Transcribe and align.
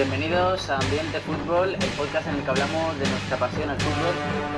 Bienvenidos 0.00 0.70
a 0.70 0.78
Ambiente 0.78 1.20
Fútbol, 1.20 1.74
el 1.74 1.90
podcast 1.90 2.26
en 2.26 2.36
el 2.36 2.42
que 2.42 2.48
hablamos 2.48 2.98
de 2.98 3.06
nuestra 3.06 3.36
pasión 3.36 3.68
al 3.68 3.78
fútbol. 3.78 4.14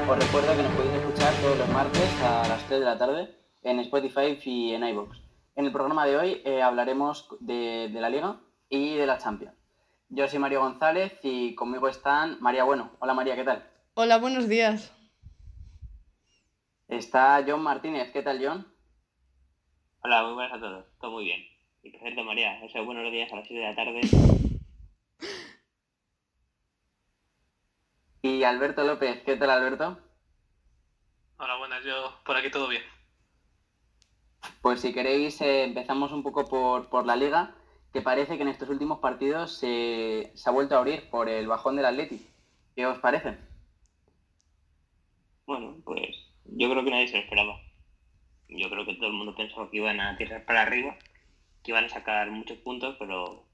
Os 0.08 0.24
recuerdo 0.24 0.56
que 0.56 0.62
nos 0.62 0.72
podéis 0.72 0.94
escuchar 0.94 1.34
todos 1.42 1.58
los 1.58 1.68
martes 1.70 2.22
a 2.22 2.46
las 2.46 2.64
3 2.68 2.78
de 2.78 2.86
la 2.86 2.96
tarde 2.96 3.28
en 3.64 3.80
Spotify 3.80 4.38
y 4.44 4.72
en 4.72 4.86
iVoox. 4.86 5.18
En 5.56 5.66
el 5.66 5.72
programa 5.72 6.06
de 6.06 6.16
hoy 6.16 6.42
eh, 6.44 6.62
hablaremos 6.62 7.26
de, 7.40 7.90
de 7.92 8.00
la 8.00 8.08
Liga 8.08 8.38
y 8.68 8.94
de 8.94 9.04
la 9.04 9.18
Champions. 9.18 9.56
Yo 10.10 10.28
soy 10.28 10.38
Mario 10.38 10.60
González 10.60 11.18
y 11.24 11.56
conmigo 11.56 11.88
están 11.88 12.40
María 12.40 12.62
Bueno. 12.62 12.92
Hola 13.00 13.12
María, 13.12 13.34
¿qué 13.34 13.42
tal? 13.42 13.68
Hola, 13.94 14.18
buenos 14.18 14.48
días. 14.48 14.96
Está 16.86 17.44
John 17.44 17.64
Martínez. 17.64 18.12
¿Qué 18.12 18.22
tal, 18.22 18.40
John? 18.40 18.72
Hola, 20.04 20.22
muy 20.22 20.34
buenas 20.34 20.52
a 20.52 20.60
todos. 20.60 20.86
Todo 21.00 21.10
muy 21.10 21.24
bien. 21.24 21.40
Y 21.82 21.90
por 21.90 22.00
cierto, 22.00 22.22
María, 22.22 22.64
eso 22.64 22.84
buenos 22.84 23.10
días 23.10 23.32
a 23.32 23.34
las 23.34 23.48
7 23.48 23.60
de 23.60 23.68
la 23.68 23.74
tarde. 23.74 24.51
Y 28.22 28.44
Alberto 28.44 28.84
López. 28.84 29.22
¿Qué 29.24 29.36
tal, 29.36 29.50
Alberto? 29.50 29.98
Hola, 31.38 31.56
buenas. 31.56 31.84
Yo 31.84 32.14
por 32.24 32.36
aquí 32.36 32.50
todo 32.50 32.68
bien. 32.68 32.82
Pues 34.60 34.80
si 34.80 34.92
queréis, 34.92 35.40
eh, 35.40 35.64
empezamos 35.64 36.12
un 36.12 36.22
poco 36.22 36.48
por, 36.48 36.88
por 36.88 37.04
la 37.04 37.16
Liga, 37.16 37.54
que 37.92 38.00
parece 38.00 38.36
que 38.36 38.42
en 38.42 38.48
estos 38.48 38.68
últimos 38.68 39.00
partidos 39.00 39.56
se, 39.58 40.30
se 40.34 40.48
ha 40.48 40.52
vuelto 40.52 40.76
a 40.76 40.78
abrir 40.78 41.10
por 41.10 41.28
el 41.28 41.48
bajón 41.48 41.76
del 41.76 41.86
Atleti. 41.86 42.24
¿Qué 42.76 42.86
os 42.86 42.98
parece? 42.98 43.36
Bueno, 45.46 45.76
pues 45.84 46.16
yo 46.44 46.70
creo 46.70 46.84
que 46.84 46.90
nadie 46.90 47.08
se 47.08 47.16
lo 47.16 47.22
esperaba. 47.24 47.60
Yo 48.48 48.70
creo 48.70 48.86
que 48.86 48.94
todo 48.94 49.08
el 49.08 49.14
mundo 49.14 49.34
pensaba 49.34 49.68
que 49.70 49.78
iban 49.78 50.00
a 50.00 50.16
tirar 50.16 50.44
para 50.44 50.62
arriba, 50.62 50.96
que 51.62 51.72
iban 51.72 51.84
a 51.84 51.88
sacar 51.88 52.30
muchos 52.30 52.58
puntos, 52.58 52.96
pero 52.98 53.44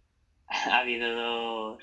ha 0.71 0.79
habido 0.79 1.15
dos, 1.15 1.83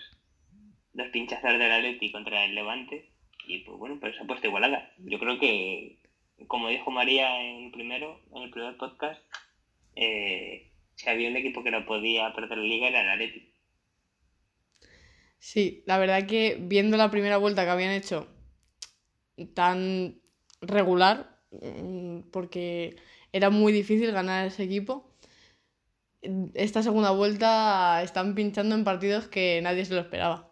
dos 0.94 1.08
pinchazos 1.10 1.60
del 1.60 1.72
Atleti 1.72 2.12
contra 2.12 2.46
el 2.46 2.56
Levante 2.56 3.12
y 3.48 3.60
pues 3.60 3.78
bueno, 3.78 3.98
pues 4.00 4.16
se 4.16 4.24
ha 4.24 4.28
puesto 4.28 4.48
igualada. 4.48 4.92
Yo 4.98 5.20
creo 5.20 5.40
que, 5.40 6.00
como 6.48 6.70
dijo 6.70 6.92
María 6.92 7.42
en 7.42 7.66
el 7.66 7.72
primero, 7.72 8.20
en 8.34 8.44
el 8.44 8.50
primer 8.50 8.78
podcast, 8.78 9.22
eh, 9.96 10.72
si 10.96 11.10
había 11.10 11.30
un 11.30 11.38
equipo 11.38 11.64
que 11.64 11.72
no 11.72 11.86
podía 11.86 12.34
perder 12.34 12.58
la 12.58 12.64
liga 12.64 12.88
era 12.88 13.02
el 13.02 13.10
Atleti. 13.10 13.52
Sí, 15.40 15.84
la 15.86 16.00
verdad 16.00 16.26
que 16.26 16.58
viendo 16.60 16.98
la 16.98 17.12
primera 17.12 17.38
vuelta 17.38 17.66
que 17.66 17.70
habían 17.70 17.92
hecho 17.92 18.28
tan 19.54 20.20
regular, 20.62 21.40
mm, 21.52 22.32
porque 22.32 22.96
era 23.32 23.50
muy 23.50 23.72
difícil 23.72 24.12
ganar 24.12 24.48
ese 24.48 24.64
equipo, 24.64 25.15
esta 26.54 26.84
segunda 26.84 27.12
vuelta 27.12 28.02
están 28.04 28.36
pinchando 28.36 28.76
en 28.76 28.84
partidos 28.84 29.28
que 29.28 29.62
nadie 29.62 29.86
se 29.86 29.94
lo 29.94 30.02
esperaba. 30.02 30.52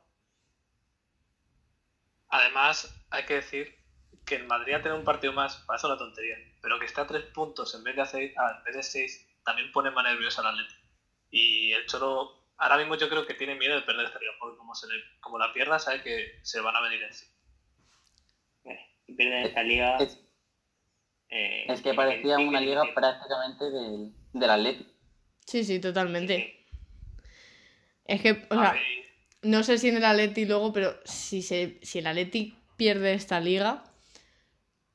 Además, 2.30 2.94
hay 3.12 3.26
que 3.26 3.36
decir 3.36 3.76
que 4.26 4.36
el 4.36 4.48
Madrid 4.48 4.74
a 4.74 4.82
tener 4.82 4.98
un 4.98 5.04
partido 5.04 5.34
más 5.34 5.58
parece 5.68 5.88
una 5.88 5.98
tontería, 5.98 6.36
pero 6.62 6.80
que 6.80 6.86
está 6.86 7.02
a 7.02 7.08
tres 7.08 7.24
puntos 7.26 7.76
en 7.76 7.84
vez 7.84 7.96
de, 7.96 8.02
hacer, 8.02 8.34
ah, 8.38 8.56
en 8.58 8.64
vez 8.64 8.76
de 8.76 8.84
seis 8.84 9.30
también 9.44 9.72
pone 9.72 9.92
más 9.92 10.04
nervioso 10.04 10.42
al 10.42 10.48
Atleti. 10.48 10.74
Y 11.30 11.72
el 11.74 11.86
Cholo 11.86 12.44
ahora 12.58 12.78
mismo 12.78 12.96
yo 12.96 13.10
creo 13.10 13.26
que 13.26 13.34
tiene 13.34 13.56
miedo 13.56 13.76
de 13.76 13.82
perder 13.82 14.06
esta 14.06 14.20
liga, 14.20 14.32
porque 14.40 14.58
como, 14.58 14.74
se 14.74 14.88
le, 14.88 14.96
como 15.20 15.38
la 15.38 15.52
pierda 15.54 15.80
sabe 15.80 16.02
que 16.02 16.40
se 16.44 16.62
van 16.62 16.76
a 16.76 16.82
venir 16.82 17.04
encima. 17.04 17.32
Si 19.06 19.14
pierden 19.14 19.46
esta 19.46 19.64
liga... 19.64 19.98
Es, 19.98 20.20
eh, 21.30 21.66
es 21.68 21.82
que 21.82 21.90
sí, 21.90 21.96
parecía 21.96 22.38
una 22.38 22.62
liga 22.62 22.84
prácticamente 22.94 23.70
del, 23.70 24.14
del 24.34 24.50
Atleti. 24.50 24.93
Sí, 25.46 25.64
sí, 25.64 25.80
totalmente. 25.80 26.66
Es 28.06 28.22
que, 28.22 28.46
o 28.50 28.56
sea, 28.56 28.76
no 29.42 29.64
sé 29.64 29.78
si 29.78 29.90
en 29.90 29.98
el 29.98 30.06
Atleti 30.06 30.46
luego, 30.46 30.74
pero 30.74 30.96
si, 31.06 31.42
se, 31.42 31.80
si 31.82 32.00
el 32.00 32.08
Atleti 32.08 32.56
pierde 32.78 33.14
esta 33.14 33.40
liga, 33.40 33.84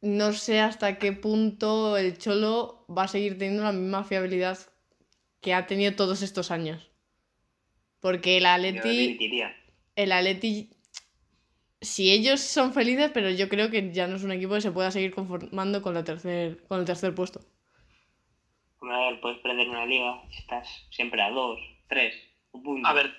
no 0.00 0.32
sé 0.32 0.60
hasta 0.60 0.98
qué 0.98 1.12
punto 1.12 1.96
el 1.96 2.18
Cholo 2.18 2.84
va 2.88 3.04
a 3.04 3.08
seguir 3.08 3.38
teniendo 3.38 3.64
la 3.64 3.72
misma 3.72 4.04
fiabilidad 4.04 4.58
que 5.40 5.54
ha 5.54 5.66
tenido 5.66 5.94
todos 5.94 6.22
estos 6.22 6.50
años. 6.50 6.90
Porque 8.00 8.36
el 8.36 8.46
Atleti, 8.46 9.18
el 9.96 10.12
Atleti, 10.12 10.70
si 11.80 12.10
ellos 12.12 12.40
son 12.40 12.72
felices, 12.72 13.10
pero 13.12 13.30
yo 13.30 13.48
creo 13.48 13.70
que 13.70 13.92
ya 13.92 14.06
no 14.06 14.16
es 14.16 14.22
un 14.22 14.32
equipo 14.32 14.54
que 14.54 14.60
se 14.60 14.70
pueda 14.70 14.90
seguir 14.90 15.14
conformando 15.14 15.82
con, 15.82 15.94
la 15.94 16.04
tercer, 16.04 16.62
con 16.68 16.80
el 16.80 16.86
tercer 16.86 17.14
puesto. 17.14 17.40
A 18.80 18.98
ver, 19.10 19.20
puedes 19.20 19.38
perder 19.40 19.68
una 19.68 19.84
liga 19.86 20.22
si 20.30 20.38
estás 20.38 20.68
siempre 20.90 21.20
a 21.22 21.30
dos, 21.30 21.58
tres, 21.88 22.14
un 22.52 22.62
punto. 22.62 22.88
a 22.88 22.92
ver, 22.92 23.14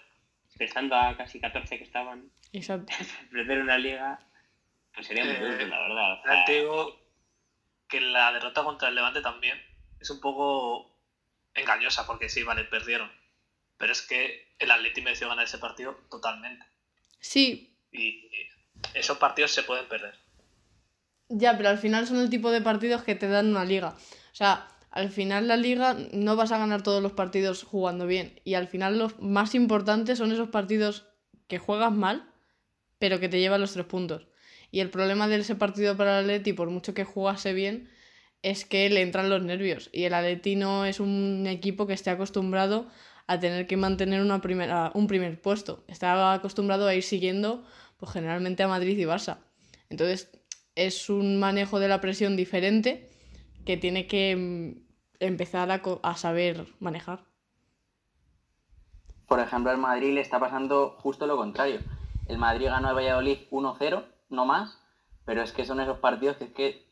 Estando 0.57 0.93
a 0.95 1.15
casi 1.15 1.39
14 1.39 1.77
que 1.77 1.83
estaban, 1.85 2.29
Exacto. 2.51 2.91
perder 3.31 3.59
una 3.61 3.77
liga, 3.77 4.19
pues 4.93 5.07
sería 5.07 5.23
muy 5.23 5.33
Eh, 5.35 5.39
duro, 5.39 5.67
la 5.67 5.79
verdad. 5.81 6.13
o 6.13 6.15
sea, 6.15 6.23
también 6.23 6.45
te 6.45 6.53
digo 6.59 6.99
que 7.87 8.01
la 8.01 8.33
derrota 8.33 8.63
contra 8.65 8.89
el 8.89 8.95
Levante 8.95 9.21
también 9.21 9.57
es 10.01 10.09
un 10.09 10.19
poco 10.19 10.91
engañosa, 11.53 12.05
porque 12.05 12.27
sí, 12.27 12.43
vale, 12.43 12.65
perdieron. 12.65 13.09
Pero 13.77 13.93
es 13.93 14.01
que 14.01 14.53
el 14.59 14.69
Atleti 14.71 15.01
mereció 15.01 15.29
ganar 15.29 15.45
ese 15.45 15.59
partido 15.59 15.93
totalmente. 16.09 16.65
Sí, 17.19 17.77
Y 17.93 18.29
esos 18.93 19.17
partidos 19.17 19.51
se 19.51 19.63
pueden 19.63 19.87
perder. 19.87 20.15
Ya, 21.29 21.55
pero 21.55 21.69
al 21.69 21.77
final 21.77 22.05
son 22.05 22.19
el 22.19 22.29
tipo 22.29 22.51
de 22.51 22.61
partidos 22.61 23.03
que 23.03 23.15
te 23.15 23.27
dan 23.29 23.47
una 23.49 23.63
liga. 23.63 23.89
O 23.89 24.35
sea, 24.35 24.67
al 24.91 25.09
final 25.09 25.47
la 25.47 25.57
liga 25.57 25.95
no 26.13 26.35
vas 26.35 26.51
a 26.51 26.57
ganar 26.57 26.81
todos 26.81 27.01
los 27.01 27.11
partidos 27.11 27.63
jugando 27.63 28.07
bien. 28.07 28.39
Y 28.43 28.55
al 28.55 28.67
final 28.67 28.97
los 28.97 29.19
más 29.19 29.53
importantes 29.55 30.17
son 30.17 30.31
esos 30.31 30.49
partidos 30.49 31.05
que 31.47 31.59
juegas 31.59 31.93
mal, 31.93 32.31
pero 32.97 33.19
que 33.19 33.29
te 33.29 33.39
llevan 33.39 33.61
los 33.61 33.73
tres 33.73 33.85
puntos. 33.85 34.27
Y 34.71 34.79
el 34.79 34.89
problema 34.89 35.27
de 35.27 35.37
ese 35.37 35.55
partido 35.55 35.95
para 35.95 36.19
el 36.19 36.25
Atleti, 36.25 36.53
por 36.53 36.69
mucho 36.69 36.93
que 36.93 37.03
jugase 37.03 37.53
bien, 37.53 37.89
es 38.41 38.65
que 38.65 38.89
le 38.89 39.01
entran 39.01 39.29
los 39.29 39.43
nervios. 39.43 39.89
Y 39.91 40.03
el 40.03 40.13
Atleti 40.13 40.55
no 40.55 40.85
es 40.85 40.99
un 40.99 41.45
equipo 41.47 41.87
que 41.87 41.93
esté 41.93 42.09
acostumbrado 42.09 42.87
a 43.27 43.39
tener 43.39 43.67
que 43.67 43.77
mantener 43.77 44.21
una 44.21 44.41
primera, 44.41 44.91
un 44.95 45.07
primer 45.07 45.39
puesto. 45.39 45.83
Está 45.87 46.33
acostumbrado 46.33 46.87
a 46.87 46.95
ir 46.95 47.03
siguiendo, 47.03 47.63
pues 47.97 48.11
generalmente 48.11 48.63
a 48.63 48.67
Madrid 48.67 48.97
y 48.97 49.03
Barça. 49.03 49.37
Entonces, 49.89 50.29
es 50.75 51.09
un 51.09 51.39
manejo 51.39 51.79
de 51.79 51.87
la 51.87 52.01
presión 52.01 52.35
diferente 52.35 53.08
que 53.69 53.77
tiene 53.77 54.07
que 54.07 54.35
mm, 54.35 54.81
empezar 55.19 55.69
a, 55.69 56.15
saber 56.15 56.65
manejar. 56.79 57.19
Por 59.27 59.39
ejemplo, 59.39 59.69
al 59.69 59.77
Madrid 59.77 60.15
le 60.15 60.21
está 60.21 60.39
pasando 60.39 60.97
justo 60.97 61.27
lo 61.27 61.37
contrario. 61.37 61.79
El 62.27 62.39
Madrid 62.39 62.65
ganó 62.65 62.87
al 62.87 62.95
Valladolid 62.95 63.37
1-0, 63.51 64.03
no 64.31 64.45
más, 64.47 64.81
pero 65.23 65.43
es 65.43 65.51
que 65.51 65.65
son 65.65 65.79
esos 65.79 65.99
partidos 65.99 66.37
que 66.37 66.45
es 66.45 66.51
que 66.51 66.89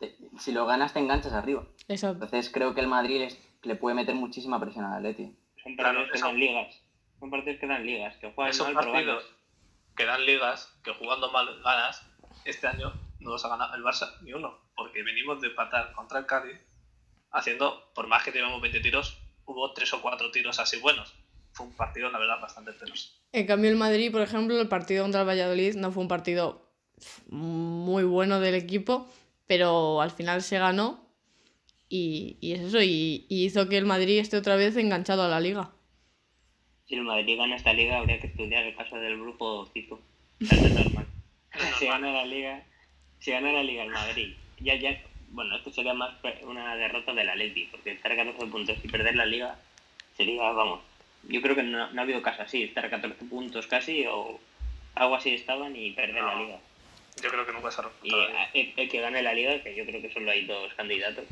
te- 0.00 0.16
si 0.40 0.50
lo 0.50 0.66
ganas 0.66 0.92
te 0.94 0.98
enganchas 0.98 1.32
arriba. 1.32 1.62
Exacto. 1.86 2.24
Entonces 2.24 2.50
creo 2.52 2.74
que 2.74 2.80
el 2.80 2.88
Madrid 2.88 3.20
les- 3.20 3.40
le 3.62 3.76
puede 3.76 3.94
meter 3.94 4.16
muchísima 4.16 4.58
presión 4.58 4.86
al 4.86 4.94
Atleti. 4.94 5.36
son 5.62 5.76
partidos 5.76 6.08
que 6.10 6.16
eso- 6.18 6.26
dan 6.26 6.38
ligas. 6.40 6.82
Son 7.20 7.30
partidos 7.30 7.60
que 7.60 7.66
dan 7.68 7.86
ligas, 7.86 8.16
que 8.16 8.32
juegan 8.32 8.50
Esos 8.50 8.72
mal, 8.72 8.84
partidos 8.84 9.24
que 9.94 10.06
dan 10.06 10.26
ligas, 10.26 10.76
que 10.82 10.92
jugando 10.92 11.30
mal 11.30 11.46
ganas, 11.62 12.02
este 12.44 12.66
año 12.66 12.92
no 13.20 13.30
los 13.30 13.44
ha 13.44 13.48
ganado 13.50 13.76
el 13.76 13.84
Barça 13.84 14.08
ni 14.22 14.32
uno, 14.32 14.58
porque 14.80 15.02
venimos 15.02 15.42
de 15.42 15.48
empatar 15.48 15.92
contra 15.92 16.20
el 16.20 16.24
Cádiz, 16.24 16.58
haciendo, 17.32 17.92
por 17.94 18.06
más 18.06 18.24
que 18.24 18.30
llevamos 18.32 18.62
20 18.62 18.80
tiros, 18.80 19.18
hubo 19.44 19.74
3 19.74 19.92
o 19.92 20.00
4 20.00 20.30
tiros 20.30 20.58
así 20.58 20.78
buenos. 20.78 21.12
Fue 21.52 21.66
un 21.66 21.76
partido, 21.76 22.10
la 22.10 22.18
verdad, 22.18 22.40
bastante 22.40 22.72
penoso. 22.72 23.10
En 23.30 23.46
cambio, 23.46 23.68
el 23.70 23.76
Madrid, 23.76 24.10
por 24.10 24.22
ejemplo, 24.22 24.58
el 24.58 24.68
partido 24.68 25.04
contra 25.04 25.20
el 25.20 25.28
Valladolid 25.28 25.74
no 25.74 25.92
fue 25.92 26.02
un 26.02 26.08
partido 26.08 26.66
muy 27.28 28.04
bueno 28.04 28.40
del 28.40 28.54
equipo, 28.54 29.06
pero 29.46 30.00
al 30.00 30.12
final 30.12 30.40
se 30.40 30.58
ganó 30.58 31.06
y, 31.90 32.38
y 32.40 32.52
es 32.54 32.60
eso, 32.60 32.80
y, 32.80 33.26
y 33.28 33.44
hizo 33.44 33.68
que 33.68 33.76
el 33.76 33.84
Madrid 33.84 34.18
esté 34.18 34.38
otra 34.38 34.56
vez 34.56 34.78
enganchado 34.78 35.22
a 35.24 35.28
la 35.28 35.40
liga. 35.40 35.72
Si 36.86 36.94
el 36.94 37.02
Madrid 37.02 37.36
gana 37.36 37.54
esta 37.56 37.74
liga, 37.74 37.98
habría 37.98 38.18
que 38.18 38.28
estudiar 38.28 38.64
el 38.64 38.74
caso 38.74 38.96
del 38.96 39.20
grupo 39.20 39.68
Tito. 39.74 40.00
Es 40.40 40.72
normal. 40.72 41.06
Es 41.52 41.60
si 41.78 41.84
normal. 41.84 42.00
gana 42.00 42.12
la 42.12 42.24
liga, 42.24 42.64
si 43.18 43.30
gana 43.30 43.52
la 43.52 43.62
liga 43.62 43.82
el 43.82 43.90
Madrid, 43.90 44.34
ya, 44.60 44.74
ya, 44.76 45.00
bueno, 45.28 45.56
esto 45.56 45.70
sería 45.72 45.94
más 45.94 46.14
una 46.42 46.76
derrota 46.76 47.12
del 47.12 47.28
Atleti, 47.28 47.66
porque 47.70 47.92
estar 47.92 48.12
a 48.12 48.16
14 48.16 48.46
puntos 48.46 48.78
y 48.82 48.88
perder 48.88 49.16
la 49.16 49.26
liga 49.26 49.58
sería, 50.16 50.50
vamos, 50.50 50.80
yo 51.24 51.40
creo 51.42 51.54
que 51.54 51.62
no, 51.62 51.90
no 51.90 52.00
ha 52.00 52.04
habido 52.04 52.22
caso 52.22 52.42
así, 52.42 52.62
estar 52.64 52.84
a 52.84 52.90
14 52.90 53.24
puntos 53.26 53.66
casi 53.66 54.06
o 54.06 54.40
algo 54.94 55.14
así 55.14 55.34
estaban 55.34 55.74
y 55.76 55.92
perder 55.92 56.22
la 56.22 56.34
liga. 56.34 56.58
Yo 57.22 57.30
creo 57.30 57.46
que 57.46 57.52
nunca 57.52 57.70
se 57.70 57.80
ha 57.82 57.90
Y 58.02 58.14
eh, 58.14 58.28
el, 58.54 58.72
el 58.76 58.88
que 58.88 59.00
gane 59.00 59.22
la 59.22 59.34
liga, 59.34 59.62
que 59.62 59.74
yo 59.74 59.84
creo 59.84 60.00
que 60.00 60.12
solo 60.12 60.30
hay 60.30 60.46
dos 60.46 60.72
candidatos, 60.74 61.24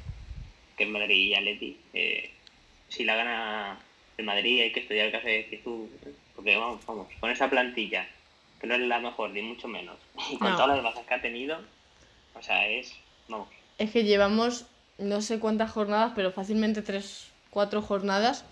que 0.76 0.84
es 0.84 0.90
Madrid 0.90 1.16
y 1.28 1.34
Atleti. 1.34 1.76
eh, 1.94 2.30
si 2.88 3.04
la 3.04 3.16
gana 3.16 3.78
el 4.16 4.24
Madrid 4.24 4.62
hay 4.62 4.72
que 4.72 4.80
estudiar 4.80 5.06
el 5.06 5.12
caso 5.12 5.26
de 5.26 5.46
Zizou, 5.50 5.90
porque 6.34 6.56
vamos, 6.56 6.84
vamos, 6.86 7.08
con 7.20 7.30
esa 7.30 7.50
plantilla, 7.50 8.08
que 8.60 8.66
no 8.66 8.74
es 8.74 8.80
la 8.80 8.98
mejor, 8.98 9.30
ni 9.30 9.42
mucho 9.42 9.68
menos, 9.68 9.96
y 10.30 10.36
con 10.38 10.50
No. 10.50 10.56
todas 10.56 10.76
las 10.76 10.82
bajas 10.82 11.06
que 11.06 11.14
ha 11.14 11.20
tenido, 11.20 11.60
o 12.34 12.42
sea, 12.42 12.66
es, 12.66 12.96
vamos, 13.28 13.48
Es 13.78 13.90
que 13.90 14.04
llevamos 14.04 14.66
no 14.98 15.22
sé 15.22 15.38
cuántas 15.38 15.70
jornadas, 15.70 16.12
pero 16.14 16.32
fácilmente 16.32 16.82
tres, 16.82 17.28
cuatro 17.50 17.82
jornadas 17.82 18.44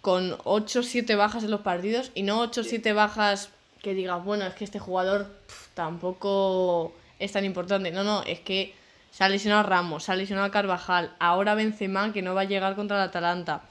con 0.00 0.36
8 0.44 0.80
o 0.80 0.82
7 0.82 1.16
bajas 1.16 1.42
en 1.42 1.50
los 1.50 1.62
partidos 1.62 2.12
y 2.14 2.22
no 2.22 2.40
8 2.40 2.60
o 2.60 2.64
7 2.64 2.92
bajas 2.92 3.50
que 3.82 3.92
digas, 3.92 4.24
bueno, 4.24 4.46
es 4.46 4.54
que 4.54 4.64
este 4.64 4.78
jugador 4.78 5.26
tampoco 5.74 6.92
es 7.18 7.32
tan 7.32 7.44
importante. 7.44 7.90
No, 7.90 8.04
no, 8.04 8.22
es 8.22 8.40
que 8.40 8.74
se 9.10 9.24
ha 9.24 9.28
lesionado 9.28 9.62
Ramos, 9.64 10.04
se 10.04 10.12
ha 10.12 10.16
lesionado 10.16 10.50
Carvajal, 10.50 11.14
ahora 11.18 11.54
Benzema 11.54 12.12
que 12.12 12.22
no 12.22 12.34
va 12.34 12.42
a 12.42 12.44
llegar 12.44 12.76
contra 12.76 12.96
el 12.96 13.08
Atalanta. 13.08 13.62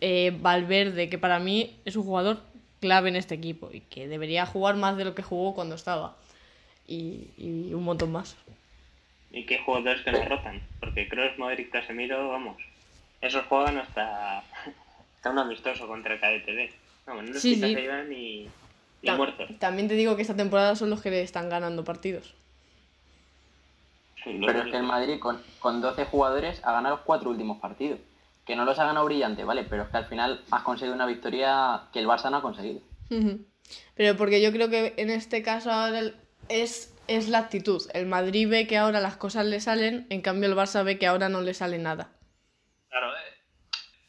Eh, 0.00 0.36
Valverde, 0.40 1.08
que 1.08 1.18
para 1.18 1.38
mí 1.38 1.76
es 1.84 1.96
un 1.96 2.04
jugador 2.04 2.40
clave 2.80 3.08
en 3.08 3.16
este 3.16 3.34
equipo 3.34 3.70
y 3.72 3.80
que 3.80 4.06
debería 4.08 4.46
jugar 4.46 4.76
más 4.76 4.96
de 4.96 5.04
lo 5.04 5.14
que 5.14 5.22
jugó 5.22 5.54
cuando 5.54 5.74
estaba. 5.74 6.16
Y, 6.86 7.30
y 7.36 7.74
un 7.74 7.84
montón 7.84 8.12
más. 8.12 8.36
¿Y 9.36 9.44
qué 9.44 9.58
jugadores 9.58 10.00
que 10.02 10.12
nos 10.12 10.24
rotan? 10.28 10.62
Porque 10.80 11.08
Kroos, 11.08 11.36
Modric, 11.36 11.70
Casemiro, 11.70 12.28
vamos, 12.30 12.56
esos 13.20 13.44
juegan 13.46 13.76
hasta, 13.78 14.38
hasta 14.38 15.30
un 15.30 15.38
amistoso 15.38 15.86
contra 15.86 16.14
el 16.14 16.20
KDTV. 16.20 16.70
Vamos, 17.06 17.24
no 17.24 17.30
los 17.32 17.42
Sí, 17.42 17.54
sí. 17.54 17.60
se 17.60 17.68
llevan 17.68 18.10
y, 18.12 18.48
y 19.02 19.06
Ta- 19.06 19.16
muertos. 19.16 19.50
También 19.58 19.88
te 19.88 19.94
digo 19.94 20.16
que 20.16 20.22
esta 20.22 20.34
temporada 20.34 20.74
son 20.74 20.88
los 20.88 21.02
que 21.02 21.10
le 21.10 21.20
están 21.20 21.50
ganando 21.50 21.84
partidos. 21.84 22.34
Sí, 24.24 24.40
Pero 24.44 24.60
es 24.62 24.70
que 24.70 24.76
el. 24.78 24.82
Madrid 24.84 25.18
con, 25.20 25.40
con 25.60 25.80
12 25.82 26.06
jugadores 26.06 26.60
ha 26.64 26.72
ganado 26.72 26.96
los 26.96 27.04
cuatro 27.04 27.30
últimos 27.30 27.60
partidos. 27.60 28.00
Que 28.46 28.56
no 28.56 28.64
los 28.64 28.78
ha 28.78 28.84
ganado 28.86 29.04
brillante, 29.04 29.44
¿vale? 29.44 29.64
Pero 29.64 29.82
es 29.82 29.88
que 29.90 29.96
al 29.98 30.06
final 30.06 30.42
has 30.50 30.62
conseguido 30.62 30.94
una 30.94 31.06
victoria 31.06 31.82
que 31.92 31.98
el 31.98 32.06
Barça 32.06 32.30
no 32.30 32.38
ha 32.38 32.42
conseguido. 32.42 32.80
Pero 33.94 34.16
porque 34.16 34.40
yo 34.40 34.50
creo 34.52 34.70
que 34.70 34.94
en 34.96 35.10
este 35.10 35.42
caso 35.42 35.70
ahora 35.70 36.00
es, 36.48 36.95
es 37.08 37.28
la 37.28 37.38
actitud. 37.38 37.82
El 37.94 38.06
Madrid 38.06 38.48
ve 38.48 38.66
que 38.66 38.76
ahora 38.76 39.00
las 39.00 39.16
cosas 39.16 39.46
le 39.46 39.60
salen, 39.60 40.06
en 40.10 40.22
cambio 40.22 40.48
el 40.48 40.56
Barça 40.56 40.84
ve 40.84 40.98
que 40.98 41.06
ahora 41.06 41.28
no 41.28 41.40
le 41.40 41.54
sale 41.54 41.78
nada. 41.78 42.12
Claro, 42.88 43.16
eh, 43.16 43.20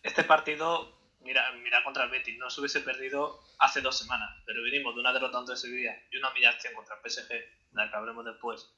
este 0.03 0.23
partido, 0.23 0.99
mira, 1.21 1.51
mira 1.63 1.83
contra 1.83 2.05
el 2.05 2.09
Betis, 2.09 2.37
no 2.37 2.49
se 2.49 2.61
hubiese 2.61 2.81
perdido 2.81 3.43
hace 3.59 3.81
dos 3.81 3.97
semanas, 3.97 4.29
pero 4.45 4.61
venimos 4.63 4.95
de 4.95 5.01
una 5.01 5.13
derrota 5.13 5.39
ante 5.39 5.55
Sevilla 5.55 5.95
y 6.11 6.17
una 6.17 6.31
humillación 6.31 6.73
contra 6.73 6.95
el 6.95 7.09
PSG, 7.09 7.31
la 7.73 7.89
que 7.89 7.95
hablemos 7.95 8.25
después, 8.25 8.73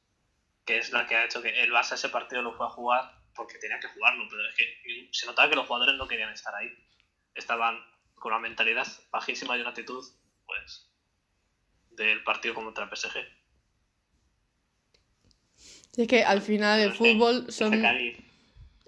que 0.65 0.77
es 0.77 0.92
la 0.92 1.06
que 1.07 1.15
ha 1.15 1.25
hecho 1.25 1.42
que 1.42 1.62
el 1.62 1.72
Barça 1.72 1.94
ese 1.94 2.10
partido 2.10 2.42
lo 2.42 2.54
fue 2.54 2.65
a 2.65 2.69
jugar 2.69 3.19
porque 3.36 3.57
tenía 3.57 3.80
que 3.80 3.88
jugarlo, 3.88 4.27
pero 4.30 4.48
es 4.48 4.56
que 4.56 5.10
se 5.12 5.25
notaba 5.25 5.50
que 5.50 5.56
los 5.56 5.65
jugadores 5.65 5.95
no 5.95 6.07
querían 6.07 6.31
estar 6.31 6.54
ahí. 6.56 6.69
Estaban 7.33 7.80
con 8.15 8.33
una 8.33 8.42
mentalidad 8.42 8.88
bajísima 9.12 9.57
y 9.57 9.62
una 9.62 9.69
actitud, 9.69 10.04
pues, 10.45 10.92
del 11.92 12.24
partido 12.24 12.54
contra 12.56 12.83
el 12.83 12.89
PSG. 12.89 13.38
Es 15.97 16.07
que 16.07 16.24
al 16.24 16.41
final 16.41 16.80
el 16.80 16.94
fútbol 16.94 17.51
son 17.51 17.74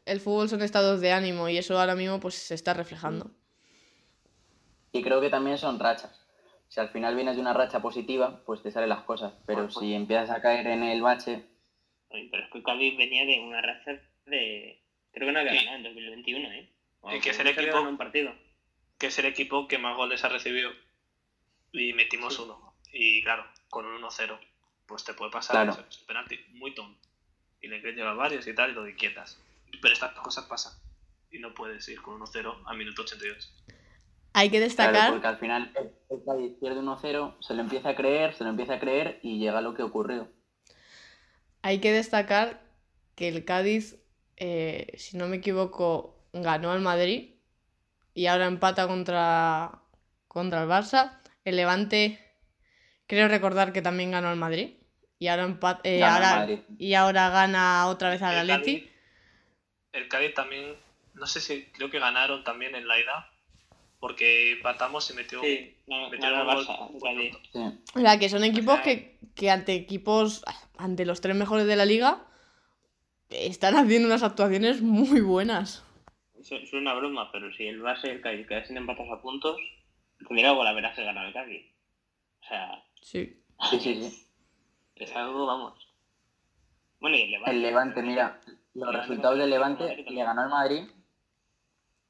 el 0.06 0.20
fútbol 0.20 0.50
son 0.50 0.62
estados 0.62 1.00
de 1.02 1.12
ánimo 1.12 1.48
y 1.50 1.58
eso 1.58 1.80
ahora 1.80 1.96
mismo 1.96 2.20
pues 2.20 2.36
se 2.36 2.56
está 2.56 2.74
reflejando. 2.74 3.32
Y 4.92 5.02
creo 5.04 5.22
que 5.22 5.30
también 5.30 5.58
son 5.58 5.80
rachas. 5.80 6.26
Si 6.68 6.80
al 6.80 6.90
final 6.90 7.16
vienes 7.16 7.36
de 7.36 7.42
una 7.42 7.54
racha 7.54 7.82
positiva, 7.82 8.42
pues 8.46 8.62
te 8.64 8.72
salen 8.72 8.90
las 8.90 9.04
cosas. 9.04 9.34
Pero 9.46 9.60
Bueno, 9.60 9.74
pues- 9.74 9.86
si 9.86 9.94
empiezas 9.94 10.30
a 10.30 10.42
caer 10.42 10.68
en 10.68 10.84
el 10.84 11.02
bache, 11.02 11.46
Oye, 12.10 12.28
pero 12.30 12.44
es 12.44 12.52
que 12.52 12.62
Cádiz 12.62 12.98
venía 12.98 13.26
de 13.26 13.40
una 13.40 13.62
racha 13.62 13.92
de... 14.26 14.82
Creo 15.14 15.28
que 15.28 15.32
no 15.34 15.40
había 15.40 15.54
ganado 15.54 15.78
en 15.78 15.84
2021, 15.84 16.52
¿eh? 16.52 16.70
Que 17.22 17.30
es 17.30 17.40
el 17.40 17.48
equipo- 17.48 17.68
ganado 17.68 17.90
un 17.90 17.98
partido. 17.98 18.34
que 18.98 19.08
es 19.08 19.18
el 19.18 19.26
equipo 19.26 19.68
que 19.68 19.78
más 19.78 19.96
goles 19.96 20.24
ha 20.26 20.30
recibido. 20.30 20.72
Y 21.72 21.94
metimos 21.94 22.36
Sí. 22.36 22.42
uno. 22.44 22.76
Y 22.94 23.24
claro, 23.24 23.46
con 23.70 23.86
un 23.86 23.96
1-0, 24.04 24.38
pues 24.92 25.06
te 25.06 25.14
puede 25.14 25.32
pasar 25.32 25.56
Claro. 25.56 25.72
eso, 25.72 25.86
es 25.90 26.00
un 26.02 26.06
penalti 26.06 26.38
muy 26.52 26.76
tonto. 26.76 27.00
Y 27.62 27.68
le 27.68 27.80
quieres 27.80 27.98
llevar 27.98 28.18
varios 28.18 28.46
y 28.46 28.54
tal, 28.54 28.72
y 28.72 28.74
lo 28.74 28.84
que 28.84 28.96
quietas. 28.96 29.40
Pero 29.82 29.94
estas 29.94 30.12
cosas 30.20 30.46
pasan. 30.46 30.74
Y 31.32 31.40
no 31.40 31.54
puedes 31.54 31.88
ir 31.88 32.02
con 32.02 32.20
1-0 32.20 32.64
a 32.66 32.74
minuto 32.74 33.04
82. 33.04 33.54
Hay 34.34 34.50
que 34.50 34.58
claro, 34.58 34.66
destacar 34.66 35.12
porque 35.12 35.28
al 35.28 35.38
final 35.38 35.72
el 36.10 36.24
Cádiz 36.26 36.54
pierde 36.60 36.82
1-0, 36.82 37.36
se 37.40 37.54
lo 37.54 37.62
empieza 37.62 37.90
a 37.90 37.96
creer, 37.96 38.34
se 38.34 38.44
lo 38.44 38.50
empieza 38.50 38.74
a 38.74 38.80
creer 38.80 39.20
y 39.24 39.40
llega 39.40 39.62
lo 39.62 39.74
que 39.74 39.84
ocurrió. 39.84 40.30
Hay 41.62 41.80
que 41.80 41.92
destacar 41.94 42.62
que 43.16 43.30
el 43.30 43.46
Cádiz, 43.46 43.96
eh, 44.38 44.94
si 44.98 45.16
no 45.18 45.28
me 45.28 45.38
equivoco, 45.38 46.18
ganó 46.34 46.72
al 46.72 46.82
Madrid 46.82 47.36
y 48.14 48.26
ahora 48.26 48.48
empata 48.48 48.88
contra, 48.88 49.82
contra 50.28 50.64
el 50.64 50.70
Barça. 50.70 51.20
El 51.46 51.56
Levante, 51.56 52.20
creo 53.08 53.30
recordar 53.30 53.72
que 53.74 53.82
también 53.82 54.12
ganó 54.12 54.28
al 54.30 54.38
Madrid 54.38 54.81
y 55.22 55.28
ahora, 55.28 55.56
eh, 55.84 56.04
ahora, 56.04 56.48
y 56.80 56.96
ahora 56.96 57.30
gana 57.30 57.86
otra 57.86 58.10
vez 58.10 58.24
al 58.24 58.50
Atleti. 58.50 58.90
El 59.92 60.08
Cádiz 60.08 60.34
también, 60.34 60.76
no 61.14 61.28
sé 61.28 61.40
si 61.40 61.66
creo 61.66 61.92
que 61.92 62.00
ganaron 62.00 62.44
también 62.44 62.74
en 62.74 62.88
la 62.88 63.00
ida. 63.00 63.30
Porque 64.00 64.54
empatamos 64.54 65.08
y 65.12 65.14
metió, 65.14 65.40
Sí, 65.44 65.78
no, 65.86 66.10
metió 66.10 66.32
ganó 66.32 66.54
un 66.54 67.08
el 67.08 67.32
gol. 67.54 67.78
O 67.94 68.00
sea, 68.00 68.18
que 68.18 68.30
son 68.30 68.44
equipos 68.44 68.74
sea, 68.74 68.84
que, 68.84 69.20
que 69.36 69.52
ante 69.52 69.76
equipos, 69.76 70.44
ante 70.80 71.06
los 71.06 71.22
tres 71.22 71.36
mejores 71.36 71.68
de 71.68 71.76
la 71.76 71.86
liga, 71.86 72.26
están 73.30 73.76
haciendo 73.76 74.08
unas 74.08 74.24
actuaciones 74.24 74.82
muy 74.82 75.22
buenas. 75.22 75.86
Es 76.40 76.74
una 76.74 76.96
broma, 76.96 77.32
pero 77.32 77.54
si 77.54 77.68
el 77.68 77.80
Barça 77.84 78.06
y 78.06 78.10
el 78.10 78.22
Cádiz 78.22 78.48
quedasen 78.48 78.78
empatados 78.78 79.12
a 79.12 79.22
puntos, 79.22 79.58
algo 80.18 80.64
la 80.64 80.74
verás 80.74 80.98
de 80.98 81.04
ganar 81.04 81.28
el 81.28 81.34
Cádiz. 81.34 81.64
O 82.44 82.48
sea, 82.48 82.84
Sí. 83.04 83.38
Sí, 83.70 83.80
sí, 83.80 83.96
sí. 84.02 84.28
Es 85.04 85.16
algo, 85.16 85.46
vamos. 85.46 85.88
Bueno, 87.00 87.18
y 87.18 87.24
el 87.24 87.32
Levante. 87.32 87.52
El 87.52 87.62
Levante, 87.62 88.02
mira, 88.04 88.40
los 88.74 88.94
resultados 88.94 89.38
del 89.40 89.50
Levante 89.50 90.06
le 90.08 90.24
ganó 90.24 90.42
al 90.42 90.50
Madrid. 90.50 90.90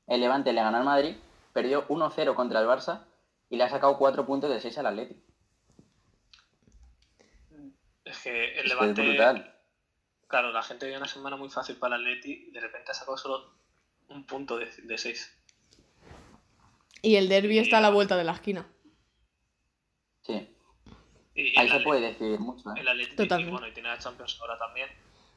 El 0.08 0.22
Levante 0.22 0.52
le 0.52 0.62
ganó 0.62 0.78
al 0.78 0.84
Madrid, 0.84 1.16
perdió 1.54 1.88
1-0 1.88 2.36
contra 2.36 2.60
el 2.60 2.68
Barça 2.68 3.06
y 3.50 3.56
le 3.56 3.64
ha 3.64 3.70
sacado 3.70 3.98
4 3.98 4.26
puntos 4.26 4.50
de 4.50 4.60
6 4.60 4.78
al 4.80 4.88
Atlético. 4.88 5.22
Es 8.04 8.20
que 8.24 8.54
el 8.60 8.66
es 8.66 8.70
Levante, 8.70 9.02
brutal. 9.08 9.56
claro, 10.28 10.52
la 10.52 10.64
gente 10.64 10.86
vive 10.86 10.98
una 10.98 11.08
semana 11.08 11.38
muy 11.38 11.50
fácil 11.50 11.78
para 11.78 11.96
el 11.96 12.02
Atleti 12.02 12.48
y 12.50 12.52
de 12.52 12.60
repente 12.60 12.92
ha 12.92 12.96
sacado 12.96 13.18
solo 13.18 13.54
un 14.10 14.26
punto 14.26 14.58
de, 14.58 14.70
de 14.84 14.98
seis. 14.98 15.38
Y 17.02 17.16
el 17.16 17.30
derby 17.30 17.60
está 17.60 17.78
a 17.78 17.82
la 17.82 17.90
vuelta 17.90 18.18
de 18.18 18.26
la 18.26 18.34
esquina. 18.34 18.68
Sí, 20.24 20.54
Y 21.34 21.58
ahí 21.58 21.70
se 21.70 21.80
puede 21.80 22.02
decidir 22.02 22.40
mucho. 22.40 22.70
¿eh? 22.72 22.80
El 22.80 22.88
Atleti, 22.88 23.16
Totalmente. 23.16 23.50
y 23.50 23.52
bueno, 23.52 23.68
y 23.68 23.72
tiene 23.72 23.90
la 23.90 23.98
Champions 23.98 24.38
ahora 24.42 24.58
también, 24.58 24.90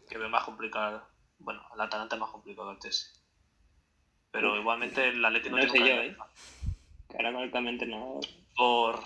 que 0.08 0.18
ve 0.18 0.28
más 0.28 0.44
complicado. 0.44 1.06
Bueno, 1.38 1.62
el 1.74 1.80
Atalanta 1.80 2.16
es 2.16 2.20
más 2.20 2.30
complicado 2.30 2.68
que 2.68 2.74
el 2.74 2.80
Chelsea. 2.80 3.12
Pero 4.30 4.56
igualmente 4.56 5.08
el 5.08 5.24
Atleti 5.24 5.48
no, 5.50 5.56
No 5.56 5.62
tiene 5.62 5.72
sé 5.72 5.82
un 5.82 5.88
yo, 5.88 6.02
¿eh? 6.02 6.16
no. 7.86 8.20
Por. 8.56 9.00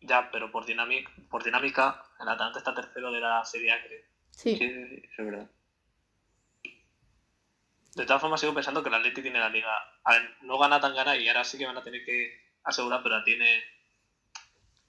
Ya, 0.00 0.30
pero 0.30 0.50
por 0.50 0.66
dinámica, 0.66 1.10
por 1.30 1.42
dinámica, 1.44 2.02
el 2.20 2.28
Atalanta 2.28 2.58
está 2.58 2.74
tercero 2.74 3.10
de 3.10 3.20
la 3.20 3.44
Serie 3.44 3.72
A, 3.72 3.82
creo. 3.82 4.02
Sí. 4.30 4.56
Sí, 4.56 4.68
sí, 4.68 4.86
sí, 4.88 5.02
eso 5.04 5.22
es 5.22 5.26
verdad. 5.30 5.50
De 7.94 8.04
todas 8.06 8.20
formas, 8.20 8.40
sigo 8.40 8.52
pensando 8.54 8.82
que 8.82 8.88
el 8.88 8.94
Atleti 8.96 9.22
tiene 9.22 9.38
la 9.38 9.48
liga. 9.48 9.70
A 10.04 10.12
ver, 10.12 10.36
no 10.42 10.58
gana 10.58 10.80
tan 10.80 10.94
gana 10.94 11.16
y 11.16 11.28
ahora 11.28 11.44
sí 11.44 11.56
que 11.58 11.66
van 11.66 11.76
a 11.76 11.82
tener 11.84 12.04
que 12.04 12.32
asegurar, 12.64 13.02
pero 13.02 13.18
la 13.18 13.24
tiene. 13.24 13.62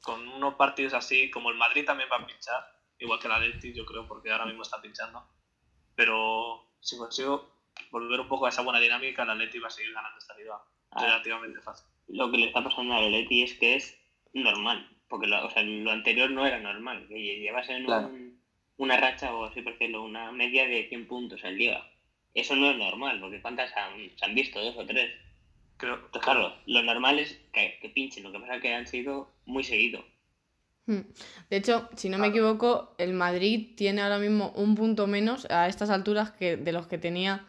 Con 0.06 0.28
unos 0.28 0.54
partidos 0.56 0.94
así, 0.94 1.30
como 1.32 1.50
el 1.50 1.58
Madrid 1.58 1.84
también 1.86 2.08
va 2.12 2.18
a 2.18 2.26
pinchar, 2.28 2.64
igual 3.00 3.20
que 3.20 3.26
el 3.28 3.34
Atleti, 3.34 3.74
yo 3.74 3.86
creo, 3.86 4.08
porque 4.08 4.32
ahora 4.32 4.46
mismo 4.46 4.62
está 4.62 4.80
pinchando. 4.82 5.28
Pero 5.96 6.68
si 6.80 6.98
consigo 6.98 7.52
volver 7.92 8.20
un 8.20 8.28
poco 8.28 8.46
a 8.46 8.50
esa 8.50 8.62
buena 8.62 8.80
dinámica, 8.80 9.24
el 9.24 9.30
Atleti 9.32 9.60
va 9.60 9.68
a 9.68 9.72
seguir 9.72 9.94
ganando 9.94 10.18
esta 10.20 10.36
liga 10.36 10.60
Ah. 10.92 11.02
relativamente 11.04 11.60
fácil. 11.62 11.88
Lo 12.08 12.32
que 12.32 12.38
le 12.38 12.48
está 12.48 12.64
pasando 12.64 12.94
al 12.94 13.06
Atleti 13.06 13.42
es 13.44 13.54
que 13.56 13.76
es 13.76 13.98
normal. 14.34 14.90
Porque 15.08 15.28
lo, 15.28 15.46
o 15.46 15.50
sea, 15.50 15.64
lo 15.64 15.92
anterior 15.92 16.30
no 16.32 16.46
era 16.46 16.60
normal. 16.60 17.08
Que 17.08 17.16
llevas 17.40 17.68
en 17.70 17.86
Claro. 17.86 18.08
un- 18.08 18.40
una 18.78 18.98
racha, 18.98 19.34
o 19.34 19.46
así 19.46 19.62
por 19.62 19.74
decirlo, 19.74 20.04
una 20.04 20.32
media 20.32 20.68
de 20.68 20.88
100 20.90 21.08
puntos 21.08 21.44
en 21.44 21.58
liga. 21.58 21.86
Eso 22.34 22.56
no 22.56 22.70
es 22.72 22.78
normal, 22.78 23.20
porque 23.20 23.42
¿cuántas 23.42 23.76
han, 23.78 24.12
se 24.18 24.26
han 24.26 24.36
visto? 24.36 24.62
Dos 24.62 24.76
o 24.78 24.86
tres. 24.86 25.14
Creo, 25.78 25.96
Entonces, 25.96 26.22
claro, 26.22 26.56
lo 26.66 26.82
normal 26.84 27.20
es 27.20 27.34
que, 27.54 27.78
que 27.82 27.90
pinchen. 27.90 28.24
Lo 28.24 28.32
que 28.32 28.40
pasa 28.40 28.56
es 28.56 28.62
que 28.62 28.74
han 28.74 28.88
sido 28.88 29.34
muy 29.46 29.64
seguidos. 29.64 30.04
Hmm. 30.88 31.02
De 31.50 31.58
hecho, 31.58 31.90
si 31.96 32.10
no 32.10 32.18
me 32.18 32.28
equivoco, 32.28 32.94
el 32.98 33.14
Madrid 33.14 33.76
tiene 33.76 34.02
ahora 34.02 34.20
mismo 34.20 34.52
un 34.56 34.76
punto 34.76 35.08
menos 35.08 35.48
a 35.50 35.68
estas 35.68 35.90
alturas 35.90 36.32
que 36.32 36.58
de 36.58 36.72
los 36.72 36.88
que 36.88 36.98
tenía 36.98 37.48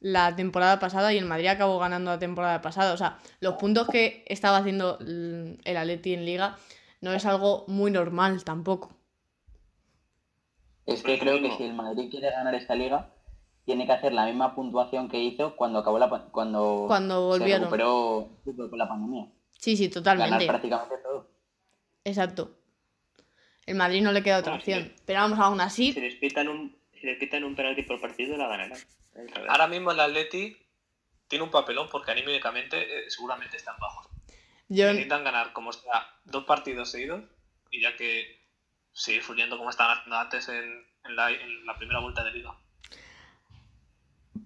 la 0.00 0.36
temporada 0.36 0.78
pasada 0.78 1.12
y 1.12 1.18
el 1.18 1.24
Madrid 1.24 1.48
acabó 1.48 1.78
ganando 1.78 2.10
la 2.10 2.18
temporada 2.18 2.60
pasada. 2.60 2.92
O 2.92 2.96
sea, 2.96 3.18
los 3.40 3.54
puntos 3.54 3.88
que 3.88 4.24
estaba 4.28 4.58
haciendo 4.58 4.98
el 5.00 5.76
Atleti 5.76 6.14
en 6.14 6.24
Liga 6.24 6.56
no 7.00 7.12
es 7.12 7.26
algo 7.26 7.64
muy 7.66 7.90
normal 7.90 8.44
tampoco. 8.44 8.94
Es 10.86 11.02
que 11.02 11.18
creo 11.18 11.40
que 11.42 11.50
si 11.56 11.64
el 11.64 11.74
Madrid 11.74 12.08
quiere 12.10 12.30
ganar 12.30 12.54
esta 12.54 12.74
liga, 12.74 13.10
tiene 13.64 13.86
que 13.86 13.92
hacer 13.92 14.14
la 14.14 14.24
misma 14.24 14.54
puntuación 14.54 15.08
que 15.08 15.20
hizo 15.22 15.54
cuando 15.54 15.80
acabó 15.80 15.98
la 15.98 16.08
cuando, 16.30 16.84
Cuando 16.86 17.32
se 17.32 17.38
volvieron. 17.38 17.70
recuperó 17.70 18.30
con 18.70 18.78
la 18.78 18.88
pandemia. 18.88 19.28
Sí, 19.58 19.76
sí, 19.76 19.88
Ganar 19.88 20.16
totalmente. 20.16 20.46
prácticamente 20.46 20.96
todo. 21.02 21.30
Exacto. 22.04 22.58
El 23.66 23.74
Madrid 23.76 24.00
no 24.02 24.12
le 24.12 24.22
queda 24.22 24.38
otra 24.38 24.52
Bueno, 24.52 24.64
sí. 24.64 24.72
opción. 24.72 24.94
Pero 25.04 25.20
vamos, 25.20 25.38
aún 25.38 25.58
Si 25.58 25.90
así, 25.90 26.00
les 26.00 26.14
pitan 26.14 26.48
un, 26.48 26.74
si 26.98 27.06
les 27.06 27.18
pitan 27.18 27.44
un 27.44 27.54
penalti 27.54 27.82
por 27.82 28.00
partido, 28.00 28.36
la 28.36 28.48
ganarán. 28.48 28.78
Ahora 29.48 29.66
mismo 29.66 29.90
el 29.92 30.00
Atleti 30.00 30.56
tiene 31.26 31.44
un 31.44 31.50
papelón 31.50 31.88
porque 31.90 32.12
anímicamente 32.12 32.80
eh, 32.80 33.10
seguramente 33.10 33.56
están 33.58 33.76
bajos. 33.78 34.06
Yo, 34.68 34.86
Necesitan 34.86 35.24
ganar 35.24 35.52
como 35.52 35.72
sea 35.72 36.08
dos 36.24 36.44
partidos 36.44 36.90
seguidos 36.90 37.24
y 37.70 37.82
ya 37.82 37.96
que 37.96 38.38
seguir 38.92 39.22
fluyendo 39.22 39.58
como 39.58 39.70
estaban 39.70 39.98
haciendo 39.98 40.16
antes 40.16 40.48
en, 40.48 40.86
en 41.04 41.16
la, 41.16 41.30
en 41.30 41.66
la 41.66 41.76
primera 41.76 42.00
vuelta 42.00 42.22
de 42.24 42.32
liga. 42.32 42.54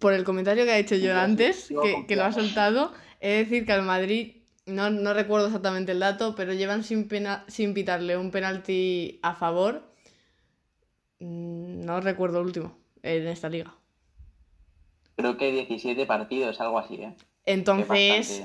por 0.00 0.12
el 0.14 0.24
comentario 0.24 0.64
que 0.64 0.72
ha 0.72 0.78
hecho 0.78 0.96
yo 0.96 1.16
antes, 1.16 1.68
que, 1.82 2.06
que 2.08 2.16
lo 2.16 2.24
ha 2.24 2.32
soltado, 2.32 2.92
he 3.20 3.28
de 3.30 3.36
decir 3.44 3.64
que 3.66 3.72
al 3.72 3.82
Madrid, 3.82 4.41
no, 4.66 4.90
no 4.90 5.12
recuerdo 5.14 5.46
exactamente 5.46 5.92
el 5.92 6.00
dato, 6.00 6.34
pero 6.34 6.52
llevan 6.52 6.84
sin, 6.84 7.08
pena- 7.08 7.44
sin 7.48 7.74
pitarle 7.74 8.16
un 8.16 8.30
penalti 8.30 9.18
a 9.22 9.34
favor. 9.34 9.82
Mm, 11.20 11.84
No 11.84 12.00
recuerdo 12.00 12.40
el 12.40 12.46
último 12.46 12.78
en 13.02 13.26
esta 13.28 13.48
liga. 13.48 13.74
Creo 15.16 15.36
que 15.36 15.52
17 15.52 16.06
partidos, 16.06 16.60
algo 16.60 16.78
así, 16.78 16.94
¿eh? 16.96 17.14
Entonces, 17.44 18.44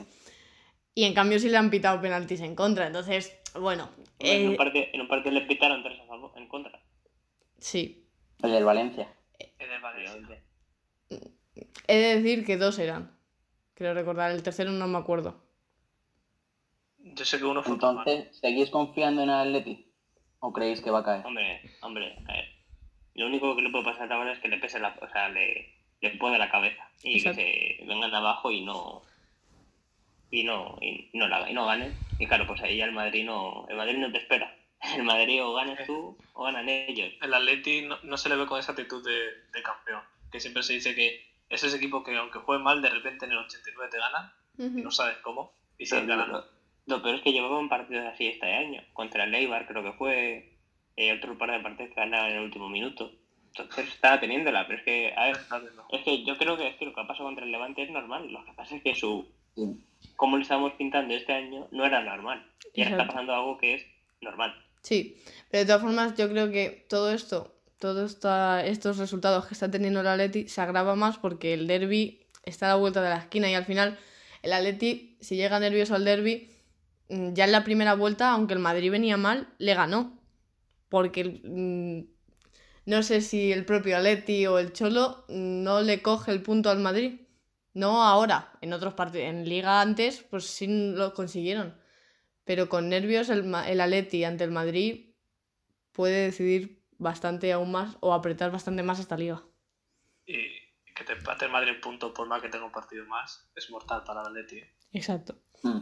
y 0.94 1.04
en 1.04 1.14
cambio 1.14 1.40
sí 1.40 1.50
le 1.50 1.58
han 1.58 1.70
pitado 1.70 2.02
penaltis 2.02 2.42
en 2.42 2.56
contra. 2.56 2.88
Entonces, 2.88 3.38
bueno, 3.60 3.90
en, 4.20 4.48
un 4.48 4.54
eh, 4.54 4.58
partido, 4.58 4.86
en 4.94 5.02
un 5.02 5.08
partido 5.08 5.32
le 5.34 5.42
pitaron 5.42 5.84
tres 5.84 6.00
a 6.02 6.06
favor, 6.08 6.32
en 6.36 6.48
contra. 6.48 6.80
sí. 7.60 8.04
El 8.44 8.52
del 8.52 8.66
Valencia. 8.66 9.08
En 9.40 9.72
el 9.72 9.82
Valencia. 9.82 10.14
obviamente. 10.14 10.44
He 11.88 11.98
de 11.98 12.16
decir 12.22 12.46
que 12.46 12.58
dos 12.58 12.78
eran. 12.78 13.18
Creo 13.74 13.94
recordar, 13.96 14.32
el 14.32 14.44
tercero 14.44 14.72
no 14.72 14.88
me 14.88 14.98
acuerdo. 15.00 15.42
Yo 17.16 17.26
sé 17.26 17.38
que 17.40 17.46
uno 17.46 17.64
fue. 17.64 17.74
Entonces, 17.74 18.38
¿seguís 18.40 18.70
confiando 18.70 19.22
en 19.24 19.30
el 19.30 19.36
Atleti? 19.36 19.86
¿O 20.40 20.54
creéis 20.54 20.82
que 20.82 20.92
va 20.92 21.00
a 21.00 21.04
caer? 21.04 21.26
Hombre, 21.26 21.62
hombre, 21.82 22.18
a 22.28 22.34
ver. 22.34 22.46
Lo 23.16 23.26
único 23.28 23.56
que 23.56 23.64
le 23.64 23.70
puede 23.72 23.86
pasar 23.86 24.12
ahora 24.12 24.34
es 24.34 24.40
que 24.40 24.48
le 24.48 24.60
pese 24.60 24.80
la, 24.80 24.96
o 25.02 25.10
sea, 25.10 25.30
le, 25.30 25.74
le 26.02 26.12
puede 26.18 26.38
la 26.38 26.52
cabeza 26.52 26.88
y 27.02 27.18
Exacto. 27.18 27.42
que 27.42 27.78
se 27.80 27.86
vengan 27.86 28.12
de 28.12 28.18
abajo 28.18 28.52
y 28.52 28.62
no 28.62 29.02
y 30.30 30.44
no 30.44 30.78
y 30.82 31.10
no 31.14 31.28
la 31.28 31.50
y 31.50 31.54
no 31.54 31.66
ganen. 31.66 31.96
Y 32.20 32.28
claro, 32.28 32.46
pues 32.46 32.62
ahí 32.62 32.78
ya 32.78 32.86
el 32.86 32.92
Madrid 32.92 33.26
no 33.26 33.66
el 33.70 33.78
Madrid 33.78 33.98
no 33.98 34.12
te 34.12 34.20
espera. 34.20 34.54
El 34.96 35.04
Madrid 35.04 35.44
o 35.44 35.54
ganas 35.56 35.88
tú 35.88 36.16
o 36.34 36.44
ganan 36.44 36.70
ellos. 36.70 37.12
El 37.20 37.34
Atleti 37.34 37.82
no, 37.82 37.98
no 38.04 38.16
se 38.16 38.30
le 38.30 38.36
ve 38.36 38.46
con 38.46 38.60
esa 38.60 38.74
actitud 38.74 39.04
de, 39.04 39.18
de 39.52 39.64
campeón. 39.64 40.04
Que 40.32 40.40
siempre 40.40 40.62
se 40.62 40.74
dice 40.74 40.94
que 40.94 41.20
es 41.50 41.64
ese 41.64 41.78
equipo 41.78 42.04
que 42.04 42.16
aunque 42.16 42.38
juegue 42.38 42.64
mal, 42.64 42.80
de 42.84 42.92
repente 42.92 43.26
en 43.26 43.32
el 43.32 43.40
89 43.40 43.90
te 43.90 43.98
ganan 43.98 44.32
y 44.60 44.82
no 44.84 44.92
sabes 44.92 45.18
cómo 45.18 45.52
y 45.80 45.88
siguen 45.88 46.06
ganando. 46.06 46.48
Lo, 46.88 46.98
lo 46.98 47.03
peor 47.03 47.15
es 47.15 47.22
que 47.22 47.32
llevaban 47.34 47.70
partidos 47.70 48.06
así 48.06 48.27
este 48.27 48.51
año. 48.51 48.82
Contra 48.94 49.25
el 49.25 49.36
Eibar 49.36 49.67
creo 49.67 49.84
que 49.84 49.94
fue 49.94 50.53
eh, 50.96 51.13
otro 51.13 51.38
par 51.38 51.51
de 51.51 51.60
partidos 51.60 51.94
que 51.94 52.00
ganaron 52.01 52.32
en 52.32 52.38
el 52.38 52.44
último 52.44 52.70
minuto. 52.70 53.12
Entonces 53.50 53.88
estaba 53.94 54.20
teniéndola, 54.20 54.67
pero 54.67 54.79
es 54.79 54.86
que, 54.86 55.13
a 55.15 55.25
ver, 55.27 55.38
Es 55.91 56.01
que 56.01 56.24
yo 56.24 56.38
creo 56.38 56.58
que, 56.58 56.67
es 56.67 56.75
que 56.75 56.86
lo 56.86 56.94
que 56.94 57.01
ha 57.01 57.08
pasado 57.08 57.25
contra 57.25 57.46
el 57.46 57.51
Levante 57.51 57.84
es 57.84 57.89
normal. 57.89 58.32
Lo 58.32 58.44
que 58.46 58.53
pasa 58.53 58.75
es 58.75 58.82
que 58.84 58.96
su 58.96 59.27
Sí. 59.56 59.63
como 60.15 60.38
le 60.38 60.44
estamos 60.44 60.74
pintando 60.74 61.15
este 61.15 61.34
año 61.34 61.67
no 61.72 61.84
era 61.86 62.03
normal. 62.03 62.46
Y 62.74 62.84
ahora 62.84 62.91
está 62.98 63.08
pasando 63.08 63.34
algo 63.34 63.58
que 63.58 63.74
es 63.75 63.86
normal. 64.22 64.53
Sí, 64.84 65.17
pero 65.50 65.62
de 65.62 65.65
todas 65.65 65.82
formas 65.82 66.15
yo 66.15 66.29
creo 66.29 66.51
que 66.51 66.86
todo 66.88 67.12
esto, 67.12 67.56
todos 67.79 68.20
estos 68.65 68.98
resultados 68.98 69.48
que 69.48 69.56
está 69.56 69.72
teniendo 69.72 70.01
el 70.01 70.08
Atleti 70.08 70.48
se 70.48 70.62
agrava 70.62 70.96
más 70.96 71.17
porque 71.17 71.53
el 71.56 71.65
derby 71.65 72.20
está 72.44 72.67
a 72.67 72.70
la 72.70 72.75
vuelta 72.75 73.01
de 73.01 73.10
la 73.10 73.17
esquina 73.17 73.50
y 73.50 73.56
al 73.56 73.65
final 73.65 73.98
el 74.44 74.53
Atleti, 74.53 75.17
si 75.20 75.36
llega 75.36 75.60
nervioso 75.60 75.96
al 75.96 76.06
derby, 76.06 76.48
ya 77.10 77.46
en 77.46 77.52
la 77.52 77.64
primera 77.64 77.96
vuelta, 77.96 78.32
aunque 78.32 78.54
el 78.54 78.60
Madrid 78.60 78.92
venía 78.92 79.18
mal, 79.18 79.48
le 79.60 79.74
ganó. 79.74 80.20
Porque 80.90 81.42
mm, 81.44 82.02
no 82.86 83.04
sé 83.04 83.22
si 83.22 83.52
el 83.52 83.66
propio 83.66 83.98
Atleti 83.98 84.46
o 84.48 84.60
el 84.60 84.74
Cholo 84.74 85.26
no 85.30 85.82
le 85.82 86.02
coge 86.02 86.32
el 86.32 86.42
punto 86.42 86.70
al 86.70 86.80
Madrid. 86.80 87.22
No 87.74 88.04
ahora, 88.04 88.54
en 88.62 88.74
otros 88.74 88.94
partidos, 88.96 89.28
en 89.28 89.48
Liga 89.48 89.82
antes, 89.82 90.24
pues 90.30 90.46
sí 90.46 90.68
lo 90.68 91.14
consiguieron. 91.14 91.78
Pero 92.46 92.70
con 92.70 92.90
nervios 92.90 93.30
el, 93.30 93.44
Ma- 93.44 93.70
el 93.70 93.82
Atleti 93.82 94.24
ante 94.24 94.44
el 94.46 94.52
Madrid 94.52 95.12
puede 95.92 96.26
decidir 96.26 96.84
bastante 96.98 97.52
aún 97.52 97.72
más 97.72 97.98
o 98.00 98.14
apretar 98.14 98.52
bastante 98.52 98.84
más 98.84 99.00
esta 99.00 99.18
liga. 99.18 99.44
Y 100.26 100.36
que 100.96 101.04
te 101.04 101.14
empate 101.14 101.46
el 101.46 101.52
Madrid 101.52 101.74
en 101.74 101.82
punto 101.82 102.14
por 102.14 102.28
más 102.28 102.42
que 102.42 102.50
tenga 102.50 102.66
un 102.66 102.72
partido 102.72 103.06
más 103.06 103.52
es 103.56 103.70
mortal 103.70 104.04
para 104.04 104.22
el 104.22 104.28
Atleti. 104.28 104.58
¿eh? 104.58 104.74
Exacto. 104.94 105.36
Mm. 105.64 105.80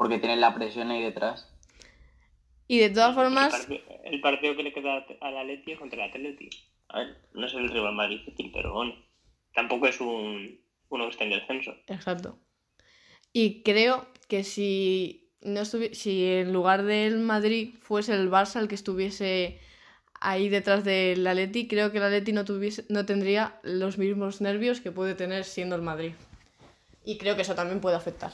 Porque 0.00 0.16
tienen 0.18 0.40
la 0.40 0.54
presión 0.54 0.90
ahí 0.90 1.02
detrás. 1.02 1.46
Y 2.66 2.78
de 2.78 2.88
todas 2.88 3.10
El, 3.10 3.14
formas, 3.16 3.68
el 4.04 4.20
partido 4.22 4.56
que 4.56 4.62
le 4.62 4.72
queda 4.72 5.04
al 5.20 5.36
Atleti 5.36 5.72
es 5.72 5.78
contra 5.78 6.02
el 6.02 6.10
Atleti. 6.10 6.48
A 6.88 7.00
ver, 7.00 7.18
no 7.34 7.44
es 7.44 7.52
el 7.52 7.68
rival 7.68 7.92
más 7.94 8.08
difícil, 8.08 8.50
pero 8.50 8.72
bueno. 8.72 8.94
Tampoco 9.54 9.88
es 9.88 10.00
un 10.00 10.58
uno 10.88 11.04
que 11.04 11.10
está 11.10 11.24
en 11.24 11.30
descenso. 11.32 11.74
exacto. 11.86 12.38
Y 13.34 13.62
creo 13.62 14.06
que 14.26 14.42
si 14.42 15.28
no 15.42 15.66
si 15.66 16.24
en 16.24 16.54
lugar 16.54 16.84
del 16.84 17.18
Madrid 17.18 17.74
fuese 17.82 18.14
el 18.14 18.30
Barça 18.30 18.58
el 18.58 18.68
que 18.68 18.76
estuviese 18.76 19.60
ahí 20.18 20.48
detrás 20.48 20.82
del 20.82 21.26
Atleti, 21.26 21.68
creo 21.68 21.92
que 21.92 21.98
el 21.98 22.04
Atleti 22.04 22.32
no 22.32 22.46
tuviese, 22.46 22.86
no 22.88 23.04
tendría 23.04 23.60
los 23.62 23.98
mismos 23.98 24.40
nervios 24.40 24.80
que 24.80 24.92
puede 24.92 25.14
tener 25.14 25.44
siendo 25.44 25.76
el 25.76 25.82
Madrid. 25.82 26.12
Y 27.04 27.18
creo 27.18 27.36
que 27.36 27.42
eso 27.42 27.54
también 27.54 27.82
puede 27.82 27.96
afectar. 27.96 28.32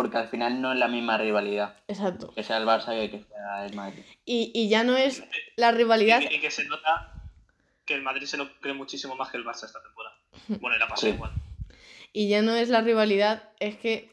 Porque 0.00 0.16
al 0.18 0.28
final 0.28 0.60
no 0.60 0.72
es 0.72 0.78
la 0.78 0.88
misma 0.88 1.18
rivalidad. 1.18 1.76
Exacto. 1.88 2.32
Que 2.34 2.42
sea 2.42 2.56
el 2.58 2.64
Barça 2.66 2.98
que 2.98 3.10
que 3.10 3.24
sea 3.24 3.66
el 3.66 3.74
Madrid. 3.74 4.02
Y, 4.24 4.50
y 4.54 4.68
ya 4.68 4.84
no 4.84 4.96
es 4.96 5.22
la 5.56 5.70
rivalidad. 5.72 6.20
Y, 6.20 6.34
y 6.36 6.40
que 6.40 6.50
se 6.50 6.64
nota 6.66 7.12
que 7.84 7.94
el 7.94 8.02
Madrid 8.02 8.26
se 8.26 8.36
lo 8.36 8.48
cree 8.60 8.74
muchísimo 8.74 9.16
más 9.16 9.30
que 9.30 9.36
el 9.38 9.44
Barça 9.44 9.64
esta 9.64 9.82
temporada. 9.82 10.16
Bueno, 10.60 10.76
y 10.76 10.78
la 10.80 10.88
pasó 10.88 11.06
Sí. 11.06 11.12
igual. 11.12 11.32
Y 12.12 12.28
ya 12.28 12.42
no 12.42 12.54
es 12.54 12.68
la 12.70 12.80
rivalidad, 12.80 13.50
es 13.60 13.76
que 13.76 14.12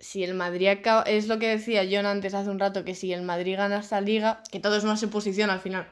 si 0.00 0.24
el 0.24 0.34
Madrid 0.34 0.66
acaba, 0.68 1.02
es 1.02 1.28
lo 1.28 1.38
que 1.38 1.48
decía 1.48 1.86
John 1.90 2.06
antes 2.06 2.34
hace 2.34 2.50
un 2.50 2.58
rato, 2.58 2.84
que 2.84 2.94
si 2.94 3.12
el 3.12 3.22
Madrid 3.22 3.56
gana 3.56 3.78
esta 3.78 4.00
liga, 4.00 4.42
que 4.50 4.58
todo 4.60 4.76
es 4.76 4.84
una 4.84 4.96
suposición 4.96 5.48
al 5.50 5.60
final, 5.60 5.88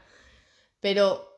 pero 0.80 1.28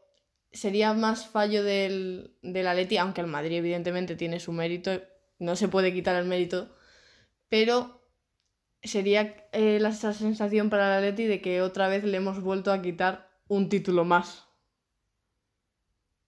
sería 0.52 0.93
más 0.95 1.26
fallo 1.26 1.62
del, 1.62 2.35
del 2.43 2.66
Atleti, 2.66 2.97
aunque 2.97 3.21
el 3.21 3.26
Madrid 3.26 3.59
evidentemente 3.59 4.16
tiene 4.16 4.40
su 4.40 4.52
mérito, 4.52 5.00
no 5.38 5.54
se 5.57 5.69
puede 5.69 5.93
quitar 5.93 6.16
el 6.16 6.25
mérito, 6.25 6.75
pero 7.54 8.00
sería 8.82 9.49
eh, 9.52 9.78
la, 9.78 9.90
esa 9.90 10.12
sensación 10.12 10.70
para 10.70 10.88
el 10.88 11.04
Atleti 11.04 11.26
de 11.26 11.40
que 11.40 11.62
otra 11.62 11.87
vez 11.87 12.02
le 12.02 12.16
hemos 12.16 12.42
vuelto 12.42 12.73
a 12.73 12.82
quitar 12.82 13.28
un 13.46 13.68
título 13.68 14.04
más. 14.04 14.49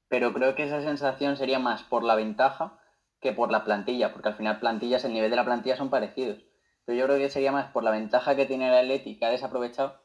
Pero 0.06 0.32
creo 0.32 0.54
que 0.54 0.62
esa 0.62 0.80
sensación 0.82 1.36
sería 1.36 1.58
más 1.58 1.82
por 1.82 2.04
la 2.04 2.14
ventaja 2.14 2.78
que 3.20 3.32
por 3.32 3.50
la 3.50 3.64
plantilla, 3.64 4.12
porque 4.12 4.28
al 4.28 4.36
final 4.36 4.60
plantillas, 4.60 5.04
el 5.04 5.14
nivel 5.14 5.30
de 5.30 5.34
la 5.34 5.44
plantilla 5.44 5.76
son 5.76 5.90
parecidos. 5.90 6.38
Pero 6.84 6.96
yo 6.96 7.06
creo 7.06 7.18
que 7.18 7.28
sería 7.28 7.50
más 7.50 7.72
por 7.72 7.82
la 7.82 7.90
ventaja 7.90 8.36
que 8.36 8.46
tiene 8.46 8.68
el 8.68 8.74
Atleti, 8.74 9.18
que 9.18 9.24
ha 9.24 9.30
desaprovechado, 9.30 10.00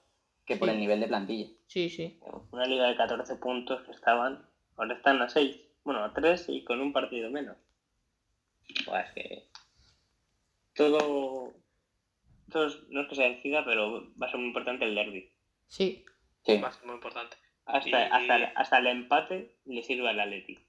que 0.47 0.55
por 0.55 0.69
el 0.69 0.79
nivel 0.79 1.01
de 1.01 1.07
plantilla. 1.07 1.51
Sí, 1.67 1.91
sí. 1.91 2.19
Una 2.51 2.65
liga 2.65 2.87
de 2.87 2.97
14 2.97 3.35
puntos 3.35 3.83
que 3.83 3.91
estaban, 3.91 4.43
ahora 4.75 4.95
están 4.95 5.21
a 5.21 5.29
6. 5.29 5.55
Bueno, 5.83 6.03
a 6.03 6.13
3 6.13 6.49
y 6.49 6.63
con 6.63 6.81
un 6.81 6.91
partido 6.91 7.29
menos. 7.29 7.57
Pues 8.87 9.05
es 9.05 9.13
que 9.13 9.50
todo, 10.75 11.53
todo 12.51 12.67
es- 12.67 12.83
no 12.89 13.01
es 13.01 13.07
que 13.09 13.15
se 13.15 13.23
decida, 13.23 13.63
pero 13.65 14.11
va 14.21 14.27
a 14.27 14.29
ser 14.31 14.39
muy 14.39 14.47
importante 14.47 14.85
el 14.85 14.95
derby. 14.95 15.31
Sí. 15.67 16.03
Sí. 16.45 16.57
Va 16.57 16.69
a 16.69 16.71
ser 16.71 16.85
muy 16.85 16.95
importante. 16.95 17.37
Hasta, 17.65 17.89
Y- 17.89 17.93
hasta, 18.11 18.35
hasta 18.55 18.77
el 18.79 18.87
empate 18.87 19.55
le 19.65 19.83
sirve 19.83 20.09
al 20.09 20.19
Atleti. 20.19 20.59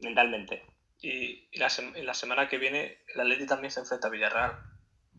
Mentalmente. 0.00 0.62
Y, 1.00 1.48
y 1.52 1.58
la, 1.58 1.66
sem- 1.68 1.96
y 1.96 2.02
la 2.02 2.14
semana 2.14 2.48
que 2.48 2.58
viene 2.58 2.98
el 3.14 3.20
Atleti 3.20 3.46
también 3.46 3.70
se 3.70 3.80
enfrenta 3.80 4.08
a 4.08 4.10
Villarreal. 4.10 4.52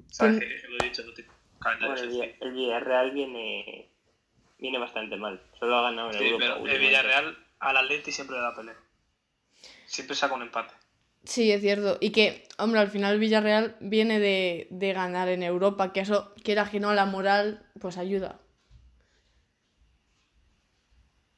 ¿Sabes? 0.10 0.38
Tien- 0.40 0.62
Que, 0.62 0.68
lo 0.68 0.78
he 0.80 0.84
dicho, 0.90 1.04
no 1.04 1.14
calendario 1.60 1.96
Bueno, 2.08 2.24
el, 2.24 2.36
el 2.40 2.52
Villarreal 2.54 3.12
viene, 3.12 3.90
viene 4.60 4.78
bastante 4.78 5.16
mal. 5.18 5.42
Solo 5.60 5.78
ha 5.78 5.82
ganado 5.84 6.12
en 6.12 6.18
Sí, 6.20 6.26
Europa. 6.26 6.56
pero 6.62 6.68
el. 6.68 6.80
Villarreal 6.80 7.38
al 7.60 7.78
Atleti 7.78 8.12
siempre 8.12 8.36
le 8.36 8.42
da 8.44 8.56
pelea. 8.56 8.76
Siempre 9.86 10.16
saca 10.16 10.36
un 10.36 10.44
empate. 10.44 10.74
Sí, 11.28 11.52
es 11.52 11.60
cierto. 11.62 11.98
Y 12.00 12.12
que, 12.12 12.48
hombre, 12.58 12.80
al 12.80 12.90
final 12.90 13.20
Villarreal 13.20 13.76
viene 13.82 14.20
de, 14.20 14.68
de 14.72 14.94
ganar 14.94 15.28
en 15.28 15.44
Europa, 15.44 15.92
que 15.92 16.00
eso, 16.00 16.34
quiera 16.42 16.70
que 16.70 16.80
no, 16.80 16.94
la 16.94 17.06
moral, 17.06 17.66
pues 17.82 17.98
ayuda. 17.98 18.40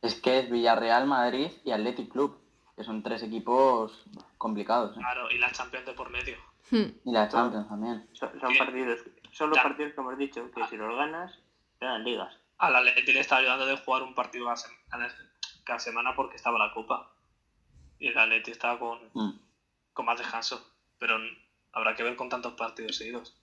Es 0.02 0.16
que 0.22 0.40
es 0.40 0.50
Villarreal, 0.50 1.08
Madrid 1.08 1.52
y 1.66 1.72
Athletic 1.72 2.12
Club, 2.12 2.40
que 2.76 2.84
son 2.84 3.04
tres 3.04 3.24
equipos 3.24 4.06
complicados. 4.38 4.96
¿eh? 4.96 5.00
Claro, 5.00 5.30
y 5.32 5.38
la 5.40 5.52
Champions 5.52 5.86
de 5.88 5.94
por 5.94 6.10
medio. 6.10 6.38
Hmm. 6.72 6.86
Y 7.04 7.12
la 7.12 7.28
Champions 7.28 7.68
también. 7.68 8.08
Son, 8.14 8.30
partidos, 8.58 9.00
son 9.32 9.50
los 9.50 9.58
Ya. 9.58 9.64
partidos 9.64 9.94
que 9.94 10.02
hemos 10.02 10.18
dicho, 10.18 10.52
que 10.52 10.66
si 10.68 10.78
los 10.78 10.96
ganas, 10.96 11.38
te 11.80 11.86
dan 11.86 12.04
ligas. 12.04 12.34
Al 12.60 12.76
Atleti 12.76 13.12
le 13.12 13.22
está 13.22 13.38
ayudando 13.38 13.66
de 13.66 13.76
jugar 13.78 14.04
un 14.04 14.14
partido 14.14 14.46
cada, 14.46 14.56
sem- 14.58 14.78
cada- 15.66 15.80
semana 15.80 16.16
porque 16.16 16.36
estaba 16.36 16.60
la 16.60 16.74
Copa. 16.74 17.12
Y 18.00 18.08
el 18.08 18.18
Atleti 18.18 18.52
estaba 18.52 18.80
con, 18.80 19.00
Mm. 19.14 19.40
Con 20.00 20.06
más 20.06 20.18
descanso. 20.18 20.66
Pero 20.98 21.18
habrá 21.74 21.94
que 21.94 22.04
ver 22.04 22.16
con 22.16 22.30
tantos 22.30 22.54
partidos 22.54 22.96
seguidos. 22.96 23.38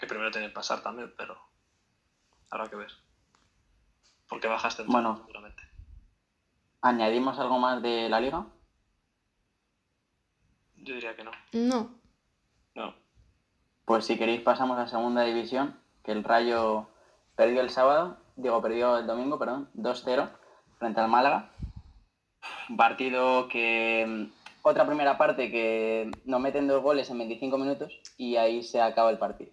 Que 0.00 0.06
primero 0.08 0.32
tienen 0.32 0.50
que 0.50 0.54
pasar 0.54 0.82
también, 0.82 1.14
pero 1.16 1.38
habrá 2.50 2.68
que 2.68 2.74
ver. 2.74 2.90
Porque 4.28 4.48
bajaste 4.48 4.82
Bueno. 4.82 5.18
seguramente. 5.18 5.62
¿Añadimos 6.82 7.38
algo 7.38 7.60
más 7.60 7.80
de 7.82 8.08
la 8.08 8.18
liga? 8.18 8.46
Yo 10.74 10.94
diría 10.94 11.14
que 11.14 11.22
no. 11.22 11.30
No. 11.52 11.94
No. 12.74 12.94
Pues 13.84 14.06
si 14.06 14.18
queréis 14.18 14.40
pasamos 14.40 14.76
a 14.76 14.88
segunda 14.88 15.22
división, 15.22 15.78
que 16.02 16.10
el 16.10 16.24
Rayo 16.24 16.88
perdió 17.36 17.60
el 17.60 17.70
sábado, 17.70 18.16
digo, 18.34 18.60
perdió 18.60 18.98
el 18.98 19.06
domingo, 19.06 19.38
perdón, 19.38 19.70
2-0 19.74 20.30
frente 20.80 21.00
al 21.00 21.08
Málaga. 21.08 21.52
Un 22.68 22.76
partido 22.76 23.46
que... 23.46 24.32
Otra 24.62 24.86
primera 24.86 25.16
parte 25.16 25.50
que 25.50 26.10
nos 26.24 26.40
meten 26.40 26.68
dos 26.68 26.82
goles 26.82 27.08
en 27.10 27.18
25 27.18 27.56
minutos 27.56 28.00
y 28.18 28.36
ahí 28.36 28.62
se 28.62 28.80
acaba 28.80 29.10
el 29.10 29.18
partido. 29.18 29.50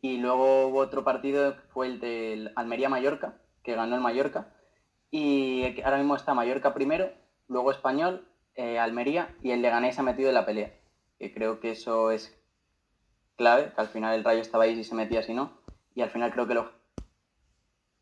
Y 0.00 0.18
luego 0.18 0.68
hubo 0.68 0.78
otro 0.78 1.04
partido 1.04 1.56
que 1.56 1.62
fue 1.72 1.86
el 1.86 2.00
del 2.00 2.52
Almería-Mallorca, 2.56 3.34
que 3.62 3.74
ganó 3.74 3.96
el 3.96 4.00
Mallorca. 4.00 4.46
Y 5.10 5.80
ahora 5.82 5.98
mismo 5.98 6.14
está 6.14 6.34
Mallorca 6.34 6.72
primero, 6.72 7.10
luego 7.48 7.72
Español, 7.72 8.26
eh, 8.54 8.78
Almería 8.78 9.34
y 9.42 9.50
el 9.50 9.60
Leganés 9.60 9.98
ha 9.98 10.02
metido 10.02 10.28
en 10.28 10.34
la 10.34 10.46
pelea. 10.46 10.72
Que 11.18 11.34
creo 11.34 11.60
que 11.60 11.72
eso 11.72 12.12
es 12.12 12.40
clave, 13.36 13.72
que 13.74 13.80
al 13.80 13.88
final 13.88 14.14
el 14.14 14.24
Rayo 14.24 14.40
estaba 14.40 14.64
ahí 14.64 14.76
si 14.76 14.84
se 14.84 14.94
metía, 14.94 15.22
si 15.22 15.34
no. 15.34 15.58
Y 15.94 16.02
al 16.02 16.10
final 16.10 16.32
creo 16.32 16.46
que 16.46 16.52
el 16.52 16.64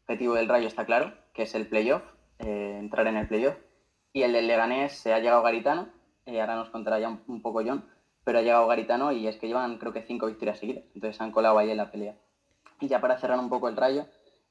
objetivo 0.04 0.35
del 0.35 0.49
Rayo 0.49 0.68
está 0.68 0.85
claro, 0.85 1.14
que 1.33 1.42
es 1.42 1.54
el 1.54 1.66
playoff, 1.66 2.02
eh, 2.38 2.76
entrar 2.78 3.07
en 3.07 3.16
el 3.16 3.26
playoff. 3.26 3.57
Y 4.12 4.23
el 4.23 4.33
del 4.33 4.47
Leganés 4.47 4.99
se 4.99 5.12
ha 5.12 5.19
llegado 5.19 5.43
Garitano, 5.43 5.88
eh, 6.27 6.41
ahora 6.41 6.57
nos 6.57 6.71
contará 6.71 6.99
ya 6.99 7.09
un, 7.09 7.23
un 7.27 7.43
poco 7.43 7.62
John, 7.65 7.85
pero 8.25 8.38
ha 8.38 8.43
llegado 8.43 8.67
Garitano 8.67 9.12
y 9.12 9.27
es 9.27 9.37
que 9.37 9.47
llevan 9.47 9.79
creo 9.79 9.93
que 9.93 10.03
cinco 10.03 10.27
victorias 10.27 10.59
seguidas, 10.59 10.85
entonces 10.95 11.17
se 11.17 11.23
han 11.23 11.33
colado 11.33 11.59
ahí 11.59 11.71
en 11.71 11.77
la 11.77 11.91
pelea. 11.91 12.17
Y 12.81 12.88
ya 12.88 13.00
para 13.00 13.19
cerrar 13.19 13.38
un 13.38 13.49
poco 13.49 13.69
el 13.69 13.77
Rayo, 13.77 14.07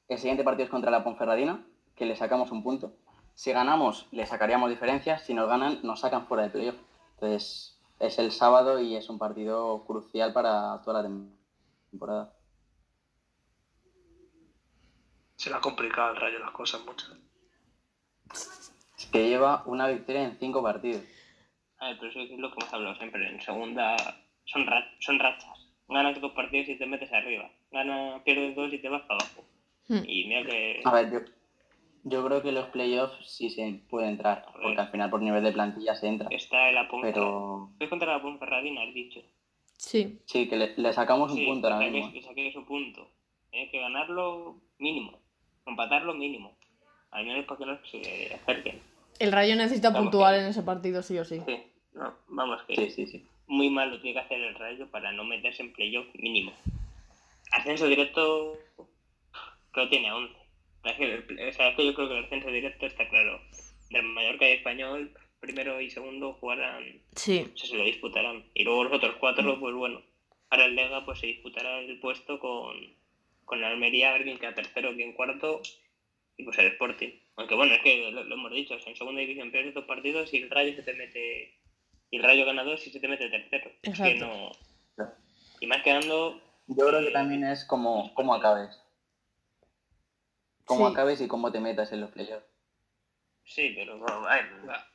el 0.08 0.18
siguiente 0.18 0.44
partido 0.44 0.64
es 0.64 0.70
contra 0.70 0.90
la 0.90 1.04
Ponferradina, 1.04 1.64
que 1.94 2.06
le 2.06 2.16
sacamos 2.16 2.50
un 2.50 2.62
punto. 2.62 2.92
Si 3.34 3.52
ganamos, 3.52 4.08
le 4.10 4.26
sacaríamos 4.26 4.70
diferencias, 4.70 5.22
si 5.22 5.34
nos 5.34 5.48
ganan, 5.48 5.80
nos 5.82 6.00
sacan 6.00 6.26
fuera 6.26 6.44
del 6.44 6.52
playoff. 6.52 6.76
Entonces, 7.14 7.78
es 7.98 8.18
el 8.18 8.32
sábado 8.32 8.80
y 8.80 8.96
es 8.96 9.08
un 9.08 9.18
partido 9.18 9.84
crucial 9.84 10.32
para 10.32 10.80
toda 10.82 11.02
la 11.02 11.10
temporada. 11.90 12.32
Se 15.36 15.50
le 15.50 15.56
ha 15.56 15.60
complicado 15.60 16.08
al 16.08 16.16
rayo 16.16 16.38
las 16.38 16.50
cosas 16.50 16.84
mucho. 16.84 17.06
Que 19.12 19.28
lleva 19.28 19.62
una 19.66 19.88
victoria 19.88 20.24
en 20.24 20.38
cinco 20.38 20.62
partidos. 20.62 21.02
A 21.78 21.88
ver, 21.88 21.96
pero 21.98 22.10
eso 22.10 22.20
es 22.20 22.30
lo 22.38 22.50
que 22.50 22.56
hemos 22.60 22.72
hablado 22.74 22.96
siempre. 22.96 23.28
En 23.28 23.40
segunda 23.40 23.96
son, 24.44 24.66
ra- 24.66 24.90
son 25.00 25.18
rachas. 25.18 25.66
Ganas 25.88 26.20
dos 26.20 26.32
partidos 26.32 26.68
y 26.68 26.76
te 26.76 26.86
metes 26.86 27.12
arriba. 27.12 27.50
Gana, 27.70 28.20
pierdes 28.24 28.54
dos 28.56 28.72
y 28.72 28.78
te 28.78 28.88
vas 28.88 29.02
para 29.02 29.20
abajo. 29.24 29.44
Hmm. 29.88 30.02
Y 30.06 30.24
mira 30.24 30.44
que. 30.44 30.80
A 30.84 30.92
ver, 30.92 31.10
yo, 31.12 31.18
yo 32.04 32.24
creo 32.26 32.42
que 32.42 32.52
los 32.52 32.66
playoffs 32.68 33.30
sí 33.36 33.48
se 33.48 33.80
puede 33.88 34.08
entrar, 34.08 34.44
porque 34.60 34.80
al 34.80 34.90
final 34.90 35.08
por 35.10 35.22
nivel 35.22 35.42
de 35.44 35.52
plantilla 35.52 35.94
se 35.94 36.08
entra. 36.08 36.28
Está 36.30 36.70
la 36.72 36.88
Ponferradina. 36.88 37.14
Pero 37.24 37.70
Es 37.80 37.88
contra 37.88 38.12
la 38.16 38.20
Ponferradina, 38.22 38.82
has 38.82 38.92
dicho. 38.92 39.20
Sí. 39.78 40.18
sí, 40.26 40.48
que 40.48 40.56
le, 40.56 40.74
le 40.76 40.92
sacamos 40.92 41.30
un 41.30 41.38
Sí, 41.38 41.46
punto 41.46 41.68
ahora 41.68 41.84
que 41.86 41.90
mismo. 41.92 42.08
saquéis- 42.10 42.12
que 42.20 42.22
saquéis 42.26 42.56
un 42.56 42.66
punto. 42.66 43.08
Hay 43.52 43.70
que 43.70 43.80
ganarlo 43.80 44.60
mínimo. 44.78 45.18
Empatarlo 45.64 46.12
mínimo. 46.14 46.57
Al 47.10 47.24
menos 47.26 47.46
para 47.46 47.58
que 47.58 47.66
no 47.66 47.78
se 47.86 48.34
acerquen. 48.34 48.80
El 49.18 49.32
Rayo 49.32 49.56
necesita 49.56 49.90
Vamos, 49.90 50.04
puntuar 50.10 50.34
que- 50.34 50.40
en 50.40 50.46
ese 50.46 50.62
partido, 50.62 51.02
sí 51.02 51.18
o 51.18 51.24
sí. 51.24 51.40
Sí, 51.46 51.56
no, 51.94 52.14
vamos 52.28 52.62
que 52.64 52.76
Sí, 52.76 52.90
sí, 52.90 53.06
sí. 53.06 53.26
muy 53.46 53.70
mal 53.70 53.90
lo 53.90 54.00
tiene 54.00 54.14
que 54.20 54.24
hacer 54.26 54.40
el 54.40 54.54
Rayo 54.54 54.86
para 54.90 55.10
no 55.12 55.24
meterse 55.24 55.62
en 55.62 55.72
playoff 55.72 56.06
mínimo. 56.14 56.52
Ascenso 57.52 57.86
directo 57.86 58.58
creo 59.72 59.86
que 59.86 59.90
tiene 59.90 60.12
11. 60.12 60.34
Es 60.84 60.92
que, 60.96 61.14
el- 61.14 61.48
o 61.48 61.52
sea, 61.52 61.68
es 61.70 61.76
que 61.76 61.86
yo 61.86 61.94
creo 61.94 62.08
que 62.08 62.18
el 62.18 62.24
ascenso 62.24 62.48
directo 62.50 62.86
está 62.86 63.08
claro. 63.08 63.40
Del 63.90 64.02
Mallorca 64.02 64.48
y 64.48 64.52
Español, 64.52 65.12
primero 65.40 65.80
y 65.80 65.90
segundo 65.90 66.34
jugarán, 66.34 67.00
Sí. 67.16 67.46
o 67.52 67.56
sea, 67.56 67.68
se 67.70 67.76
lo 67.76 67.84
disputarán. 67.84 68.44
Y 68.54 68.64
luego 68.64 68.84
los 68.84 68.92
otros 68.92 69.16
cuatro, 69.18 69.58
pues 69.58 69.74
bueno. 69.74 70.02
Ahora 70.50 70.66
el 70.66 70.76
Lega 70.76 71.04
pues 71.04 71.18
se 71.18 71.26
disputará 71.26 71.80
el 71.80 71.98
puesto 72.00 72.38
con, 72.38 72.74
con 73.44 73.60
la 73.60 73.68
Almería, 73.68 74.10
a 74.10 74.12
ver 74.14 74.24
quién 74.24 74.38
queda 74.38 74.54
tercero, 74.54 74.94
quién 74.94 75.12
cuarto, 75.14 75.60
y 76.38 76.44
pues 76.44 76.56
el 76.58 76.68
Sporting. 76.68 77.10
Aunque 77.36 77.54
bueno, 77.54 77.74
es 77.74 77.82
que 77.82 78.10
lo, 78.10 78.22
lo 78.24 78.34
hemos 78.34 78.50
dicho, 78.52 78.74
o 78.74 78.78
sea, 78.78 78.90
en 78.90 78.96
segunda 78.96 79.20
división 79.20 79.50
pierdes 79.50 79.74
dos 79.74 79.84
partidos 79.84 80.32
y 80.32 80.38
el 80.38 80.48
Rayo 80.50 80.72
se 80.74 80.82
te 80.82 80.94
mete. 80.94 81.52
Y 82.10 82.16
el 82.16 82.22
Rayo 82.22 82.46
gana 82.46 82.64
dos 82.64 82.86
y 82.86 82.90
se 82.90 83.00
te 83.00 83.08
mete 83.08 83.28
tercero. 83.28 83.70
Es 83.82 83.98
que 84.00 84.10
Exacto. 84.12 84.26
no. 84.96 85.06
Y 85.60 85.66
más 85.66 85.82
quedando. 85.82 86.40
Yo 86.68 86.86
creo 86.86 87.00
que 87.00 87.10
también 87.10 87.44
es 87.44 87.64
como, 87.64 88.14
cómo 88.14 88.34
acabes. 88.34 88.80
Cómo 90.64 90.86
Sí. 90.86 90.92
acabes 90.92 91.20
y 91.20 91.28
cómo 91.28 91.50
te 91.50 91.60
metas 91.60 91.92
en 91.92 92.00
los 92.00 92.10
playoffs. 92.10 92.46
Sí, 93.44 93.72
pero 93.74 93.98
bueno, 93.98 94.26
a 94.28 94.34
ver, 94.36 94.46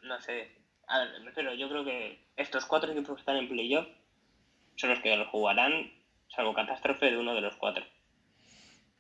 no 0.03 0.21
sé. 0.21 0.51
A 0.87 0.99
ver, 0.99 1.23
refiero, 1.23 1.53
yo 1.55 1.67
creo 1.69 1.83
que 1.83 2.19
estos 2.37 2.65
cuatro 2.65 2.91
equipos 2.91 3.15
que 3.15 3.19
están 3.21 3.37
en 3.37 3.49
playoff 3.49 3.87
son 4.75 4.91
los 4.91 4.99
que 4.99 5.15
los 5.15 5.27
jugarán, 5.29 5.91
salvo 6.29 6.53
catástrofe 6.53 7.07
de 7.11 7.17
uno 7.17 7.33
de 7.35 7.41
los 7.41 7.55
cuatro. 7.57 7.83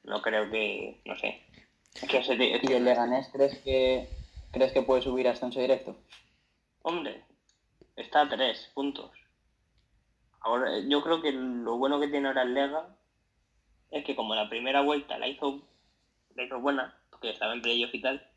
No 0.03 0.21
creo 0.21 0.49
que. 0.49 0.99
No 1.05 1.15
sé. 1.17 1.41
¿Y 2.01 2.73
el 2.73 2.85
Leganés 2.85 3.29
crees 3.31 3.59
que, 3.59 4.09
crees 4.51 4.71
que 4.71 4.81
puede 4.81 5.01
subir 5.01 5.27
a 5.27 5.31
ascenso 5.31 5.59
directo? 5.59 5.95
Hombre, 6.81 7.23
está 7.95 8.21
a 8.21 8.29
tres 8.29 8.71
puntos. 8.73 9.11
Ahora, 10.41 10.79
yo 10.79 11.01
creo 11.01 11.21
que 11.21 11.31
lo 11.31 11.77
bueno 11.77 11.99
que 11.99 12.07
tiene 12.07 12.27
ahora 12.27 12.43
el 12.43 12.53
Lega 12.53 12.87
es 13.91 14.03
que 14.03 14.15
como 14.15 14.35
la 14.35 14.49
primera 14.49 14.81
vuelta 14.81 15.17
la 15.17 15.27
hizo, 15.27 15.61
la 16.35 16.43
hizo 16.43 16.59
buena, 16.59 16.97
porque 17.09 17.29
estaba 17.29 17.53
en 17.53 17.61
playoff 17.61 17.93
y 17.93 18.01
tal, 18.01 18.27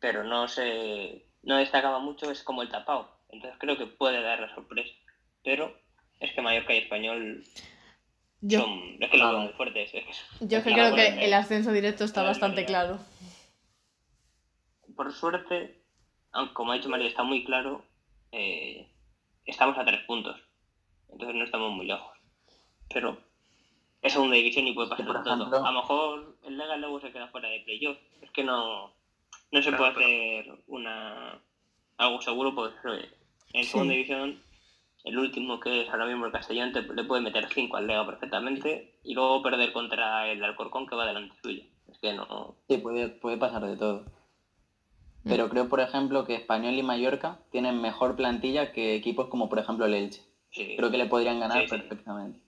pero 0.00 0.24
no 0.24 0.48
se 0.48 1.26
no 1.42 1.56
destacaba 1.56 1.98
mucho, 1.98 2.30
es 2.30 2.42
como 2.42 2.62
el 2.62 2.68
tapado. 2.68 3.08
Entonces 3.28 3.58
creo 3.58 3.76
que 3.76 3.86
puede 3.86 4.22
dar 4.22 4.40
la 4.40 4.54
sorpresa. 4.54 4.92
Pero 5.42 5.76
es 6.20 6.32
que 6.32 6.42
Mallorca 6.42 6.74
y 6.74 6.78
Español 6.78 7.44
Yo, 8.42 8.60
son, 8.60 8.96
es 9.00 9.10
que 9.10 9.18
fuertes. 9.56 9.94
es 9.94 10.04
yo 10.40 10.58
es 10.58 10.64
que 10.64 10.70
es 10.70 10.74
creo 10.74 10.94
que 10.96 11.24
el 11.24 11.32
ascenso 11.32 11.72
directo 11.72 12.04
está 12.04 12.22
bastante 12.22 12.64
claro. 12.64 12.98
por 14.96 15.12
suerte, 15.12 15.80
aunque 16.32 16.52
como 16.54 16.72
ha 16.72 16.76
dicho 16.76 16.88
María, 16.88 17.08
está 17.08 17.22
muy 17.22 17.44
claro, 17.44 17.84
eh, 18.32 18.88
estamos 19.44 19.78
a 19.78 19.84
tres 19.84 20.00
puntos. 20.04 20.36
Entonces 21.10 21.36
no 21.36 21.44
estamos 21.44 21.72
muy 21.72 21.86
lejos. 21.86 22.16
Pero 22.92 23.16
es 24.02 24.12
segunda 24.12 24.36
división 24.36 24.66
y 24.66 24.72
puede 24.72 24.88
pasar 24.90 25.06
por 25.06 25.22
todo. 25.22 25.34
ejemplo- 25.34 25.64
A 25.64 25.70
lo 25.72 25.80
mejor 25.80 26.36
el 26.44 26.56
Lega 26.58 26.76
luego 26.76 27.00
se 27.00 27.12
queda 27.12 27.28
fuera 27.28 27.48
de 27.48 27.60
playoff. 27.60 27.98
Es 28.22 28.30
que 28.32 28.44
no, 28.44 28.92
no 29.52 29.62
se 29.62 29.68
Claro, 29.70 29.78
puede 29.78 29.92
pero- 29.94 30.52
hacer 30.54 30.64
una 30.66 31.38
algo 31.98 32.20
seguro 32.22 32.54
porque 32.54 32.76
eh, 33.04 33.10
en 33.52 33.64
Sí. 33.64 33.70
segunda 33.70 33.92
división 33.92 34.42
el 35.04 35.18
último 35.18 35.58
que 35.58 35.80
es 35.82 35.88
ahora 35.88 36.06
mismo 36.06 36.26
el 36.26 36.32
Castellón 36.32 36.72
te- 36.72 36.82
le 36.82 37.04
puede 37.04 37.20
meter 37.22 37.46
5 37.52 37.76
al 37.76 37.86
Lega 37.86 38.04
perfectamente 38.04 38.84
y 39.02 39.14
luego 39.14 39.42
perder 39.42 39.72
contra 39.72 40.28
el 40.28 40.42
Alcorcón 40.44 40.86
que 40.86 40.94
va 40.94 41.06
delante 41.06 41.34
suyo. 41.42 41.64
Es 41.90 41.98
que 41.98 42.12
no... 42.12 42.54
Sí, 42.68 42.78
puede, 42.78 43.08
puede 43.08 43.36
pasar 43.36 43.64
de 43.66 43.76
todo. 43.76 44.04
Pero 45.24 45.48
creo, 45.48 45.68
por 45.68 45.80
ejemplo, 45.80 46.24
que 46.24 46.34
Español 46.34 46.74
y 46.74 46.82
Mallorca 46.82 47.38
tienen 47.50 47.80
mejor 47.80 48.16
plantilla 48.16 48.72
que 48.72 48.94
equipos 48.94 49.28
como, 49.28 49.48
por 49.48 49.58
ejemplo, 49.60 49.84
el 49.86 49.94
Elche. 49.94 50.22
sí. 50.50 50.74
Creo 50.76 50.90
que 50.90 50.98
le 50.98 51.06
podrían 51.06 51.38
ganar 51.38 51.60
Sí, 51.60 51.68
sí. 51.68 51.76
perfectamente. 51.76 52.40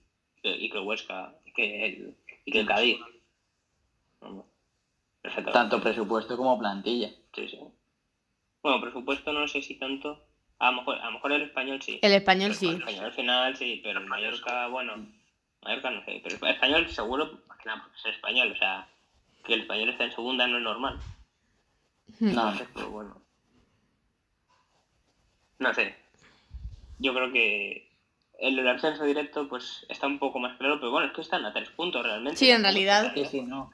y 0.42 0.68
que 0.68 0.78
el 0.78 0.84
Huesca 0.84 1.32
y 1.44 1.52
que 1.52 1.86
el, 1.86 2.14
y 2.44 2.50
que 2.50 2.58
el 2.60 2.66
Cádiz. 2.66 2.98
Tanto 5.52 5.80
presupuesto 5.80 6.36
como 6.36 6.58
plantilla. 6.58 7.10
Sí, 7.32 7.48
sí. 7.48 7.58
Bueno, 8.62 8.80
presupuesto 8.80 9.32
no 9.32 9.46
sé 9.46 9.62
si 9.62 9.74
tanto. 9.74 10.18
A 10.64 10.70
lo 10.70 10.79
mejor, 10.79 10.98
a 10.98 11.05
lo 11.05 11.11
mejor 11.12 11.33
el 11.33 11.42
español 11.42 11.83
sí. 11.83 11.98
El 12.00 12.12
español 12.14 12.53
El 12.53 12.57
sí. 12.57 12.70
español 12.70 13.05
al 13.05 13.12
final 13.12 13.55
sí, 13.55 13.81
pero 13.85 14.00
el 14.00 14.07
Mallorca, 14.07 14.66
bueno. 14.68 14.94
Mallorca 15.62 15.90
no 15.90 16.03
sé. 16.07 16.22
Pero 16.24 16.38
el 16.46 16.55
español 16.55 16.88
seguro, 16.88 17.38
más 17.46 17.59
que 17.59 17.68
nada 17.68 17.83
porque 17.83 17.98
es 17.98 18.05
el 18.07 18.12
español. 18.12 18.53
O 18.53 18.57
sea, 18.57 18.88
que 19.44 19.53
el 19.53 19.61
español 19.61 19.90
está 19.90 20.05
en 20.05 20.12
segunda 20.12 20.46
no 20.46 20.57
es 20.57 20.62
normal. 20.62 20.98
Hmm. 22.18 22.35
No, 22.35 22.48
Entonces, 22.48 22.68
pues 22.72 22.87
bueno. 22.87 23.20
No 25.59 25.74
sé. 25.74 25.94
Yo 26.98 27.12
creo 27.12 27.31
que 27.31 27.87
el 28.38 28.57
del 28.57 28.68
ascenso 28.68 29.05
directo 29.05 29.46
pues 29.46 29.85
está 29.90 30.07
un 30.07 30.18
poco 30.18 30.38
más 30.38 30.57
claro, 30.57 30.81
pero 30.81 30.92
bueno, 30.92 31.09
es 31.09 31.12
que 31.12 31.20
están 31.20 31.44
a 31.44 31.53
tres 31.53 31.68
puntos 31.68 32.03
realmente. 32.03 32.38
Sí, 32.38 32.50
en 32.50 32.62
realidad. 32.62 33.12
sí, 33.31 33.42
no. 33.42 33.70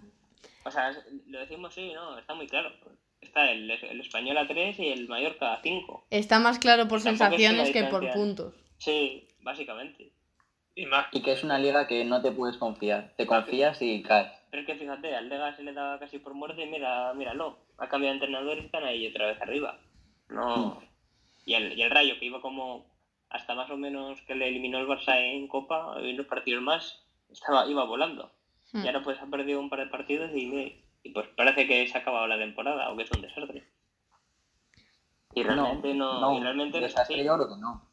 o 0.65 0.71
sea, 0.73 0.91
lo 1.29 1.39
decimos 1.39 1.73
sí, 1.73 1.93
no, 1.93 2.19
está 2.19 2.35
muy 2.35 2.49
claro. 2.49 2.73
Está 3.21 3.51
el, 3.51 3.71
el 3.71 4.01
español 4.01 4.39
a 4.39 4.47
3 4.47 4.79
y 4.79 4.89
el 4.89 5.09
Mallorca 5.09 5.55
a 5.55 5.63
5. 5.63 6.07
Está 6.11 6.41
más 6.41 6.59
claro 6.59 6.89
por 6.89 7.03
Tampoco 7.03 7.31
sensaciones 7.31 7.71
que 7.71 7.85
por 7.85 8.11
puntos. 8.13 8.55
Sí, 8.79 9.29
básicamente. 9.41 10.13
Y 10.75 10.87
más, 10.87 11.07
Y 11.13 11.23
que 11.23 11.33
es 11.33 11.45
una 11.45 11.59
liga 11.59 11.87
que 11.87 12.05
no 12.05 12.23
te 12.23 12.33
puedes 12.33 12.57
confiar. 12.57 13.13
Te 13.17 13.27
confías 13.27 13.81
y 13.83 14.03
caes. 14.03 14.33
Pero 14.51 14.63
es 14.63 14.67
que 14.67 14.75
fíjate, 14.77 15.15
al 15.15 15.29
Lega 15.29 15.55
se 15.55 15.63
le 15.63 15.73
daba 15.73 15.99
casi 15.99 16.19
por 16.19 16.35
muerte 16.35 16.63
y 16.63 16.67
mira, 16.67 17.13
míralo. 17.15 17.59
Ha 17.79 17.89
cambiado 17.89 18.15
de 18.15 18.25
entrenador 18.25 18.59
y 18.59 18.67
están 18.67 18.85
ahí 18.85 19.07
otra 19.07 19.27
vez 19.27 19.41
arriba. 19.41 19.79
No. 20.29 20.81
Y 21.45 21.55
el, 21.55 21.79
y 21.79 21.83
el 21.83 21.91
Rayo, 21.91 22.19
que 22.19 22.27
iba 22.27 22.41
como 22.41 22.87
hasta 23.31 23.55
más 23.55 23.71
o 23.71 23.77
menos 23.77 24.21
que 24.23 24.35
le 24.35 24.49
eliminó 24.49 24.79
el 24.79 24.89
Barça 24.89 25.17
en 25.17 25.47
Copa, 25.47 25.95
en 25.99 26.17
los 26.17 26.27
partidos 26.27 26.63
más, 26.63 27.01
estaba, 27.31 27.67
iba 27.67 27.85
volando. 27.85 28.33
Hmm. 28.73 28.85
Y 28.85 28.87
ahora 28.89 29.03
pues 29.03 29.21
ha 29.21 29.27
perdido 29.27 29.61
un 29.61 29.71
par 29.71 29.81
de 29.81 29.87
partidos 29.87 30.31
y, 30.35 30.83
y 31.03 31.11
pues 31.11 31.29
parece 31.37 31.67
que 31.67 31.87
se 31.87 31.97
ha 31.97 32.01
acabado 32.01 32.27
la 32.27 32.39
temporada 32.39 32.91
o 32.91 32.97
que 32.97 33.03
es 33.05 33.11
un 33.11 33.23
desastre. 33.23 33.65
Y 35.35 35.43
realmente 35.43 35.95
no, 35.95 36.37
y 36.37 36.41
realmente 36.43 36.81
no 36.81 36.87
es 36.87 36.97
así. 36.97 37.15
desastre 37.15 37.25
yo 37.25 37.35
creo 37.37 37.49
que 37.49 37.61
no. 37.61 37.87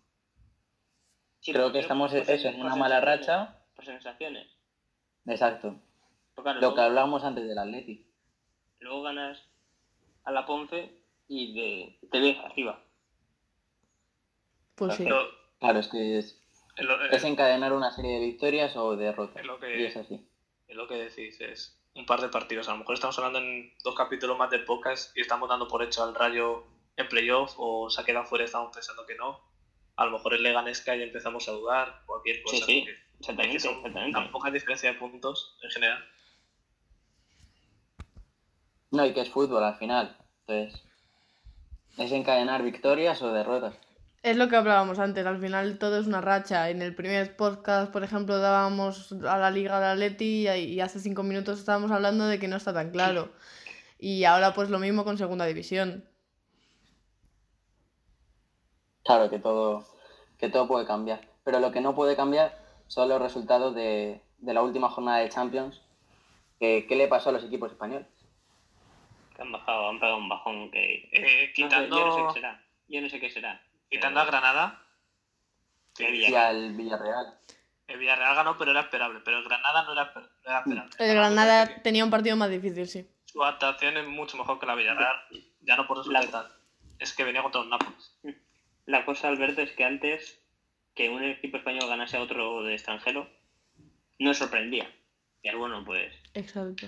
Sí, 1.39 1.52
Creo 1.54 1.65
pero 1.65 1.74
que 1.74 1.80
estamos 1.80 2.13
eso, 2.13 2.48
en 2.50 2.62
una 2.62 2.76
mala 2.76 3.00
racha. 3.00 3.56
Por 3.76 3.86
sensaciones. 3.86 4.48
Exacto. 5.28 5.76
Claro, 6.36 6.60
Lo 6.62 6.74
que 6.76 6.82
hablábamos 6.82 7.24
antes 7.24 7.48
del 7.48 7.58
Atleti. 7.58 8.06
luego 8.80 9.04
ganas 9.04 9.43
a 10.24 10.32
la 10.32 10.46
Ponce 10.46 10.91
y 11.28 11.54
de- 11.54 12.00
te 12.10 12.20
ves 12.20 12.38
arriba. 12.39 12.80
Pues 14.76 14.96
sí. 14.96 15.06
Claro, 15.60 15.80
es 15.80 15.88
que 15.88 16.17
es, 16.20 16.43
lo- 16.78 17.02
es 17.06 17.24
encadenar 17.24 17.74
una 17.74 17.91
serie 17.91 18.13
de 18.20 18.26
victorias 18.26 18.76
o 18.76 18.96
derrotas. 18.96 19.38
Es 19.41 19.46
lo 19.46 19.60
que- 19.60 19.80
Y 19.80 19.86
es 19.86 19.98
así. 19.98 20.28
es 20.67 20.76
lo 20.76 20.88
que 20.88 20.96
decís, 20.96 21.39
es 21.41 21.80
un 21.98 22.06
par 22.06 22.22
de 22.22 22.30
partidos. 22.30 22.70
A 22.70 22.74
lo 22.74 22.78
mejor 22.78 22.96
estamos 22.96 23.18
hablando 23.18 23.40
en 23.40 23.74
dos 23.84 23.96
capítulos 23.96 24.38
más 24.38 24.52
de 24.52 24.60
podcast 24.60 25.18
y 25.18 25.22
estamos 25.22 25.50
dando 25.50 25.68
por 25.68 25.84
hecho 25.84 26.04
al 26.04 26.14
Rayo 26.16 26.64
en 26.96 27.10
playoff 27.10 27.56
o 27.58 27.90
se 27.90 28.00
ha 28.00 28.06
quedado 28.06 28.26
fuera 28.26 28.44
y 28.44 28.46
estamos 28.46 28.74
pensando 28.74 29.06
que 29.06 29.16
no. 29.16 29.40
A 29.96 30.06
lo 30.06 30.12
mejor 30.12 30.36
el 30.36 30.44
Leganés 30.44 30.82
cae 30.82 31.00
y 31.00 31.04
empezamos 31.04 31.48
a 31.50 31.52
dudar, 31.52 32.04
cualquier 32.06 32.44
cosa. 32.44 32.58
Sí, 32.58 32.64
sí, 32.64 32.86
exactamente, 33.20 33.60
son 33.60 33.76
exactamente. 33.78 34.14
tan 34.14 34.32
poca 34.32 34.52
diferencia 34.52 34.94
de 34.94 35.00
puntos 35.00 35.58
en 35.64 35.72
general. 35.72 36.06
No, 38.92 39.06
y 39.06 39.14
que 39.14 39.22
es 39.22 39.30
fútbol 39.30 39.64
al 39.64 39.76
final. 39.76 40.16
Entonces, 40.46 40.84
es 41.98 42.12
encadenar 42.12 42.62
victorias 42.62 43.22
o 43.24 43.34
derrotas. 43.34 43.76
Es 44.24 44.36
lo 44.36 44.50
que 44.50 44.56
hablábamos 44.58 45.00
antes, 45.00 45.26
al 45.26 45.40
final 45.40 45.78
todo 45.78 46.00
es 46.00 46.08
una 46.08 46.22
racha. 46.22 46.70
En 46.70 46.82
el 46.82 46.94
primer 46.96 47.36
podcast, 47.38 47.92
por 47.94 48.04
ejemplo, 48.04 48.40
dábamos 48.40 49.14
a 49.14 49.38
la 49.38 49.52
Liga 49.52 49.80
de 49.80 49.86
Atleti 49.88 50.50
y, 50.50 50.74
y 50.74 50.80
hace 50.82 51.00
cinco 51.00 51.24
minutos 51.24 51.60
estábamos 51.60 51.92
hablando 51.92 52.28
de 52.28 52.40
que 52.40 52.48
no 52.48 52.58
está 52.58 52.74
tan 52.74 52.92
claro. 52.92 53.32
Y 54.00 54.26
ahora 54.26 54.54
pues 54.54 54.70
lo 54.70 54.80
mismo 54.80 55.04
con 55.06 55.18
Segunda 55.18 55.46
División. 55.46 56.04
Claro 59.06 59.30
que 59.30 59.40
todo, 59.40 59.86
que 60.38 60.50
todo 60.50 60.68
puede 60.68 60.86
cambiar. 60.86 61.22
Pero 61.46 61.60
lo 61.60 61.72
que 61.72 61.80
no 61.80 61.96
puede 61.96 62.16
cambiar 62.18 62.58
son 62.88 63.08
los 63.08 63.22
resultados 63.22 63.74
de, 63.76 64.22
de 64.40 64.54
la 64.54 64.62
última 64.62 64.90
jornada 64.90 65.20
de 65.20 65.30
Champions. 65.30 65.82
Que- 66.60 66.86
¿Qué 66.90 66.96
le 66.98 67.08
pasó 67.08 67.30
a 67.30 67.34
los 67.34 67.44
equipos 67.46 67.72
españoles? 67.72 68.08
Que 69.36 69.42
han 69.44 69.52
bajado, 69.54 69.90
han 69.90 70.00
pegado 70.00 70.18
un 70.18 70.28
bajón 70.28 70.70
que... 70.72 71.08
Eh, 71.14 71.22
No 71.22 71.28
sé, 71.30 71.54
quitando, 71.54 71.98
yo 71.98 72.06
no 72.06 72.14
sé 72.14 72.22
qué 72.28 72.34
será. 72.34 72.64
Yo 72.90 73.02
no 73.02 73.10
sé 73.10 73.20
qué 73.20 73.30
será. 73.30 73.62
Quitando 73.89 74.19
a 74.19 74.26
Pero- 74.26 74.32
Granada, 74.38 74.84
Sí, 75.95 76.06
Y 76.06 76.36
al 76.36 76.73
Villarreal. 76.73 77.39
el 77.88 77.97
Villarreal 77.97 78.36
ganó, 78.36 78.56
pero 78.58 78.69
era 78.69 78.82
esperable. 78.82 79.19
Pero 79.26 79.39
el 79.39 79.45
Granada 79.45 79.82
no 79.84 79.93
era, 79.93 80.12
no 80.13 80.21
era 80.43 80.60
esperable. 80.60 80.91
El 81.00 81.15
Granada 81.15 81.82
tenía 81.82 82.04
un 82.06 82.12
partido 82.12 82.36
más 82.36 82.52
difícil, 82.52 82.88
sí. 82.88 83.10
Su 83.26 83.43
adaptación 83.43 83.97
es 83.97 84.06
mucho 84.08 84.38
mejor 84.38 84.60
que 84.60 84.67
la 84.67 84.76
Villarreal. 84.76 85.15
Ya 85.62 85.76
no 85.76 85.88
por 85.88 86.06
La- 86.08 86.19
resultado. 86.19 86.52
Es 87.00 87.13
que 87.13 87.23
venía 87.23 87.41
contra 87.41 87.62
un 87.62 87.69
Nápoles. 87.71 88.15
La 88.86 89.06
cosa, 89.06 89.28
Alberto, 89.28 89.62
es 89.62 89.71
que 89.71 89.84
antes 89.84 90.39
que 90.93 91.10
un 91.10 91.23
equipo 91.23 91.58
español 91.58 91.88
ganase 91.89 92.17
a 92.17 92.21
otro 92.21 92.62
de 92.63 92.73
extranjero, 92.73 93.28
no 94.19 94.34
sorprendía. 94.36 94.91
Y 95.41 95.54
bueno, 95.56 95.84
pues... 95.86 96.13
Exacto. 96.36 96.88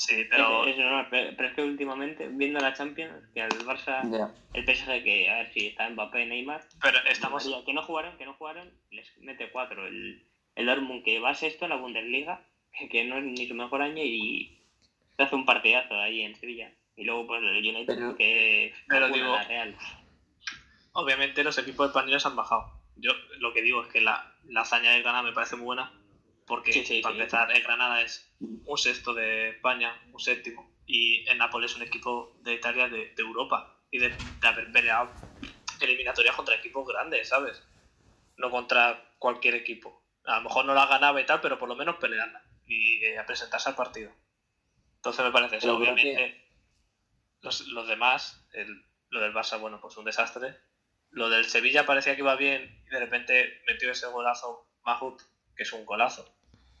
Sí, 0.00 0.24
pero 0.30 0.64
Es, 0.64 0.70
es 0.72 0.78
normal, 0.78 1.08
pero, 1.10 1.36
pero 1.36 1.48
es 1.50 1.54
que 1.54 1.62
últimamente, 1.62 2.26
viendo 2.28 2.58
la 2.58 2.72
Champions, 2.72 3.12
que 3.34 3.42
al 3.42 3.50
Barça, 3.50 4.00
Ya. 4.10 4.32
el 4.54 4.64
PSG, 4.64 5.04
que 5.04 5.28
a 5.28 5.34
ver 5.36 5.52
si 5.52 5.66
está 5.66 5.90
Mbappé, 5.90 6.24
Neymar, 6.24 6.62
pero 6.82 6.98
estamos 7.04 7.44
María, 7.44 7.64
que 7.66 7.74
no 7.74 7.82
jugaron, 7.82 8.16
que 8.16 8.24
no 8.24 8.32
jugaron, 8.32 8.72
les 8.90 9.06
mete 9.18 9.50
cuatro. 9.50 9.86
El, 9.86 10.26
el 10.54 10.66
Dortmund 10.66 11.04
que 11.04 11.18
va 11.20 11.34
sexto 11.34 11.66
en 11.66 11.70
la 11.72 11.76
Bundesliga, 11.76 12.42
que, 12.72 12.88
que 12.92 13.04
no 13.04 13.18
es 13.18 13.24
ni 13.24 13.46
su 13.46 13.54
mejor 13.54 13.82
año 13.82 14.02
y 14.02 14.64
se 15.18 15.22
hace 15.24 15.34
un 15.34 15.44
partidazo 15.44 15.94
ahí 16.00 16.22
en 16.22 16.34
Sevilla. 16.34 16.72
Y 16.96 17.04
luego 17.04 17.26
pues 17.26 17.42
el 17.42 17.58
United 17.58 17.84
Pero- 17.94 18.16
que 18.16 18.72
pero 18.88 19.08
digo- 19.10 19.34
la 19.36 19.44
Real. 19.44 19.76
obviamente 20.92 21.44
los 21.44 21.58
equipos 21.58 21.88
españoles 21.88 22.24
han 22.24 22.36
bajado. 22.36 22.80
Yo 22.96 23.12
lo 23.38 23.52
que 23.52 23.60
digo 23.62 23.82
es 23.82 23.88
que 23.92 24.00
la, 24.00 24.34
la 24.44 24.62
hazaña 24.62 24.92
de 24.92 25.02
Granada 25.02 25.22
me 25.24 25.32
parece 25.32 25.56
muy 25.56 25.66
buena 25.66 25.92
porque 26.50 26.72
Sí, 26.72 26.84
sí, 26.84 27.00
para 27.00 27.14
sí. 27.14 27.20
empezar 27.20 27.50
el 27.52 27.62
Granada 27.62 28.02
es 28.02 28.28
un 28.40 28.76
sexto 28.76 29.14
de 29.14 29.50
España, 29.50 29.96
un 30.12 30.18
séptimo 30.18 30.68
y 30.84 31.22
el 31.28 31.38
Nápoles 31.38 31.70
es 31.70 31.76
un 31.76 31.82
equipo 31.84 32.32
de 32.42 32.54
Italia 32.54 32.88
de, 32.88 33.12
de 33.14 33.22
Europa 33.22 33.72
y 33.88 33.98
de, 34.00 34.08
de 34.10 34.48
haber 34.48 34.70
peleado 34.72 35.14
eliminatorias 35.78 36.34
contra 36.34 36.56
equipos 36.56 36.84
grandes, 36.88 37.28
¿sabes? 37.28 37.62
No 38.36 38.50
contra 38.50 39.00
cualquier 39.18 39.54
equipo. 39.54 40.02
A 40.24 40.36
lo 40.36 40.42
mejor 40.42 40.64
no 40.64 40.74
la 40.74 40.86
ganaba 40.86 41.20
y 41.20 41.24
tal, 41.24 41.40
pero 41.40 41.56
por 41.56 41.68
lo 41.68 41.76
menos 41.76 41.96
pelearla 41.96 42.42
y 42.66 43.04
eh, 43.04 43.16
a 43.18 43.24
presentarse 43.24 43.68
al 43.68 43.76
partido. 43.76 44.12
Entonces 44.96 45.24
me 45.24 45.30
parece 45.30 45.56
eso. 45.58 45.76
Obviamente 45.76 46.36
los, 47.42 47.60
los 47.68 47.86
demás, 47.86 48.44
el- 48.52 48.84
lo 49.10 49.20
del 49.20 49.32
Barça, 49.32 49.58
bueno, 49.60 49.80
pues 49.80 49.96
un 49.96 50.04
desastre. 50.04 50.56
Lo 51.10 51.28
del 51.30 51.44
Sevilla 51.44 51.86
parecía 51.86 52.14
que 52.16 52.22
iba 52.22 52.34
bien 52.34 52.82
y 52.86 52.90
de 52.90 52.98
repente 52.98 53.62
metió 53.68 53.90
ese 53.92 54.08
golazo 54.08 54.66
Mahut, 54.84 55.20
que 55.56 55.62
es 55.62 55.72
un 55.72 55.84
golazo. 55.84 56.24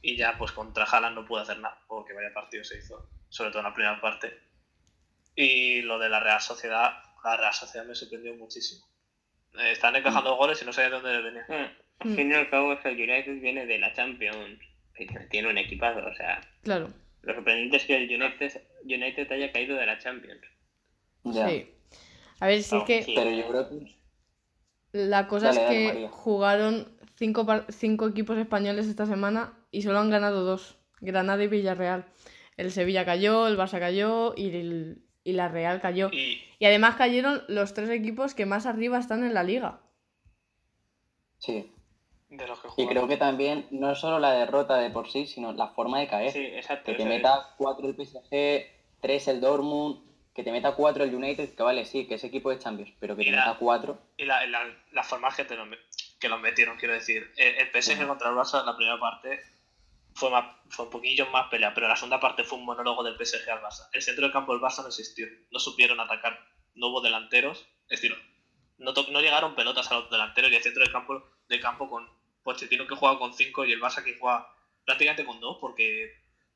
Y 0.02 0.16
ya 0.16 0.36
pues 0.38 0.52
contra 0.52 0.84
Haaland 0.84 1.14
no 1.16 1.26
pudo 1.26 1.40
hacer 1.40 1.58
nada, 1.58 1.78
porque 1.86 2.12
vaya 2.14 2.32
partido 2.32 2.64
se 2.64 2.78
hizo, 2.78 3.08
sobre 3.28 3.50
todo 3.50 3.60
en 3.60 3.66
la 3.68 3.74
primera 3.74 4.00
parte. 4.00 4.32
Y 5.36 5.82
lo 5.82 5.98
de 5.98 6.08
la 6.08 6.20
Real 6.20 6.40
Sociedad, 6.40 7.02
la 7.24 7.36
Real 7.36 7.52
Sociedad 7.54 7.86
me 7.86 7.94
sorprendió 7.94 8.34
muchísimo. 8.34 8.84
Eh, 9.58 9.72
Están 9.72 9.96
encajando 9.96 10.36
goles 10.36 10.60
y 10.62 10.64
no 10.64 10.72
sé 10.72 10.82
de 10.82 10.90
dónde 10.90 11.12
le 11.12 11.22
venía. 11.22 11.44
Eh, 11.48 11.76
al 12.00 12.10
Mm. 12.10 12.14
fin 12.16 12.30
y 12.30 12.34
al 12.34 12.48
cabo, 12.48 12.72
es 12.72 12.80
que 12.80 12.88
el 12.88 12.94
United 12.96 13.40
viene 13.42 13.66
de 13.66 13.78
la 13.78 13.92
Champions, 13.92 14.58
tiene 15.30 15.48
un 15.48 15.58
equipazo, 15.58 16.00
o 16.06 16.14
sea, 16.14 16.40
Claro. 16.62 16.88
lo 17.22 17.34
sorprendente 17.34 17.76
es 17.76 17.84
que 17.84 17.96
el 17.96 18.04
United, 18.22 18.62
United 18.84 19.30
haya 19.32 19.52
caído 19.52 19.76
de 19.76 19.84
la 19.86 19.98
Champions. 19.98 20.40
Ya. 21.24 21.46
Sí. 21.48 21.74
A 22.40 22.46
ver, 22.46 22.56
si 22.56 22.60
es 22.64 22.70
Vamos, 22.70 22.86
que 22.86 23.02
sí. 23.02 23.12
Pero 23.14 23.30
yo 23.30 23.48
creo 23.48 23.68
que 23.68 23.94
la 24.92 25.28
cosa 25.28 25.52
Dale, 25.52 25.86
es 25.86 25.92
que 25.92 26.08
jugaron 26.08 26.88
cinco, 27.16 27.46
cinco 27.68 28.08
equipos 28.08 28.38
españoles 28.38 28.86
esta 28.86 29.04
semana 29.04 29.52
y 29.70 29.82
solo 29.82 29.98
han 29.98 30.10
ganado 30.10 30.44
dos, 30.44 30.76
Granada 31.00 31.42
y 31.44 31.48
Villarreal. 31.48 32.06
El 32.56 32.70
Sevilla 32.70 33.04
cayó, 33.04 33.46
el 33.46 33.56
Barça 33.56 33.78
cayó 33.78 34.34
y, 34.36 34.48
el- 34.54 35.02
y 35.24 35.32
la 35.32 35.48
Real 35.48 35.80
cayó. 35.80 36.10
Y 36.12 36.42
Y 36.58 36.64
además 36.66 36.96
cayeron 36.96 37.42
los 37.48 37.72
tres 37.74 37.88
equipos 37.90 38.34
que 38.34 38.44
más 38.46 38.66
arriba 38.66 38.98
están 38.98 39.24
en 39.24 39.32
la 39.34 39.42
liga. 39.42 39.80
sí. 41.38 41.72
de 42.28 42.46
los 42.46 42.60
que 42.60 42.68
Y 42.76 42.86
creo 42.86 43.08
que 43.08 43.16
también 43.16 43.66
no 43.70 43.94
solo 43.96 44.18
la 44.20 44.32
derrota 44.32 44.76
de 44.76 44.90
por 44.90 45.10
sí, 45.10 45.26
sino 45.26 45.52
la 45.52 45.68
forma 45.68 45.98
de 46.00 46.06
caer. 46.06 46.30
Sí, 46.32 46.44
exacto. 46.44 46.92
Que 46.92 46.98
te 46.98 47.04
meta 47.04 47.54
4 47.56 47.88
el 47.88 47.96
PSG, 47.96 48.66
3 49.00 49.28
el 49.28 49.40
Dortmund, 49.40 50.04
que 50.32 50.44
te 50.44 50.52
meta 50.52 50.76
4 50.76 51.02
el 51.04 51.12
United, 51.14 51.54
que 51.56 51.62
vale, 51.64 51.84
sí, 51.86 52.06
que 52.06 52.14
es 52.14 52.24
equipo 52.24 52.50
de 52.50 52.58
Champions, 52.60 52.92
pero 53.00 53.16
que 53.16 53.24
te 53.24 53.30
meta 53.32 53.56
4. 53.58 53.98
Y 54.16 54.26
la, 54.26 54.46
la, 54.46 54.60
la 54.92 55.02
forma 55.02 55.34
que, 55.34 55.44
te 55.44 55.56
lo, 55.56 55.64
que 56.20 56.28
los 56.28 56.40
metieron, 56.40 56.76
quiero 56.76 56.94
decir. 56.94 57.32
El, 57.36 57.54
el 57.56 57.82
PSG 57.82 58.06
contra 58.06 58.28
el 58.30 58.36
Barça 58.36 58.60
en 58.60 58.66
la 58.66 58.76
primera 58.76 59.00
parte 59.00 59.40
fue, 60.14 60.30
más, 60.30 60.44
fue 60.68 60.84
un 60.86 60.90
poquillo 60.90 61.26
más 61.26 61.46
pelea, 61.48 61.72
pero 61.74 61.88
la 61.88 61.96
segunda 61.96 62.20
parte 62.20 62.44
fue 62.44 62.58
un 62.58 62.64
monólogo 62.64 63.02
del 63.02 63.16
PSG 63.16 63.48
al 63.50 63.60
Barça. 63.60 63.88
El 63.92 64.02
centro 64.02 64.24
del 64.24 64.32
campo 64.32 64.52
del 64.52 64.60
Barça 64.60 64.82
no 64.82 64.88
existió. 64.88 65.26
No 65.50 65.58
supieron 65.58 66.00
atacar. 66.00 66.38
No 66.74 66.88
hubo 66.88 67.00
delanteros. 67.00 67.66
Es 67.88 68.00
decir, 68.00 68.16
no, 68.78 68.92
no 68.92 69.20
llegaron 69.20 69.54
pelotas 69.54 69.90
a 69.90 69.94
los 69.96 70.10
delanteros 70.10 70.50
y 70.50 70.56
el 70.56 70.62
centro 70.62 70.82
del 70.82 70.92
campo, 70.92 71.22
del 71.48 71.60
campo 71.60 71.88
con 71.88 72.08
Pochettino 72.42 72.86
que 72.86 72.94
jugaba 72.94 73.18
con 73.18 73.32
5 73.34 73.64
y 73.64 73.72
el 73.72 73.80
Barça 73.80 74.02
que 74.02 74.16
jugaba 74.18 74.54
prácticamente 74.84 75.24
con 75.24 75.40
2 75.40 75.58
porque 75.60 76.10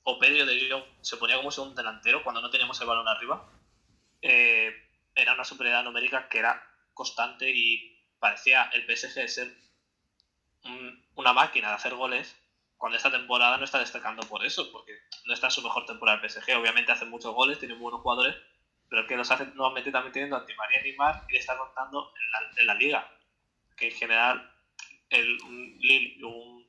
o 0.05 0.19
de 0.19 0.69
Jong 0.71 0.85
se 1.03 1.17
ponía 1.17 1.37
como 1.37 1.51
segundo 1.51 1.75
delantero 1.75 2.23
cuando 2.23 2.41
no 2.41 2.51
teníamos 2.51 2.81
el 2.81 2.87
balón 2.87 3.09
arriba. 3.09 3.49
Eh, 4.21 4.71
era 5.15 5.33
una 5.35 5.45
superioridad 5.45 5.85
numérica 5.85 6.29
que 6.29 6.39
era 6.39 6.63
constante 6.93 7.51
y 7.51 7.97
parecía 8.19 8.65
el 8.73 8.85
PSG 8.87 9.29
ser 9.29 9.55
un- 10.65 11.03
una 11.15 11.33
máquina 11.33 11.69
de 11.69 11.75
hacer 11.75 11.95
goles 11.95 12.37
cuando 12.85 12.99
esta 12.99 13.11
temporada 13.11 13.57
no 13.57 13.65
está 13.65 13.79
destacando 13.79 14.29
por 14.29 14.45
eso, 14.45 14.71
porque 14.71 14.93
no 15.25 15.33
está 15.33 15.47
en 15.47 15.53
su 15.53 15.63
mejor 15.63 15.87
temporada 15.87 16.21
el 16.23 16.29
PSG. 16.29 16.55
Obviamente 16.55 16.93
hace 16.93 17.07
muchos 17.07 17.35
goles, 17.35 17.59
tiene 17.59 17.73
buenos 17.73 18.03
jugadores, 18.03 18.37
pero 18.91 19.07
que 19.07 19.17
los 19.17 19.31
hace 19.31 19.47
nuevamente 19.55 19.91
también 19.91 20.13
teniendo 20.13 20.37
a 20.37 20.45
Di 20.45 20.55
María 20.55 20.81
y 20.81 20.91
Neymar 20.91 21.25
y 21.27 21.33
le 21.33 21.39
está 21.39 21.57
contando 21.57 22.13
en 22.59 22.67
la, 22.67 22.75
liga. 22.75 23.11
Que 23.75 23.87
en 23.87 23.95
general 23.95 24.53
el, 25.09 25.41
un 26.25 26.69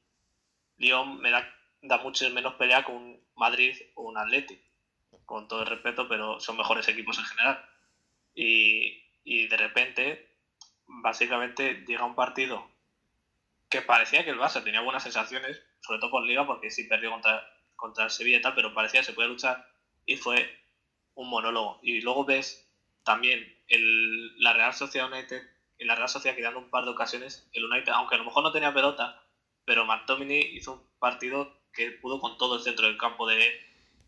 Lyon 0.77 1.19
me 1.19 1.31
da, 1.31 1.53
da 1.81 1.97
mucho 1.97 2.29
menos 2.29 2.53
pelea 2.53 2.85
que 2.85 2.93
un 2.93 3.21
Madrid 3.35 3.75
o 3.95 4.03
un 4.03 4.17
Atleti, 4.17 4.57
con 5.25 5.49
todo 5.49 5.63
el 5.63 5.67
respeto, 5.67 6.07
pero 6.07 6.39
son 6.39 6.55
mejores 6.55 6.87
equipos 6.87 7.19
en 7.19 7.25
general. 7.25 7.69
Y, 8.33 9.03
y 9.25 9.47
de 9.49 9.57
repente, 9.57 10.29
básicamente, 10.85 11.83
llega 11.85 12.05
un 12.05 12.15
partido 12.15 12.65
que 13.67 13.81
parecía 13.81 14.23
que 14.23 14.29
el 14.29 14.39
Barça 14.39 14.63
tenía 14.63 14.79
buenas 14.79 15.03
sensaciones, 15.03 15.61
sobre 15.85 15.99
todo 15.99 16.11
por 16.11 16.25
Liga, 16.25 16.45
porque 16.45 16.71
sí 16.71 16.85
perdió 16.85 17.11
contra, 17.11 17.47
contra 17.75 18.05
el 18.05 18.09
Sevilla 18.09 18.37
y 18.37 18.41
tal, 18.41 18.55
pero 18.55 18.73
parecía 18.73 19.01
que 19.01 19.07
se 19.07 19.13
podía 19.13 19.29
luchar 19.29 19.67
y 20.05 20.17
fue 20.17 20.49
un 21.13 21.29
monólogo. 21.29 21.79
Y 21.83 22.01
luego 22.01 22.25
ves 22.25 22.69
también 23.03 23.57
el, 23.67 24.41
la 24.41 24.53
Real 24.53 24.73
Sociedad 24.73 25.11
United, 25.11 25.41
y 25.77 25.85
la 25.85 25.95
Real 25.95 26.09
Sociedad 26.09 26.35
quedando 26.35 26.59
un 26.59 26.69
par 26.69 26.85
de 26.85 26.91
ocasiones, 26.91 27.49
el 27.53 27.65
United, 27.65 27.91
aunque 27.91 28.15
a 28.15 28.17
lo 28.17 28.25
mejor 28.25 28.43
no 28.43 28.51
tenía 28.51 28.73
pelota, 28.73 29.21
pero 29.65 29.85
McTominay 29.85 30.55
hizo 30.55 30.73
un 30.73 30.99
partido 30.99 31.51
que 31.73 31.91
pudo 31.91 32.19
con 32.19 32.37
todo 32.37 32.55
el 32.55 32.61
centro 32.61 32.87
del 32.87 32.97
campo 32.97 33.27
de, 33.27 33.59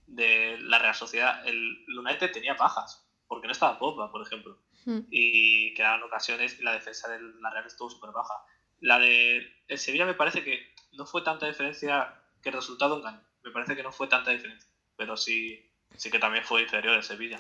de 0.08 0.58
la 0.60 0.80
Real 0.80 0.96
Sociedad. 0.96 1.46
El 1.48 1.86
United 1.88 2.32
tenía 2.32 2.54
bajas, 2.54 3.06
porque 3.28 3.48
no 3.48 3.54
estaba 3.54 3.78
Pogba, 3.78 4.12
por 4.12 4.22
ejemplo 4.22 4.58
Hmm. 4.88 5.02
y 5.12 5.74
quedaban 5.74 6.02
ocasiones 6.04 6.58
y 6.62 6.64
la 6.64 6.72
defensa 6.72 7.10
de 7.10 7.20
la 7.42 7.50
Real 7.50 7.68
estuvo 7.68 7.90
súper 7.90 8.12
baja. 8.12 8.36
La 8.80 9.00
de 9.00 9.46
el 9.68 9.78
Sevilla 9.78 10.06
me 10.06 10.14
parece 10.14 10.46
que 10.46 10.74
no 10.94 11.06
fue 11.06 11.22
tanta 11.22 11.48
diferencia 11.48 12.14
que 12.42 12.50
el 12.50 12.56
resultado 12.56 12.98
engañó. 12.98 13.22
Me 13.44 13.52
parece 13.52 13.76
que 13.76 13.84
no 13.84 13.92
fue 13.92 14.08
tanta 14.08 14.32
diferencia. 14.32 14.70
Pero 14.96 15.16
sí, 15.16 15.64
sí 15.96 16.10
que 16.10 16.20
también 16.20 16.44
fue 16.44 16.64
inferior 16.64 16.96
el 16.96 17.04
Sevilla. 17.04 17.40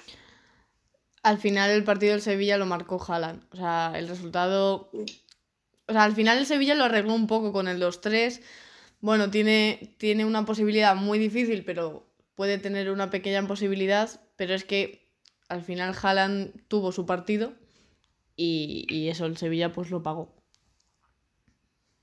Al 1.23 1.38
final 1.38 1.71
el 1.71 1.83
partido 1.83 2.13
del 2.13 2.21
Sevilla 2.21 2.57
lo 2.57 2.65
marcó 2.65 3.03
Haaland. 3.03 3.43
O 3.51 3.57
sea, 3.57 3.93
el 3.95 4.07
resultado... 4.07 4.91
O 5.89 5.93
sea, 5.93 6.03
al 6.03 6.13
final 6.13 6.38
el 6.38 6.45
Sevilla 6.45 6.75
lo 6.75 6.86
arregló 6.86 7.13
un 7.13 7.27
poco 7.27 7.51
con 7.51 7.67
el 7.67 7.81
2-3. 7.81 8.41
Bueno, 8.99 9.29
tiene, 9.31 9.95
tiene 9.97 10.25
una 10.25 10.45
posibilidad 10.45 10.95
muy 10.95 11.17
difícil, 11.19 11.63
pero 11.63 12.07
puede 12.36 12.57
tener 12.57 12.91
una 12.91 13.10
pequeña 13.10 13.45
posibilidad. 13.47 14.10
Pero 14.36 14.53
es 14.53 14.63
que 14.63 15.07
al 15.49 15.63
final 15.63 15.95
Haaland 16.01 16.67
tuvo 16.67 16.91
su 16.91 17.05
partido 17.05 17.53
y, 18.36 18.86
y 18.89 19.10
eso 19.10 19.25
el 19.25 19.38
Sevilla 19.38 19.73
pues 19.73 19.89
lo 19.89 20.03
pagó. 20.03 20.37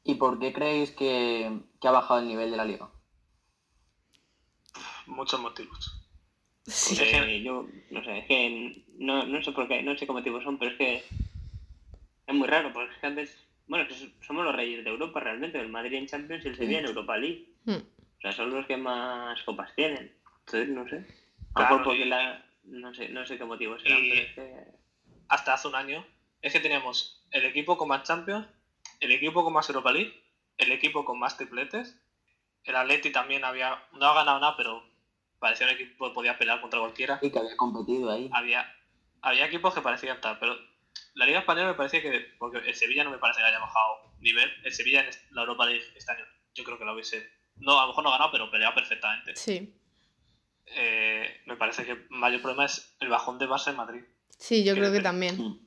¿Y 0.05 0.15
por 0.17 0.39
qué 0.39 0.53
creéis 0.53 0.91
que, 0.93 1.61
que 1.81 1.89
ha 1.89 1.93
bajado 1.93 2.21
el 2.21 2.29
nivel 2.29 2.51
de 2.51 2.57
la 2.57 2.65
liga? 2.65 2.91
Muchos 5.07 5.41
motivos. 5.41 6.01
Sí. 6.67 6.95
Es 6.95 7.01
que 7.01 7.43
yo, 7.43 7.67
no 7.91 8.05
sé, 8.05 8.19
es 8.19 8.27
que 8.27 8.85
no, 8.99 9.25
no 9.27 9.43
sé 9.43 9.53
por 9.53 9.69
qué, 9.69 9.83
no 9.83 9.97
sé 9.97 10.07
qué 10.07 10.13
motivos 10.13 10.45
son, 10.45 10.59
pero 10.59 10.71
es 10.73 10.77
que 10.79 10.95
es 12.27 12.35
muy 12.35 12.49
raro, 12.49 12.73
porque 12.73 12.93
es 12.95 12.99
que 13.01 13.07
antes, 13.07 13.47
bueno, 13.67 13.85
es 13.85 13.97
que 13.99 14.13
somos 14.25 14.45
los 14.45 14.55
reyes 14.55 14.83
de 14.85 14.91
Europa 14.91 15.21
realmente, 15.21 15.59
el 15.61 15.69
Madrid 15.69 15.95
en 15.99 16.07
Champions 16.07 16.45
y 16.45 16.49
el 16.49 16.57
Sevilla 16.57 16.79
en 16.81 16.87
Europa 16.87 17.17
League. 17.19 17.49
Hmm. 17.65 17.73
O 18.19 18.21
sea, 18.21 18.33
son 18.33 18.51
los 18.51 18.67
que 18.67 18.77
más 18.79 19.43
copas 19.43 19.75
tienen. 19.75 20.15
Entonces, 20.41 20.69
no 20.69 20.89
sé. 20.89 21.07
Claro, 21.55 21.83
porque 21.85 22.07
y- 22.07 22.09
la, 22.09 22.45
no 22.65 22.95
sé, 22.95 23.09
no 23.11 23.27
sé 23.27 23.37
qué 23.39 23.45
motivos 23.45 23.83
serán, 23.83 24.05
y- 24.05 24.09
pero 24.11 24.23
es 24.23 24.35
que... 24.35 24.85
Hasta 25.29 25.55
hace 25.55 25.69
un 25.69 25.75
año 25.75 26.05
es 26.43 26.53
que 26.53 26.61
teníamos 26.61 27.27
el 27.31 27.45
equipo 27.47 27.77
con 27.79 27.89
más 27.89 28.03
Champions, 28.05 28.47
el 29.05 29.13
equipo 29.13 29.45
con 29.45 29.53
más 29.53 29.69
Europa 29.69 29.93
League, 29.93 30.13
el 30.57 30.73
equipo 30.73 31.05
con 31.05 31.19
más 31.19 31.37
tripletes. 31.37 32.01
El 32.65 32.77
Atleti 32.77 33.13
también 33.13 33.45
había, 33.45 33.87
no 33.93 34.07
ha 34.07 34.15
ganado 34.15 34.41
nada, 34.41 34.57
pero 34.57 34.83
parecía 35.39 35.67
un 35.67 35.75
equipo 35.75 36.09
que 36.09 36.15
podía 36.15 36.39
pelear 36.39 36.61
contra 36.61 36.81
cualquiera. 36.81 37.21
Sí, 37.21 37.31
que 37.31 37.39
había 37.39 37.57
competido 37.57 38.11
ahí. 38.11 38.31
había, 38.33 38.67
había 39.21 39.47
equipos 39.47 39.75
que 39.75 39.83
parecían 39.83 40.21
tal, 40.21 40.39
pero 40.39 40.57
la 41.15 41.27
Liga 41.27 41.41
Española 41.41 41.69
me 41.69 41.75
parecía 41.75 42.01
que, 42.01 42.35
porque 42.39 42.59
el 42.59 42.75
Sevilla 42.75 43.05
no 43.05 43.11
me 43.11 43.19
parece 43.19 43.41
que 43.41 43.47
haya 43.47 43.59
bajado 43.59 44.15
nivel, 44.21 44.51
el 44.65 44.73
Sevilla 44.73 45.05
en 45.05 45.11
la 45.33 45.43
Europa 45.43 45.67
League 45.67 45.85
este 45.95 46.13
año, 46.13 46.25
yo 46.55 46.65
creo 46.65 46.79
que 46.79 46.85
lo 46.87 46.95
hubiese, 46.95 47.29
no, 47.57 47.79
a 47.79 47.83
lo 47.83 47.89
mejor 47.89 48.05
no 48.05 48.11
ha 48.11 48.13
ganado, 48.13 48.33
pero 48.33 48.51
peleado 48.51 48.75
perfectamente. 48.75 49.37
Sí. 49.37 49.79
Eh, 50.67 51.43
me 51.45 51.57
parece 51.57 51.85
que 51.85 51.93
el 51.93 52.07
mayor 52.09 52.41
problema 52.41 52.65
es 52.65 52.97
el 53.01 53.09
bajón 53.09 53.39
de 53.39 53.47
Barça 53.47 53.69
en 53.69 53.77
Madrid. 53.77 54.03
Sí, 54.39 54.65
yo 54.65 54.75
creo 54.75 54.91
que 54.91 55.01
también. 55.01 55.64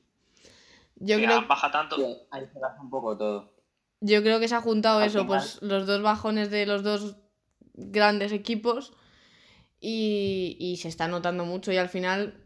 Yo 1.00 1.16
que 1.18 1.24
creo, 1.24 1.46
baja 1.46 1.70
tanto, 1.70 1.96
Sí, 1.96 2.04
ahí 2.30 2.46
se 2.52 2.58
basa 2.58 2.80
un 2.80 2.90
poco 2.90 3.16
todo. 3.16 3.54
yo 4.00 4.22
creo 4.22 4.40
que 4.40 4.48
se 4.48 4.54
ha 4.54 4.60
juntado 4.60 5.00
Al 5.00 5.06
eso, 5.06 5.20
final- 5.22 5.26
pues 5.40 5.62
los 5.62 5.86
dos 5.86 6.02
bajones 6.02 6.50
de 6.50 6.66
los 6.66 6.82
dos 6.82 7.16
grandes 7.74 8.32
equipos 8.32 8.92
y, 9.80 10.56
y 10.58 10.76
se 10.78 10.88
está 10.88 11.08
notando 11.08 11.44
mucho 11.44 11.72
y 11.72 11.76
al 11.76 11.88
final 11.88 12.44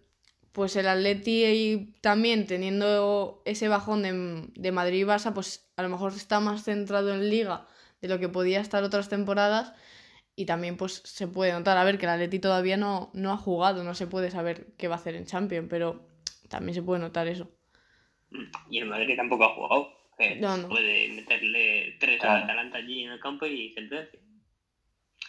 pues 0.52 0.76
el 0.76 0.86
Atleti 0.86 1.44
y 1.46 1.94
también 2.02 2.46
teniendo 2.46 3.40
ese 3.46 3.68
bajón 3.68 4.02
de, 4.02 4.50
de 4.54 4.72
Madrid 4.72 5.00
y 5.00 5.04
Barça 5.04 5.32
pues 5.32 5.70
a 5.76 5.82
lo 5.82 5.88
mejor 5.88 6.12
está 6.12 6.40
más 6.40 6.64
centrado 6.64 7.12
en 7.14 7.30
Liga 7.30 7.66
de 8.02 8.08
lo 8.08 8.18
que 8.18 8.28
podía 8.28 8.60
estar 8.60 8.82
otras 8.84 9.08
temporadas 9.08 9.72
y 10.36 10.44
también 10.44 10.76
pues 10.76 11.00
se 11.04 11.26
puede 11.28 11.52
notar, 11.52 11.78
a 11.78 11.84
ver 11.84 11.98
que 11.98 12.04
el 12.06 12.10
Atleti 12.12 12.38
todavía 12.38 12.76
no, 12.76 13.10
no 13.14 13.32
ha 13.32 13.36
jugado, 13.38 13.82
no 13.84 13.94
se 13.94 14.06
puede 14.06 14.30
saber 14.30 14.74
qué 14.76 14.88
va 14.88 14.96
a 14.96 14.98
hacer 14.98 15.14
en 15.14 15.24
Champions, 15.26 15.68
pero 15.70 16.06
también 16.48 16.74
se 16.74 16.82
puede 16.82 17.00
notar 17.00 17.28
eso. 17.28 17.48
Y 18.70 18.78
el 18.78 18.86
Madrid 18.86 19.16
tampoco 19.16 19.44
ha 19.44 19.54
jugado. 19.54 19.98
que 20.18 20.36
No, 20.36 20.56
no. 20.56 20.68
Puede 20.68 21.08
meterle 21.08 21.96
tres 21.98 22.20
Claro. 22.20 22.36
al 22.36 22.42
Atalanta 22.44 22.78
allí 22.78 23.04
en 23.04 23.12
el 23.12 23.20
campo 23.20 23.46
y 23.46 23.72
sentencia. 23.72 24.20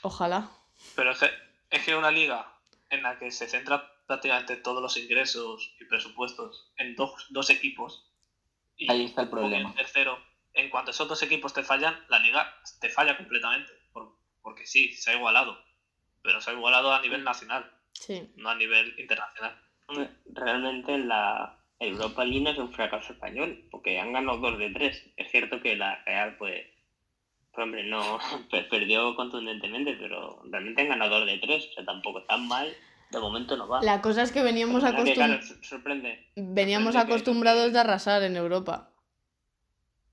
Ojalá. 0.02 0.50
pero 0.96 1.12
es 1.12 1.20
que, 1.20 1.30
es 1.70 1.84
que 1.86 1.96
una 1.96 2.12
liga 2.12 2.52
en 2.90 3.04
la 3.04 3.18
que 3.18 3.32
se 3.32 3.48
centra 3.48 3.90
prácticamente 4.06 4.58
todos 4.58 4.82
los 4.82 4.98
ingresos 4.98 5.74
y 5.80 5.86
presupuestos 5.86 6.72
en 6.78 6.96
dos, 6.96 7.12
dos 7.30 7.50
equipos. 7.50 8.10
Y 8.76 8.92
Ahí 8.92 9.06
está 9.06 9.22
el 9.24 9.30
problema. 9.30 9.70
el 9.70 9.76
tercero, 9.76 10.18
en 10.54 10.70
cuanto 10.70 10.92
esos 10.92 11.08
dos 11.08 11.22
equipos 11.24 11.54
te 11.54 11.64
fallan, 11.64 11.96
la 12.10 12.20
liga 12.20 12.54
te 12.82 12.90
falla 12.90 13.16
completamente. 13.18 13.72
por- 13.94 14.18
porque 14.42 14.66
sí, 14.68 14.92
se 14.94 15.12
ha 15.12 15.16
igualado. 15.16 15.58
Pero 16.22 16.42
se 16.42 16.50
ha 16.50 16.54
igualado 16.54 16.94
a 16.94 17.02
nivel 17.02 17.24
nacional, 17.24 17.72
Sí. 17.94 18.30
no 18.36 18.50
a 18.50 18.56
nivel 18.56 18.94
internacional. 19.00 19.58
Realmente 20.26 20.98
la 20.98 21.58
Europa 21.84 22.24
League 22.26 22.42
no 22.44 22.50
es 22.52 22.58
un 22.58 22.72
fracaso 22.74 23.14
español, 23.14 23.66
porque 23.72 24.00
han 24.00 24.14
ganado 24.14 24.38
dos 24.40 24.58
de 24.58 24.70
tres. 24.72 25.04
Es 25.18 25.30
cierto 25.32 25.62
que 25.62 25.76
la 25.76 26.04
Real, 26.06 26.36
pues, 26.38 26.62
pues, 27.54 27.64
hombre, 27.64 27.84
no 27.86 28.20
per- 28.52 28.68
perdió 28.70 29.16
contundentemente, 29.16 29.96
pero 30.00 30.42
realmente 30.46 30.82
han 30.82 30.90
ganado 30.90 31.20
dos 31.20 31.26
de 31.28 31.38
tres. 31.40 31.68
O 31.70 31.74
sea, 31.74 31.86
tampoco 31.86 32.24
tan 32.24 32.48
mal. 32.48 32.74
De 33.12 33.20
momento 33.20 33.56
no 33.56 33.68
va. 33.68 33.80
La 33.84 34.02
cosa 34.02 34.24
es 34.24 34.32
que 34.32 34.42
veníamos, 34.42 34.82
La 34.82 34.90
verdad 34.90 35.04
que, 35.06 35.12
acostum- 35.12 35.16
claro, 35.16 35.42
sor- 35.44 35.64
sorprende. 35.64 36.28
veníamos 36.36 36.94
sorprende 36.94 37.08
que- 37.08 37.14
acostumbrados 37.14 37.72
de 37.74 37.80
arrasar 37.80 38.24
en 38.24 38.36
Europa. 38.36 38.90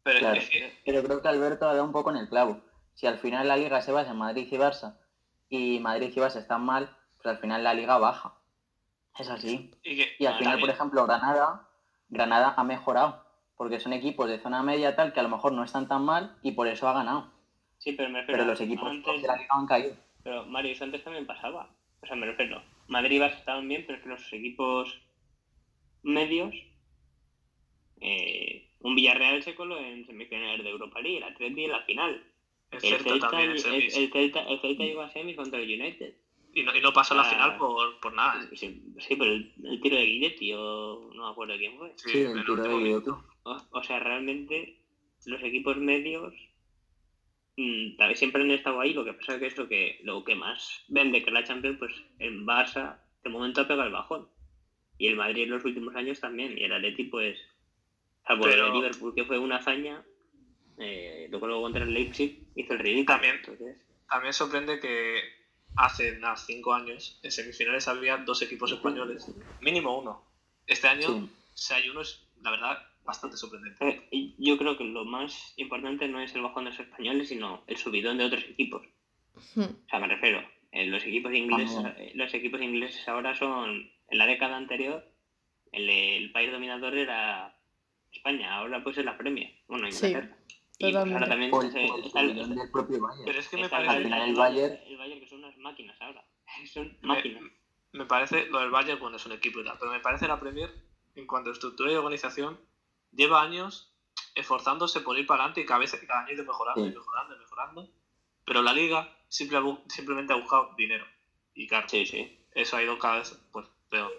Pero 0.03 0.19
Claro. 0.19 0.41
es 0.41 0.51
que 0.51 0.73
Pero 0.85 1.03
creo 1.03 1.23
que 1.23 1.29
Alberto 1.29 1.67
ha 1.69 1.73
dado 1.75 1.85
un 1.85 1.93
poco 1.93 2.11
en 2.11 2.17
el 2.19 2.29
clavo. 2.29 2.61
Si 2.95 3.07
al 3.07 3.19
final 3.19 3.49
la 3.49 3.57
liga 3.57 3.81
se 3.81 3.93
basa 3.93 4.11
en 4.11 4.19
Madrid 4.19 4.47
y 4.51 4.57
Barça 4.57 4.97
y 5.49 5.79
Madrid 5.81 6.13
y 6.15 6.19
Barça 6.21 6.37
están 6.41 6.63
mal, 6.63 6.95
pues 7.17 7.27
al 7.35 7.39
final 7.41 7.65
la 7.65 7.73
liga 7.75 7.97
baja. 7.99 8.35
Es 9.19 9.29
así. 9.29 9.71
y 9.83 9.97
que- 9.97 10.13
Y 10.19 10.27
al 10.27 10.35
final, 10.39 10.53
también. 10.55 10.61
por 10.61 10.71
ejemplo, 10.71 11.07
Granada, 11.07 11.69
Granada 12.09 12.55
ha 12.57 12.65
mejorado. 12.65 13.25
Porque 13.57 13.79
son 13.79 13.93
equipos 13.93 14.27
de 14.31 14.39
zona 14.39 14.63
media 14.63 14.97
tal 14.97 15.13
que 15.13 15.21
a 15.21 15.23
lo 15.23 15.29
mejor 15.29 15.53
no 15.53 15.63
están 15.63 15.87
tan 15.87 16.03
mal 16.03 16.35
y 16.43 16.53
por 16.53 16.67
eso 16.67 16.89
ha 16.89 16.95
ganado. 16.95 17.31
Sí, 17.77 17.93
pero 17.93 18.09
me 18.09 18.21
refiero. 18.21 18.39
Pero 18.39 18.51
los 18.51 18.61
equipos 18.61 18.89
antes- 18.91 19.21
de 19.21 19.29
la 19.29 19.37
liga 19.37 19.49
han 19.51 19.67
caído. 19.67 19.95
Pero 20.25 20.47
Mario, 20.47 20.73
eso 20.73 20.85
antes 20.85 21.05
también 21.05 21.27
pasaba. 21.27 21.69
O 22.03 22.07
sea, 22.07 22.17
me 22.17 22.25
refiero. 22.27 22.63
Madrid 22.89 23.17
y 23.17 23.21
Barça 23.21 23.37
estaban 23.39 23.69
bien, 23.69 23.85
pero 23.87 23.99
es 23.99 24.03
que 24.03 24.09
los 24.09 24.33
equipos 24.33 25.03
medios. 26.03 26.55
eh, 28.01 28.67
un 28.81 28.95
Villarreal 28.95 29.43
se 29.43 29.55
coló 29.55 29.79
en 29.79 30.07
semifinales 30.07 30.65
de 30.65 30.71
Europa 30.71 31.01
League, 31.03 31.19
el 31.19 31.25
Atleti 31.25 31.65
en 31.65 31.71
la 31.73 31.83
final. 31.83 32.25
el 32.71 32.77
El 32.77 32.81
Celta 32.81 33.11
Celta, 33.11 33.29
también 33.29 33.51
el 33.51 33.59
Celta, 33.91 34.41
el 34.43 34.61
Celta 34.61 34.85
llegó 34.85 35.03
a 35.03 35.11
semis 35.11 35.37
contra 35.37 35.59
el 35.61 35.81
United. 35.81 36.15
Y, 36.53 36.63
no, 36.65 36.75
y 36.75 36.81
no 36.81 36.93
pasó 36.93 37.15
a 37.15 37.19
la 37.19 37.23
Ah. 37.23 37.31
final 37.31 37.57
por, 37.59 38.01
por 38.01 38.13
nada. 38.13 38.43
¿eh? 38.43 38.57
Sí, 38.57 38.83
sí, 38.99 39.17
pero 39.17 39.33
el, 39.33 39.53
el 39.65 39.81
tiro 39.81 39.97
de 39.97 40.05
Guidetti, 40.05 40.53
o 40.55 41.11
no 41.15 41.25
me 41.27 41.31
acuerdo 41.31 41.57
quién 41.57 41.77
fue. 41.79 41.93
Sí, 41.97 42.11
Sí, 42.11 42.19
el 42.23 42.41
tiro 42.45 42.57
de 42.57 42.69
Guidetti. 42.77 43.11
O, 43.11 43.57
o 43.71 43.83
sea, 43.85 44.01
realmente 44.01 44.81
los 45.27 45.43
equipos 45.43 45.77
medios 45.77 46.35
mm, 47.57 47.97
tal 47.97 48.09
vez 48.09 48.19
siempre 48.19 48.43
han 48.43 48.51
estado 48.51 48.81
ahí. 48.81 48.93
Lo 48.95 49.05
que 49.05 49.13
pasa 49.15 49.35
es 49.35 49.41
que 49.41 49.47
es 49.47 49.57
lo 49.59 49.69
que, 49.69 50.01
lo 50.03 50.25
que 50.25 50.35
más 50.35 50.85
vende 50.89 51.23
que 51.23 51.31
la 51.31 51.45
Champions, 51.45 51.79
pues 51.79 51.93
en 52.19 52.47
Barça 52.47 52.99
de 53.23 53.31
momento 53.31 53.61
ha 53.61 53.69
pegado 53.69 53.87
el 53.87 53.93
bajón. 53.93 54.29
Y 54.99 55.07
el 55.07 55.17
Madrid 55.17 55.45
en 55.45 55.51
los 55.51 55.65
últimos 55.65 55.95
años 55.95 56.21
también. 56.21 56.59
Y 56.59 56.65
el 56.65 56.73
Atleti, 56.73 57.05
pues, 57.05 57.39
salvo 58.27 58.45
Pero- 58.45 58.67
el 58.69 58.73
Liverpool, 58.75 59.15
que 59.15 59.25
fue 59.25 59.39
una 59.39 59.57
hazaña, 59.57 60.05
eh, 60.79 61.27
luego, 61.31 61.47
luego 61.47 61.63
contra 61.63 61.85
el 61.85 61.95
Leipzig 61.95 62.49
hizo 62.57 62.73
el 62.75 62.79
ridículo. 62.81 63.15
También. 63.17 63.37
Entonces, 63.37 63.77
También 64.09 64.33
sorprende 64.33 64.81
que 64.81 65.21
hace 65.85 66.19
nada, 66.19 66.37
cinco 66.37 66.75
años 66.75 67.19
en 67.23 67.31
semifinales 67.31 67.89
había 67.89 68.19
dos 68.19 68.43
equipos 68.43 68.71
españoles, 68.73 69.27
mínimo 69.61 69.99
uno. 69.99 70.23
Este 70.67 70.89
año, 70.89 71.09
Sí. 71.09 71.31
si 71.55 71.75
hay 71.75 71.89
uno, 71.89 72.03
es 72.03 72.27
la 72.43 72.51
verdad 72.51 72.79
bastante 73.05 73.37
sorprendente. 73.37 74.07
eh, 74.11 74.35
yo 74.39 74.57
creo 74.59 74.77
que 74.77 74.85
lo 74.85 75.05
más 75.05 75.55
importante 75.57 76.07
no 76.07 76.21
es 76.21 76.35
el 76.35 76.43
bajón 76.43 76.65
de 76.65 76.71
los 76.71 76.81
españoles, 76.81 77.29
sino 77.29 77.65
el 77.67 77.77
subidón 77.77 78.19
de 78.19 78.25
otros 78.25 78.45
equipos. 78.45 78.83
Hmm. 79.55 79.63
O 79.63 79.89
sea, 79.89 79.99
me 80.01 80.07
refiero, 80.07 80.43
eh, 80.73 80.87
los 80.87 81.03
equipos 81.05 81.33
ingleses, 81.33 81.79
eh, 81.97 82.13
los 82.15 82.33
equipos 82.35 82.61
ingleses 82.61 83.09
ahora 83.09 83.35
son, 83.35 83.91
en 84.09 84.19
la 84.19 84.27
década 84.27 84.57
anterior, 84.57 85.05
el, 85.73 85.89
el 85.89 86.31
país 86.33 86.53
dominador 86.53 86.97
era 86.97 87.57
España, 88.13 88.55
ahora 88.55 88.83
pues 88.83 88.99
es 88.99 89.05
la 89.05 89.17
Premier, 89.17 89.51
bueno, 89.67 89.91
Sí, 89.91 90.07
Inglaterra. 90.09 90.37
Y 90.89 90.93
pues, 90.93 91.13
ahora 91.13 91.27
también 91.29 91.51
Por, 91.51 91.71
se- 91.71 91.87
por 91.87 92.01
está 92.01 92.21
el- 92.21 92.35
del 92.55 92.71
propio 92.71 93.01
Bayern. 93.01 93.25
Pero 93.27 93.39
es 93.39 93.49
que 93.49 93.57
me 93.59 93.69
parece, 93.69 93.91
Al 93.97 94.03
final 94.03 94.23
el 94.23 94.29
el 94.31 94.37
Bayern- 94.37 94.81
el 94.87 94.97
Bayern 94.97 95.21
que 95.21 95.27
son 95.29 95.39
unas 95.41 95.57
máquinas 95.59 95.97
ahora, 96.01 96.25
son 96.73 96.97
me, 97.03 97.09
máquinas. 97.09 97.43
me 97.93 98.07
parece, 98.07 98.47
lo 98.47 98.61
del 98.61 98.71
Bayern, 98.71 98.99
bueno, 98.99 99.17
es 99.17 99.27
un 99.27 99.33
equipo 99.33 99.61
y 99.61 99.65
tal, 99.65 99.77
pero 99.79 99.91
me 99.93 100.01
parece 100.01 100.27
la 100.27 100.41
Premier, 100.41 100.73
en 101.15 101.27
cuanto 101.27 101.51
a 101.51 101.53
estructura 101.53 101.93
y 101.93 101.97
organización, 101.97 102.59
lleva 103.13 103.43
años 103.43 103.93
esforzándose 104.35 105.01
por 105.01 105.19
ir 105.19 105.27
para 105.27 105.43
adelante 105.45 105.61
y 105.61 105.67
cada, 105.67 105.81
vez, 105.81 105.93
cada 106.07 106.21
año 106.21 106.29
ha 106.31 106.33
ido 106.35 106.45
mejorando 106.45 106.87
y 106.87 106.91
Sí. 106.91 106.95
mejorando 106.97 107.35
y 107.35 107.39
mejorando. 107.39 107.89
Pero 108.47 108.63
la 108.63 108.73
liga 108.73 109.13
simple 109.29 109.59
simplemente 109.89 110.33
ha 110.33 110.37
buscado 110.37 110.71
dinero. 110.77 111.07
Y 111.55 111.67
claro, 111.67 111.89
Sí, 111.89 112.07
sí. 112.07 112.39
eso 112.55 112.77
ha 112.77 112.83
ido 112.83 112.97
cada 112.99 113.19
vez 113.19 113.37
pues, 113.53 113.67
peor. 113.91 114.13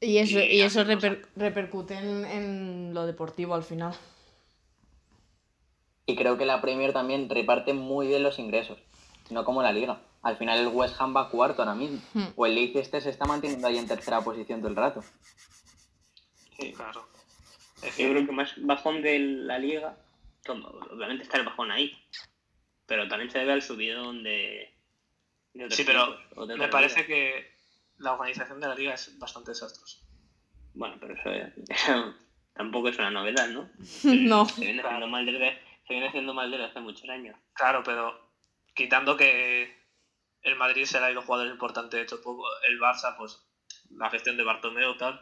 Y 0.00 0.16
eso, 0.18 0.38
Y 0.38 0.44
y 0.44 0.60
eso 0.62 0.82
reper- 0.84 1.26
repercute 1.36 1.94
en, 1.94 2.24
en 2.24 2.94
lo 2.94 3.04
deportivo 3.06 3.54
al 3.54 3.64
final. 3.64 3.92
Y 6.10 6.16
creo 6.16 6.36
que 6.36 6.44
la 6.44 6.60
Premier 6.60 6.92
también 6.92 7.28
reparte 7.30 7.72
muy 7.72 8.08
bien 8.08 8.22
los 8.24 8.38
ingresos, 8.40 8.78
no 9.30 9.44
como 9.44 9.62
la 9.62 9.72
Liga. 9.72 10.00
Al 10.22 10.36
final 10.36 10.58
el 10.58 10.66
West 10.68 10.96
Ham 11.00 11.14
va 11.16 11.30
cuarto 11.30 11.62
ahora 11.62 11.74
mismo. 11.74 12.00
Hmm. 12.14 12.26
O 12.36 12.46
el 12.46 12.54
Leicester 12.56 13.00
se 13.00 13.10
está 13.10 13.26
manteniendo 13.26 13.66
ahí 13.68 13.78
en 13.78 13.86
tercera 13.86 14.20
posición 14.22 14.60
todo 14.60 14.70
el 14.70 14.76
rato. 14.76 15.02
sí. 16.58 16.72
Claro. 16.72 17.06
Es 17.82 17.96
Yo 17.96 18.08
que- 18.08 18.10
creo 18.12 18.26
que 18.26 18.32
más 18.32 18.52
bajón 18.58 19.00
de 19.02 19.18
la 19.20 19.58
liga, 19.58 19.96
obviamente 20.48 21.22
está 21.22 21.38
el 21.38 21.46
bajón 21.46 21.70
ahí. 21.70 21.96
Pero 22.86 23.06
también 23.08 23.30
se 23.30 23.38
debe 23.38 23.52
al 23.52 23.62
subidón 23.62 24.22
de. 24.24 24.74
sí, 25.70 25.84
pero 25.84 26.18
me 26.58 26.68
parece 26.68 27.06
que 27.06 27.52
la 27.98 28.12
organización 28.14 28.60
de 28.60 28.66
la 28.68 28.74
liga 28.74 28.94
es 28.94 29.16
bastante 29.18 29.52
desastrosa. 29.52 29.98
Bueno, 30.74 30.96
pero 31.00 31.14
eso, 31.14 31.30
tampoco 32.54 32.88
es 32.88 32.98
una 32.98 33.10
novedad, 33.12 33.48
¿no? 33.48 33.70
no. 34.04 34.44
Se 34.46 34.60
viene, 34.60 34.82
haciendo 34.82 35.06
mal 35.06 35.24
desde, 35.24 35.56
se 35.90 35.94
viene 35.94 36.06
haciendo 36.06 36.32
mal 36.32 36.48
desde 36.48 36.66
hace 36.66 36.78
muchos 36.78 37.08
años. 37.08 37.36
Claro, 37.52 37.82
pero 37.82 38.32
quitando 38.74 39.16
que 39.16 39.76
el 40.42 40.54
Madrid 40.54 40.84
se 40.84 41.00
le 41.00 41.06
ha 41.06 41.10
ido 41.10 41.20
jugadores 41.20 41.52
importantes, 41.52 42.00
hecho, 42.00 42.22
poco, 42.22 42.44
el 42.68 42.78
Barça, 42.78 43.16
pues 43.16 43.44
la 43.90 44.08
gestión 44.08 44.36
de 44.36 44.44
Bartomeu, 44.44 44.96
tal, 44.96 45.20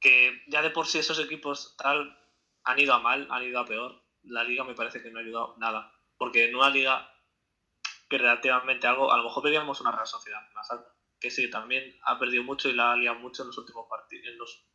que 0.00 0.42
ya 0.48 0.62
de 0.62 0.70
por 0.70 0.88
sí 0.88 0.98
esos 0.98 1.20
equipos 1.20 1.76
tal 1.78 2.18
han 2.64 2.80
ido 2.80 2.92
a 2.92 2.98
mal, 2.98 3.28
han 3.30 3.44
ido 3.44 3.60
a 3.60 3.66
peor. 3.66 4.02
La 4.24 4.42
liga 4.42 4.64
me 4.64 4.74
parece 4.74 5.00
que 5.00 5.12
no 5.12 5.20
ha 5.20 5.22
ayudado 5.22 5.54
nada. 5.58 5.92
Porque 6.16 6.48
en 6.48 6.56
una 6.56 6.70
liga 6.70 7.08
que 8.10 8.18
relativamente 8.18 8.88
algo, 8.88 9.12
a 9.12 9.16
lo 9.16 9.22
mejor 9.22 9.44
pedíamos 9.44 9.80
una 9.80 9.92
Real 9.92 10.08
Sociedad 10.08 10.40
más 10.54 10.68
alta, 10.72 10.92
que 11.20 11.30
sí, 11.30 11.48
también 11.50 11.96
ha 12.02 12.18
perdido 12.18 12.42
mucho 12.42 12.68
y 12.68 12.72
la 12.72 12.90
ha 12.90 12.96
liado 12.96 13.20
mucho 13.20 13.42
en 13.42 13.48
los 13.48 13.58
últimos 13.58 13.86
partidos, 13.88 14.26
en 14.26 14.38
los 14.38 14.66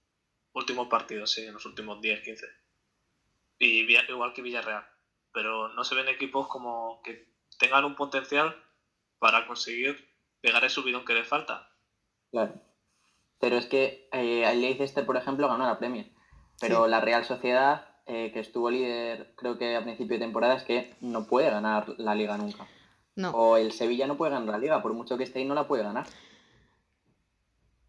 últimos 0.54 0.88
partidos, 0.88 1.30
sí, 1.30 1.46
en 1.46 1.54
los 1.54 1.66
últimos 1.66 2.00
10, 2.00 2.22
15. 2.22 2.48
Y 3.60 3.82
igual 4.10 4.34
que 4.34 4.42
Villarreal. 4.42 4.93
Pero 5.34 5.70
no 5.70 5.84
se 5.84 5.96
ven 5.96 6.08
equipos 6.08 6.48
como 6.48 7.02
que 7.04 7.28
tengan 7.60 7.86
un 7.86 7.96
potencial 7.96 8.56
para 9.20 9.48
conseguir 9.48 10.10
pegar 10.42 10.64
el 10.64 10.70
subidón 10.70 11.06
que 11.06 11.14
le 11.14 11.24
falta. 11.24 11.70
Claro. 12.32 12.54
Pero 13.40 13.58
es 13.58 13.66
que 13.66 14.08
eh, 14.12 14.50
el 14.50 14.62
Leicester, 14.62 15.06
por 15.06 15.18
ejemplo, 15.18 15.48
ganó 15.48 15.66
la 15.66 15.80
Premier. 15.80 16.12
Pero 16.60 16.88
la 16.88 17.02
Real 17.02 17.26
Sociedad, 17.26 17.88
eh, 18.06 18.32
que 18.32 18.40
estuvo 18.40 18.70
líder, 18.70 19.34
creo 19.36 19.58
que 19.58 19.76
a 19.76 19.84
principio 19.84 20.18
de 20.18 20.26
temporada, 20.26 20.56
es 20.56 20.64
que 20.64 20.96
no 21.02 21.28
puede 21.28 21.50
ganar 21.50 21.94
la 21.98 22.16
liga 22.16 22.38
nunca. 22.38 22.68
No. 23.16 23.32
O 23.32 23.58
el 23.58 23.72
Sevilla 23.72 24.08
no 24.08 24.18
puede 24.18 24.32
ganar 24.32 24.50
la 24.50 24.58
liga, 24.58 24.82
por 24.82 24.94
mucho 24.94 25.18
que 25.18 25.24
esté 25.24 25.40
ahí 25.40 25.46
no 25.46 25.56
la 25.56 25.68
puede 25.68 25.84
ganar. 25.84 26.06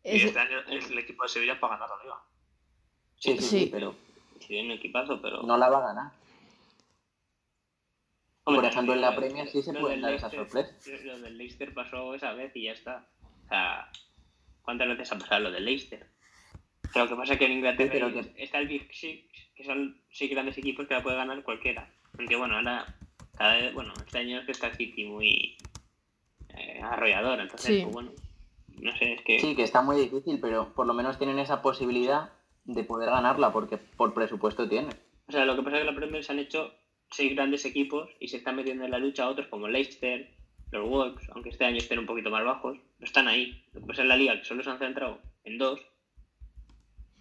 Y 0.03 0.23
este 0.23 0.39
año 0.39 0.59
el 0.69 0.99
equipo 0.99 1.23
de 1.23 1.29
Sevilla 1.29 1.59
para 1.59 1.77
ganar 1.77 1.97
la 1.97 2.03
liga. 2.03 2.17
Sí, 3.17 3.39
sí, 3.39 3.45
sí, 3.45 3.69
pero. 3.73 3.95
Sí, 4.41 4.61
un 4.61 4.73
equipazo, 4.73 5.21
pero. 5.23 5.43
No 5.43 5.57
la 5.57 5.71
va 5.71 5.79
a 5.79 5.95
ganar. 5.95 6.13
Por 8.45 8.65
ejemplo, 8.65 8.95
en 8.95 9.01
la 9.01 9.17
Premier 9.17 9.49
sí 9.49 9.63
se 9.63 9.73
puede 9.73 10.01
dar 10.01 10.13
esa 10.13 10.31
sorpresa. 10.31 10.77
Lo 11.05 11.19
del 11.21 11.39
Leicester 11.39 11.73
pasó 11.73 12.15
esa 12.15 12.33
vez 12.35 12.55
y 12.55 12.65
ya 12.65 12.73
está. 12.73 13.09
O 13.45 13.49
sea, 13.49 13.91
¿cuántas 14.63 14.89
veces 14.89 15.13
ha 15.13 15.19
pasado 15.19 15.45
lo 15.45 15.51
del 15.51 15.65
Leicester? 15.65 16.07
Pero 16.93 17.07
lo 17.07 17.11
que 17.11 17.17
pasa 17.17 17.33
es 17.33 17.39
que 17.39 17.47
en 17.47 17.53
Inglaterra 17.53 18.11
está 18.37 18.59
el 18.59 18.69
Big 18.69 18.89
Six, 18.93 19.25
que 19.55 19.65
son 19.65 20.01
seis 20.11 20.31
grandes 20.31 20.59
equipos 20.59 20.87
que 20.87 20.95
la 20.95 21.03
puede 21.03 21.17
ganar 21.17 21.43
cualquiera. 21.43 21.91
Aunque 22.19 22.37
bueno, 22.37 22.57
ahora, 22.57 22.87
cada 23.37 23.57
vez, 23.57 23.75
bueno, 23.75 23.93
este 24.07 24.19
año 24.19 24.39
es 24.39 24.47
que 24.47 24.53
está 24.53 24.75
City 24.75 25.05
muy 25.05 25.57
eh, 26.51 26.81
arrollador, 26.83 27.41
entonces, 27.41 27.83
pues, 27.83 27.93
bueno, 27.93 28.13
no 28.81 28.97
sé, 28.97 29.15
es 29.15 29.23
que... 29.23 29.41
Sí, 29.41 29.57
que 29.57 29.63
está 29.63 29.83
muy 29.83 29.97
difícil, 29.97 30.39
pero 30.41 30.73
por 30.75 30.87
lo 30.87 30.95
menos 30.95 31.19
tienen 31.19 31.39
esa 31.39 31.63
posibilidad 31.63 32.31
de 32.65 32.85
poder 32.85 33.11
ganarla, 33.11 33.53
porque 33.53 33.79
por 33.79 34.15
presupuesto 34.15 34.69
tienen. 34.69 34.95
O 35.27 35.33
sea, 35.33 35.45
lo 35.45 35.57
que 35.57 35.63
pasa 35.63 35.77
es 35.79 35.83
que 35.83 35.91
la 35.91 35.97
Premier 35.97 36.23
se 36.23 36.33
han 36.33 36.39
hecho 36.39 36.73
seis 37.15 37.35
grandes 37.35 37.65
equipos 37.65 38.11
y 38.21 38.29
se 38.29 38.39
están 38.39 38.57
metiendo 38.57 38.85
en 38.85 38.91
la 38.91 38.99
lucha 38.99 39.29
otros 39.29 39.49
como 39.49 39.69
Leicester, 39.69 40.31
los 40.71 40.89
Wolves, 40.89 41.29
aunque 41.31 41.51
este 41.51 41.65
año 41.65 41.77
estén 41.77 41.99
un 41.99 42.07
poquito 42.07 42.31
más 42.31 42.45
bajos, 42.45 42.79
no 42.99 43.05
están 43.05 43.29
ahí. 43.29 43.65
Lo 43.73 43.81
que 43.81 43.87
pasa 43.87 44.03
es 44.03 44.09
la 44.09 44.17
liga 44.17 44.39
que 44.39 44.45
solo 44.45 44.63
se 44.63 44.71
han 44.71 44.79
centrado 44.79 45.21
en 45.45 45.59
dos 45.59 45.81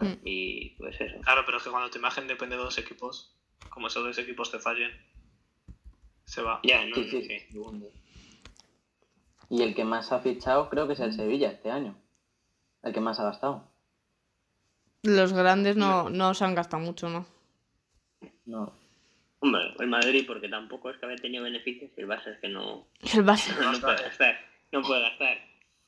Mm. 0.04 0.20
Y 0.24 0.70
pues 0.72 1.00
eso. 1.00 1.20
Claro, 1.22 1.44
pero 1.46 1.58
es 1.58 1.64
que 1.64 1.70
cuando 1.70 1.90
tu 1.90 1.98
imagen 1.98 2.28
depende 2.28 2.56
de 2.56 2.64
dos 2.64 2.78
equipos, 2.78 3.36
como 3.70 3.88
esos 3.88 4.04
dos 4.04 4.18
equipos 4.18 4.52
te 4.52 4.60
fallen, 4.60 4.92
se 6.26 6.42
va. 6.42 6.60
Ya, 6.64 6.86
no, 6.86 6.96
sí, 6.96 7.10
sí. 7.10 7.38
Y 9.50 9.62
el 9.62 9.76
que 9.76 9.86
más 9.86 10.12
ha 10.12 10.20
fichado 10.20 10.70
creo 10.70 10.88
que 10.88 10.94
es 10.94 11.00
el 11.00 11.14
Sevilla 11.14 11.52
este 11.52 11.72
año. 11.72 11.96
El 12.82 12.94
que 12.94 13.00
más 13.00 13.20
ha 13.20 13.24
gastado. 13.24 13.72
Los 15.04 15.34
grandes 15.34 15.76
no, 15.76 16.10
no 16.10 16.34
se 16.34 16.46
han 16.46 16.56
gastado 16.56 16.82
mucho, 16.82 17.10
¿no? 17.10 17.26
No. 18.46 18.74
Hombre, 19.44 19.74
el 19.78 19.88
Madrid 19.88 20.24
porque 20.26 20.48
tampoco 20.48 20.90
es 20.90 20.98
que 20.98 21.06
haya 21.06 21.18
tenido 21.18 21.44
beneficios 21.44 21.92
y 21.98 22.00
el 22.00 22.08
Barça 22.08 22.28
es 22.28 22.40
que 22.40 22.48
no... 22.48 22.88
El 23.02 23.26
Barça. 23.26 23.54
no 23.60 23.78
puede 23.78 24.02
gastar. 24.02 24.40
No 24.72 24.82
puede 24.82 25.02
gastar. 25.02 25.38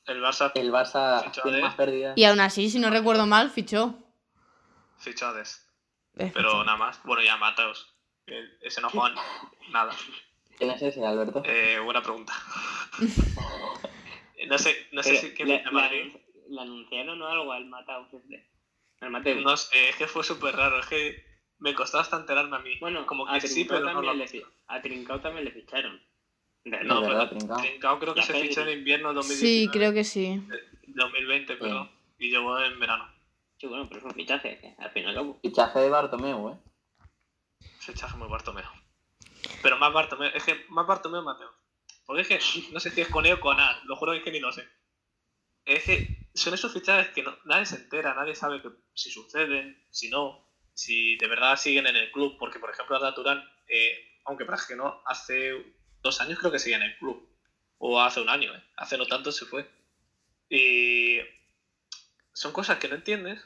El 0.04 0.22
Barça, 0.22 0.52
el 0.54 0.70
Barça 0.70 1.42
tiene 1.42 1.62
más 1.62 1.74
pérdidas. 1.74 2.18
Y 2.18 2.24
aún 2.24 2.38
así, 2.40 2.68
si 2.68 2.78
no 2.78 2.90
recuerdo 2.90 3.26
mal, 3.26 3.48
fichó. 3.48 3.94
Fichades. 4.98 5.66
Pero 6.14 6.64
nada 6.64 6.76
más. 6.76 7.02
Bueno, 7.04 7.22
ya 7.22 7.38
Mateos. 7.38 7.96
Ese 8.60 8.82
no 8.82 8.90
juega 8.90 9.14
nada. 9.70 9.94
¿Quién 10.58 10.72
es 10.72 10.82
ese, 10.82 11.06
Alberto? 11.06 11.42
Eh, 11.46 11.78
buena 11.82 12.02
pregunta. 12.02 12.34
no 14.48 14.58
sé, 14.58 14.86
no 14.92 15.02
sé 15.02 15.16
si 15.16 15.32
qué 15.32 15.46
le, 15.46 15.64
le, 15.64 16.60
anunciaron 16.60 17.22
o 17.22 17.26
algo 17.26 17.52
al 17.52 17.64
Mateus 17.64 18.08
este. 18.12 18.50
Al 19.00 19.10
Mateus. 19.10 19.42
No 19.42 19.56
sé, 19.56 19.88
es 19.88 19.96
que 19.96 20.06
fue 20.06 20.22
súper 20.22 20.54
raro. 20.54 20.78
Es 20.78 20.86
que 20.86 21.25
me 21.58 21.74
costó 21.74 21.98
hasta 21.98 22.16
enterarme 22.16 22.56
a 22.56 22.60
mí. 22.60 22.78
Bueno, 22.80 23.06
como 23.06 23.26
que 23.26 23.40
sí, 23.40 23.64
pero 23.64 23.80
no 23.80 24.02
lo... 24.02 24.14
le, 24.14 24.26
a 24.66 24.82
Trincao 24.82 25.20
también 25.20 25.44
le 25.44 25.52
ficharon. 25.52 26.00
No, 26.64 27.02
pero 27.02 27.28
Trincao 27.28 27.98
creo 27.98 28.14
que 28.14 28.22
se 28.22 28.34
fichó 28.34 28.62
en 28.62 28.78
invierno 28.78 29.14
2019. 29.14 29.38
Sí, 29.38 29.68
creo 29.72 29.92
que 29.92 30.04
sí. 30.04 30.42
2020, 30.88 31.56
pero. 31.56 31.88
Y 32.18 32.30
llegó 32.30 32.58
en 32.60 32.78
verano. 32.80 33.08
Sí, 33.58 33.66
bueno, 33.66 33.86
pero 33.88 34.00
es 34.00 34.04
un 34.04 34.12
fichaje, 34.12 34.74
al 34.78 34.90
final 34.90 35.38
Fichaje 35.40 35.78
de 35.78 35.88
Bartomeu, 35.88 36.50
¿eh? 36.50 36.58
Fichaje 37.80 38.16
muy 38.16 38.28
Bartomeu. 38.28 38.64
Pero 39.62 39.78
más 39.78 39.92
Bartomeu, 39.92 40.30
es 40.34 40.44
que 40.44 40.66
más 40.68 40.86
Bartomeu 40.86 41.22
Mateo. 41.22 41.50
Porque 42.04 42.22
es 42.22 42.28
que 42.28 42.72
no 42.72 42.80
sé 42.80 42.90
si 42.90 43.00
es 43.00 43.08
con 43.08 43.24
E 43.24 43.32
o 43.32 43.40
con 43.40 43.58
A, 43.58 43.80
lo 43.84 43.96
juro 43.96 44.12
que 44.12 44.18
es 44.18 44.24
que 44.24 44.30
ni 44.30 44.40
lo 44.40 44.52
sé. 44.52 44.68
Es 45.64 45.84
que 45.84 46.28
son 46.34 46.54
esos 46.54 46.72
fichajes 46.72 47.08
que 47.08 47.24
nadie 47.44 47.66
se 47.66 47.76
entera, 47.76 48.14
nadie 48.14 48.34
sabe 48.34 48.60
que, 48.60 48.68
si 48.94 49.10
suceden, 49.10 49.82
si 49.90 50.10
no, 50.10 50.45
si 50.76 51.16
de 51.16 51.26
verdad 51.26 51.56
siguen 51.56 51.86
en 51.86 51.96
el 51.96 52.12
club. 52.12 52.36
Porque, 52.38 52.60
por 52.60 52.70
ejemplo, 52.70 52.96
Arda 52.96 53.14
Turán, 53.14 53.42
eh, 53.66 54.20
aunque 54.24 54.44
parece 54.44 54.66
que 54.68 54.76
no, 54.76 55.02
hace 55.06 55.74
dos 56.02 56.20
años 56.20 56.38
creo 56.38 56.52
que 56.52 56.58
sigue 56.58 56.76
en 56.76 56.82
el 56.82 56.96
club. 56.98 57.28
O 57.78 58.00
hace 58.00 58.20
un 58.20 58.28
año, 58.28 58.54
¿eh? 58.54 58.62
Hace 58.76 58.96
no 58.96 59.06
tanto 59.06 59.32
se 59.32 59.46
fue. 59.46 59.68
Y 60.48 61.18
son 62.32 62.52
cosas 62.52 62.78
que 62.78 62.88
no 62.88 62.94
entiendes, 62.94 63.42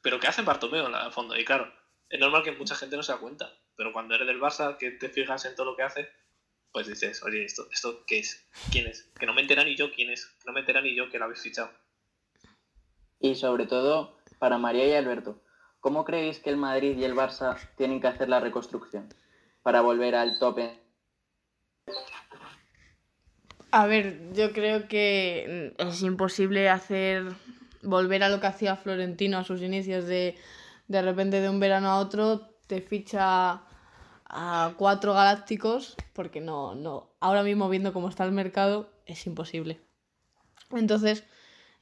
pero 0.00 0.18
que 0.18 0.28
hacen 0.28 0.44
Bartomeo 0.44 0.86
en 0.86 0.94
el 0.94 1.12
fondo. 1.12 1.36
Y 1.36 1.44
claro, 1.44 1.72
es 2.08 2.18
normal 2.18 2.42
que 2.42 2.52
mucha 2.52 2.76
gente 2.76 2.96
no 2.96 3.02
se 3.02 3.12
da 3.12 3.18
cuenta. 3.18 3.52
Pero 3.76 3.92
cuando 3.92 4.14
eres 4.14 4.26
del 4.26 4.40
Barça, 4.40 4.78
que 4.78 4.92
te 4.92 5.08
fijas 5.08 5.44
en 5.44 5.54
todo 5.54 5.66
lo 5.66 5.76
que 5.76 5.82
hace, 5.82 6.08
pues 6.72 6.86
dices, 6.86 7.22
oye, 7.24 7.44
¿esto, 7.44 7.66
esto 7.72 8.04
qué 8.06 8.20
es? 8.20 8.48
¿Quién 8.70 8.86
es? 8.86 9.10
Que 9.18 9.26
no 9.26 9.34
me 9.34 9.42
entera 9.42 9.64
ni 9.64 9.74
yo 9.74 9.92
quién 9.92 10.10
es. 10.10 10.26
Que 10.26 10.46
no 10.46 10.52
me 10.52 10.60
entera 10.60 10.80
ni 10.80 10.94
yo 10.94 11.10
que 11.10 11.18
lo 11.18 11.24
habéis 11.24 11.42
fichado. 11.42 11.72
Y 13.18 13.34
sobre 13.34 13.66
todo, 13.66 14.18
para 14.38 14.58
María 14.58 14.86
y 14.86 14.92
Alberto, 14.94 15.42
¿cómo 15.80 16.04
creéis 16.04 16.38
que 16.38 16.50
el 16.50 16.56
Madrid 16.56 16.96
y 16.96 17.04
el 17.04 17.14
Barça 17.14 17.56
tienen 17.76 18.00
que 18.00 18.06
hacer 18.06 18.28
la 18.28 18.40
reconstrucción 18.40 19.08
para 19.62 19.80
volver 19.80 20.14
al 20.14 20.38
tope 20.38 20.78
a 23.72 23.86
ver, 23.86 24.32
yo 24.32 24.52
creo 24.52 24.88
que 24.88 25.74
es 25.78 26.02
imposible 26.02 26.68
hacer 26.68 27.24
volver 27.82 28.22
a 28.24 28.28
lo 28.28 28.40
que 28.40 28.48
hacía 28.48 28.76
Florentino 28.76 29.38
a 29.38 29.44
sus 29.44 29.62
inicios 29.62 30.06
de 30.06 30.36
de 30.88 31.02
repente 31.02 31.40
de 31.40 31.48
un 31.48 31.60
verano 31.60 31.88
a 31.88 32.00
otro 32.00 32.50
te 32.66 32.80
ficha 32.80 33.62
a 34.24 34.74
cuatro 34.76 35.14
galácticos 35.14 35.96
porque 36.12 36.40
no 36.40 36.74
no 36.74 37.10
ahora 37.20 37.44
mismo 37.44 37.68
viendo 37.68 37.92
cómo 37.92 38.08
está 38.08 38.24
el 38.24 38.32
mercado 38.32 38.90
es 39.06 39.24
imposible. 39.26 39.80
Entonces, 40.72 41.24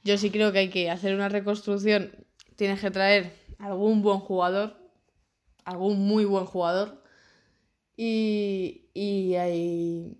yo 0.03 0.17
sí 0.17 0.31
creo 0.31 0.51
que 0.51 0.59
hay 0.59 0.69
que 0.69 0.89
hacer 0.89 1.13
una 1.13 1.29
reconstrucción, 1.29 2.11
tienes 2.55 2.81
que 2.81 2.91
traer 2.91 3.33
algún 3.59 4.01
buen 4.01 4.19
jugador, 4.19 4.77
algún 5.65 6.07
muy 6.07 6.25
buen 6.25 6.45
jugador 6.45 7.03
y 7.95 8.89
y 8.93 9.35
hay 9.35 10.17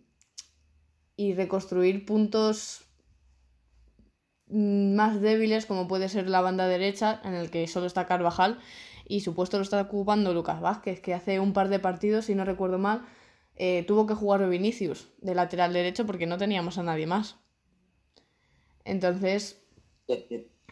y 1.15 1.33
reconstruir 1.33 2.05
puntos 2.05 2.85
más 4.47 5.21
débiles 5.21 5.65
como 5.65 5.87
puede 5.87 6.09
ser 6.09 6.29
la 6.29 6.41
banda 6.41 6.67
derecha 6.67 7.21
en 7.23 7.33
el 7.33 7.49
que 7.51 7.67
solo 7.67 7.87
está 7.87 8.05
Carvajal 8.05 8.59
y 9.07 9.21
su 9.21 9.35
puesto 9.35 9.57
lo 9.57 9.63
está 9.63 9.81
ocupando 9.81 10.33
Lucas 10.33 10.61
Vázquez 10.61 11.01
que 11.01 11.13
hace 11.13 11.39
un 11.39 11.53
par 11.53 11.69
de 11.69 11.79
partidos 11.79 12.25
si 12.25 12.35
no 12.35 12.45
recuerdo 12.45 12.77
mal 12.77 13.05
eh, 13.55 13.83
tuvo 13.87 14.07
que 14.07 14.13
jugar 14.13 14.47
Vinicius 14.49 15.09
de 15.19 15.35
lateral 15.35 15.73
derecho 15.73 16.05
porque 16.05 16.25
no 16.25 16.37
teníamos 16.37 16.77
a 16.77 16.83
nadie 16.83 17.05
más. 17.05 17.37
Entonces 18.85 19.61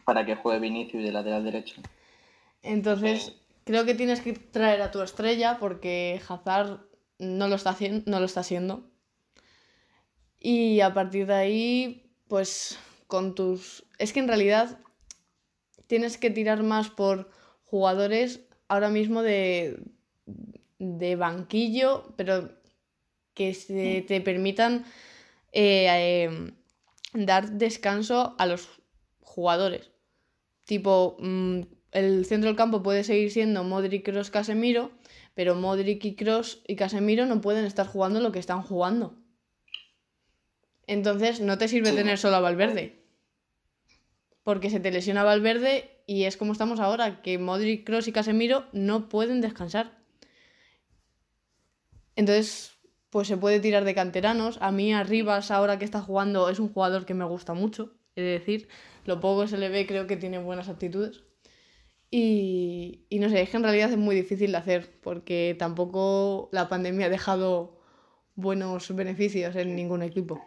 para 0.06 0.26
que 0.26 0.36
juegue 0.36 0.60
Vinicius 0.60 1.04
de 1.04 1.12
lateral 1.12 1.44
derecho 1.44 1.82
entonces 2.62 3.34
creo 3.64 3.86
que 3.86 3.96
tienes 3.96 4.22
que 4.22 4.34
traer 4.34 4.82
a 4.82 4.92
tu 4.92 5.02
estrella 5.02 5.58
porque 5.60 6.22
Hazard 6.28 6.82
no 7.20 7.48
lo 7.48 7.56
está 7.56 7.72
haciendo 7.72 8.04
no 8.10 8.20
lo 8.20 8.26
está 8.26 8.42
haciendo 8.42 8.90
y 10.40 10.82
a 10.82 10.94
partir 10.94 11.28
de 11.28 11.34
ahí, 11.34 12.12
pues 12.28 12.78
con 13.08 13.36
tus... 13.36 13.86
Es 13.98 14.14
que 14.14 14.20
en 14.20 14.28
realidad 14.28 14.80
tienes 15.88 16.18
que 16.18 16.30
tirar 16.30 16.64
más 16.64 16.90
por 16.90 17.30
jugadores 17.64 18.42
ahora 18.68 18.90
mismo 18.90 19.24
de, 19.24 19.80
de 20.80 21.16
banquillo, 21.16 22.14
pero 22.18 22.52
que 23.34 23.54
se 23.54 24.04
te 24.08 24.22
permitan 24.22 24.86
eh, 25.52 26.24
em, 26.24 26.56
dar 27.14 27.52
descanso 27.52 28.36
a 28.38 28.46
los 28.46 28.68
jugadores. 29.22 29.92
Tipo, 30.66 31.18
mm, 31.20 31.62
el 31.98 32.26
centro 32.26 32.50
del 32.50 32.56
campo 32.58 32.84
puede 32.84 33.04
seguir 33.04 33.32
siendo 33.32 33.64
Modric, 33.64 34.06
Cross, 34.06 34.30
Casemiro, 34.30 34.92
pero 35.34 35.56
Modric 35.56 36.04
y 36.06 36.16
Cross 36.16 36.62
y 36.68 36.76
Casemiro 36.76 37.26
no 37.26 37.42
pueden 37.42 37.66
estar 37.66 37.88
jugando 37.88 38.20
lo 38.20 38.32
que 38.32 38.40
están 38.40 38.62
jugando. 38.62 39.16
Entonces 40.86 41.42
no 41.42 41.58
te 41.58 41.68
sirve 41.68 41.90
Sí. 41.90 41.96
tener 41.96 42.18
solo 42.18 42.38
a 42.38 42.40
Valverde. 42.40 43.04
Porque 44.44 44.70
se 44.70 44.80
te 44.80 44.92
lesiona 44.92 45.24
Valverde 45.24 45.90
y 46.06 46.24
es 46.24 46.38
como 46.38 46.54
estamos 46.54 46.80
ahora, 46.80 47.22
que 47.22 47.38
Modric, 47.38 47.86
Cross 47.86 48.08
y 48.08 48.12
Casemiro 48.14 48.66
no 48.72 49.10
pueden 49.10 49.42
descansar. 49.42 49.98
Entonces, 52.16 52.72
pues 53.10 53.28
se 53.28 53.38
puede 53.38 53.60
tirar 53.60 53.84
de 53.84 53.94
canteranos. 53.94 54.58
A 54.62 54.72
mí 54.72 54.94
Arribas, 54.94 55.52
ahora 55.52 55.78
que 55.78 55.86
está 55.86 56.02
jugando, 56.02 56.50
es 56.50 56.60
un 56.60 56.70
jugador 56.72 57.06
que 57.06 57.14
me 57.14 57.26
gusta 57.26 57.54
mucho. 57.54 57.94
De 58.16 58.24
decir, 58.24 58.68
lo 59.06 59.20
poco 59.20 59.42
que 59.42 59.50
se 59.50 59.58
le 59.58 59.70
ve 59.70 59.86
creo 59.86 60.08
que 60.08 60.18
tiene 60.18 60.40
buenas 60.40 60.70
aptitudes. 60.70 61.27
Y, 62.10 63.02
y 63.10 63.20
no 63.20 63.30
sé, 63.30 63.42
es 63.42 63.50
que 63.50 63.58
en 63.58 63.64
realidad 63.64 63.92
es 63.92 63.98
muy 63.98 64.16
difícil 64.16 64.52
de 64.52 64.58
hacer, 64.58 64.90
porque 65.02 65.56
tampoco 65.60 66.50
la 66.52 66.70
pandemia 66.70 67.08
ha 67.08 67.10
dejado 67.10 67.78
buenos 68.36 68.96
beneficios 68.96 69.56
en 69.56 69.76
ningún 69.76 70.04
equipo. 70.04 70.42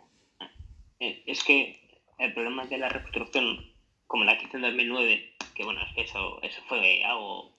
Eh, 1.00 1.22
Es 1.26 1.44
que 1.44 2.00
el 2.18 2.32
problema 2.34 2.64
de 2.66 2.78
la 2.78 2.88
reconstrucción, 2.88 3.58
como 4.06 4.24
la 4.24 4.38
que 4.38 4.46
hizo 4.46 4.56
en 4.56 4.62
2009, 4.62 5.34
que 5.54 5.64
bueno, 5.64 5.80
es 5.86 5.94
que 5.94 6.02
eso, 6.02 6.40
eso 6.42 6.62
fue 6.68 7.04
algo, 7.04 7.52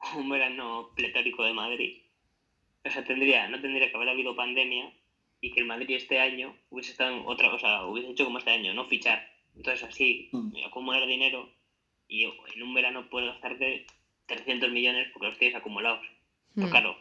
un 0.16 0.28
verano 0.28 0.90
pletórico 0.94 1.42
de 1.44 1.52
Madrid. 1.52 2.02
O 2.84 2.90
sea, 2.90 3.04
tendría, 3.04 3.48
no 3.48 3.60
tendría 3.60 3.90
que 3.90 3.96
haber 3.96 4.08
habido 4.08 4.36
pandemia 4.36 4.92
y 5.40 5.50
que 5.52 5.60
el 5.60 5.66
Madrid 5.66 5.90
este 5.90 6.20
año 6.20 6.56
hubiese 6.70 6.92
estado 6.92 7.16
en 7.16 7.22
otra, 7.26 7.52
o 7.52 7.58
sea, 7.58 7.84
hubiese 7.86 8.10
hecho 8.10 8.24
como 8.24 8.38
este 8.38 8.50
año, 8.50 8.72
no 8.72 8.84
fichar. 8.86 9.20
Entonces 9.56 9.88
así, 9.88 10.28
Mm. 10.32 10.52
acumular 10.66 11.06
dinero 11.06 11.48
y 12.08 12.24
en 12.24 12.62
un 12.62 12.74
verano 12.74 13.08
puedes 13.10 13.30
gastarte 13.30 13.86
300 14.26 14.70
millones 14.70 15.08
porque 15.12 15.28
los 15.28 15.38
tienes 15.38 15.56
acumulados. 15.56 16.00
Pues 16.54 16.66
Hmm, 16.66 16.70
claro, 16.70 16.96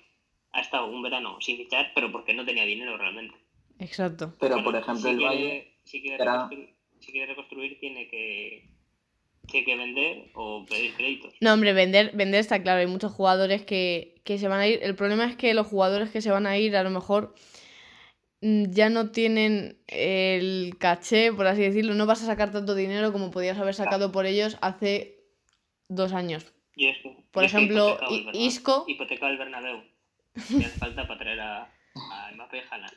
ha 0.52 0.62
estado 0.62 0.88
un 0.88 1.02
verano 1.02 1.38
sin 1.42 1.58
fichar, 1.58 1.92
pero 1.96 2.12
porque 2.12 2.34
no 2.34 2.46
tenía 2.46 2.66
dinero 2.66 2.98
realmente. 2.98 3.36
Exacto. 3.80 4.36
Pero, 4.40 4.56
Bueno, 4.56 4.72
por 4.72 4.76
ejemplo, 4.76 5.02
si 5.04 5.10
el 5.10 5.18
quiere, 5.18 5.36
Valle... 5.36 5.74
si 5.86 6.02
quiere, 6.02 6.16
era- 6.16 6.34
reconstruir, 6.34 6.76
si 7.00 7.12
quiere 7.12 7.28
reconstruir, 7.28 7.80
tiene 7.80 8.08
que, 8.08 8.70
tiene 9.48 9.66
que 9.66 9.76
vender 9.76 10.32
o 10.34 10.66
pedir 10.68 10.94
créditos. 10.96 11.34
No, 11.42 11.54
hombre, 11.54 11.74
vender, 11.74 12.12
vender 12.14 12.40
está 12.42 12.62
claro. 12.62 12.80
Hay 12.82 12.88
muchos 12.88 13.12
jugadores 13.14 13.64
que, 13.64 14.16
que 14.24 14.38
se 14.38 14.48
van 14.48 14.60
a 14.60 14.68
ir. 14.68 14.80
El 14.82 14.96
problema 14.96 15.26
es 15.26 15.36
que 15.38 15.54
los 15.54 15.68
jugadores 15.68 16.10
que 16.10 16.22
se 16.22 16.32
van 16.32 16.46
a 16.48 16.58
ir 16.58 16.76
a 16.76 16.84
lo 16.84 16.90
mejor 16.90 17.34
mm, 17.34 17.67
ya 18.42 18.90
no 18.90 19.10
tienen 19.12 19.78
el 19.88 20.76
caché, 20.80 21.34
por 21.34 21.48
así 21.48 21.62
decirlo. 21.62 21.94
No 21.96 22.06
vas 22.06 22.22
a 22.24 22.26
sacar 22.28 22.52
tanto 22.52 22.76
dinero 22.76 23.12
como 23.12 23.32
podías 23.32 23.58
haber 23.58 23.74
sacado 23.74 24.12
por 24.12 24.26
ellos 24.26 24.58
hace 24.62 25.24
dos 25.90 26.14
años. 26.14 26.54
Y 26.76 26.88
es 26.88 26.98
que, 27.02 27.18
Por 27.32 27.44
y 27.44 27.46
es 27.48 27.54
ejemplo, 27.54 27.88
hipotecado 27.90 28.12
el 28.14 28.20
I- 28.22 28.26
Bernabéu- 28.26 28.48
Isco- 28.48 28.86
Hipotecado 28.88 29.32
el 29.32 29.38
Bernabéu. 29.40 29.84
Y 30.50 30.64
hace 30.64 30.78
falta 30.80 31.08
para 31.08 31.20
traer 31.20 31.40
a, 31.40 31.64
a 31.64 32.32
Mbappé 32.36 32.62
y. 32.62 32.94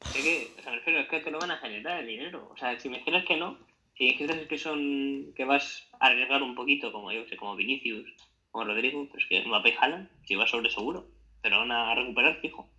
Es 0.00 0.22
que, 0.22 0.48
o 0.58 0.62
sea, 0.62 0.70
me 0.72 0.78
refiero, 0.78 1.00
es 1.00 1.08
que 1.08 1.20
te 1.20 1.30
lo 1.30 1.38
van 1.38 1.50
a 1.50 1.58
generar 1.58 2.00
el 2.00 2.06
dinero. 2.06 2.48
O 2.52 2.56
sea, 2.56 2.78
si 2.80 2.88
me 2.88 2.98
dijeras 2.98 3.24
que 3.26 3.36
no, 3.36 3.58
si 3.96 4.04
dijeras 4.06 4.38
que 4.48 4.56
son 4.56 5.32
que 5.36 5.44
vas 5.44 5.86
a 6.00 6.06
arriesgar 6.06 6.42
un 6.42 6.54
poquito, 6.54 6.90
como 6.92 7.12
yo 7.12 7.26
sé, 7.26 7.36
como 7.36 7.56
Vinicius, 7.56 8.08
como 8.50 8.64
Rodrigo, 8.64 9.06
pues 9.10 9.26
que 9.28 9.44
Mbappé 9.44 9.70
y 9.70 9.74
Haaland, 9.78 10.08
si 10.24 10.36
vas 10.36 10.48
sobre 10.50 10.70
seguro, 10.70 11.06
te 11.42 11.50
lo 11.50 11.58
van 11.58 11.72
a 11.72 11.94
recuperar 11.94 12.40
fijo. 12.40 12.70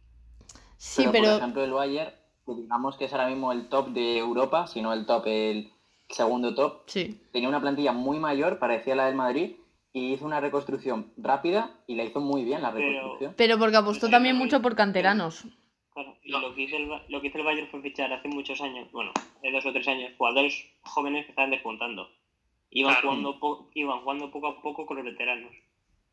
Sí, 0.80 1.01
pero, 1.01 1.11
pero. 1.11 1.23
por 1.25 1.38
ejemplo, 1.39 1.63
el 1.65 1.71
Bayern, 1.73 2.11
que 2.45 2.53
digamos 2.55 2.95
que 2.97 3.05
es 3.05 3.11
ahora 3.13 3.27
mismo 3.27 3.51
el 3.51 3.67
top 3.67 3.89
de 3.89 4.17
Europa, 4.17 4.65
si 4.67 4.82
no 4.82 4.93
el 4.93 5.05
top, 5.05 5.23
el 5.27 5.69
segundo 6.09 6.55
top, 6.55 6.84
Sí. 6.88 7.21
tenía 7.34 7.49
una 7.49 7.59
plantilla 7.59 7.91
muy 7.91 8.17
mayor, 8.17 8.59
parecía 8.59 8.95
la 8.95 9.05
del 9.07 9.15
Madrid, 9.15 9.57
y 9.91 10.13
hizo 10.13 10.25
una 10.25 10.39
reconstrucción 10.39 11.11
rápida 11.17 11.71
y 11.86 11.95
la 11.95 12.03
hizo 12.05 12.21
muy 12.21 12.45
bien 12.45 12.61
la 12.61 12.71
reconstrucción. 12.71 13.34
Pero 13.36 13.57
porque 13.59 13.75
apostó 13.75 14.09
también 14.09 14.38
mucho 14.38 14.61
por 14.61 14.75
canteranos. 14.75 15.43
Claro, 15.93 16.15
y 16.23 16.32
lo 16.32 16.55
que, 16.55 16.61
hizo 16.61 16.77
el, 16.77 16.88
lo 17.09 17.19
que 17.21 17.27
hizo 17.27 17.39
el 17.39 17.43
Bayern 17.43 17.67
fue 17.69 17.82
fichar 17.82 18.13
hace 18.13 18.30
muchos 18.30 18.61
años, 18.61 18.89
bueno, 18.93 19.11
hace 19.38 19.51
dos 19.51 19.65
o 19.65 19.73
tres 19.73 19.88
años, 19.89 20.13
jugadores 20.17 20.63
jóvenes 20.84 21.25
que 21.25 21.32
estaban 21.34 21.51
despuntando. 21.51 22.09
Iban, 22.69 22.93
Claro. 22.93 23.09
jugando, 23.09 23.39
po- 23.39 23.69
iban 23.73 23.99
jugando 24.01 24.32
poco 24.32 24.47
a 24.47 24.61
poco 24.61 24.86
con 24.86 24.95
los 24.97 25.05
veteranos. 25.05 25.51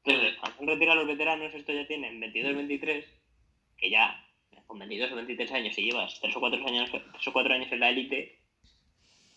Entonces, 0.04 0.36
al 0.42 0.66
retirar 0.66 0.96
a 0.96 1.00
los 1.00 1.06
veteranos, 1.06 1.54
esto 1.54 1.72
ya 1.72 1.86
tienen 1.86 2.18
22, 2.18 2.54
23, 2.56 3.04
que 3.76 3.90
ya 3.90 4.22
con 4.66 4.78
22 4.78 5.12
o 5.12 5.16
23 5.16 5.52
años, 5.52 5.74
si 5.74 5.82
llevas 5.84 6.18
3 6.20 6.36
o 6.36 6.40
4 6.40 6.66
años, 6.66 6.90
3 6.90 7.28
o 7.28 7.32
4 7.32 7.54
años 7.54 7.72
en 7.72 7.80
la 7.80 7.90
élite, 7.90 8.38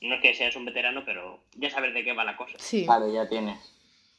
no 0.02 0.16
es 0.16 0.22
que 0.22 0.34
seas 0.34 0.56
un 0.56 0.66
veterano, 0.66 1.04
pero 1.06 1.44
ya 1.56 1.70
sabes 1.70 1.94
de 1.94 2.04
qué 2.04 2.14
va 2.14 2.24
la 2.24 2.38
cosa. 2.38 2.58
Sí. 2.58 2.86
Claro, 2.86 3.12
ya 3.12 3.28
tienes. 3.28 3.76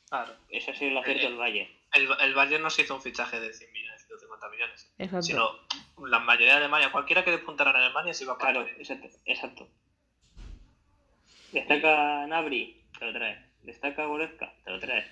Claro. 0.09 0.33
Eso 0.49 0.71
ha 0.71 0.75
sido 0.75 0.91
el 0.91 0.99
acierto 0.99 1.29
del 1.29 1.37
Bayern. 1.37 1.71
El, 1.95 2.09
el 2.21 2.35
Bayern 2.35 2.63
no 2.63 2.71
se 2.71 2.83
hizo 2.83 2.95
un 2.95 3.03
fichaje 3.03 3.41
de 3.41 3.53
100 3.53 3.73
millones, 3.73 4.07
150 4.07 4.49
millones. 4.49 4.93
Exacto. 4.99 5.23
Sino 5.23 5.51
la 6.07 6.19
mayoría 6.19 6.53
de 6.53 6.59
Alemania, 6.59 6.93
cualquiera 6.93 7.25
que 7.25 7.31
despuntara 7.31 7.71
en 7.71 7.77
Alemania 7.77 8.15
se 8.15 8.25
iba 8.25 8.37
para 8.37 8.53
Claro, 8.53 8.69
exacto. 8.79 9.09
exacto. 9.25 9.69
Destaca 11.53 12.27
Nabri, 12.27 12.83
te 12.99 13.07
lo 13.07 13.13
traes. 13.13 13.39
Destaca 13.63 14.07
Goretzka, 14.07 14.53
te 14.65 14.71
lo 14.71 14.79
traes. 14.79 15.07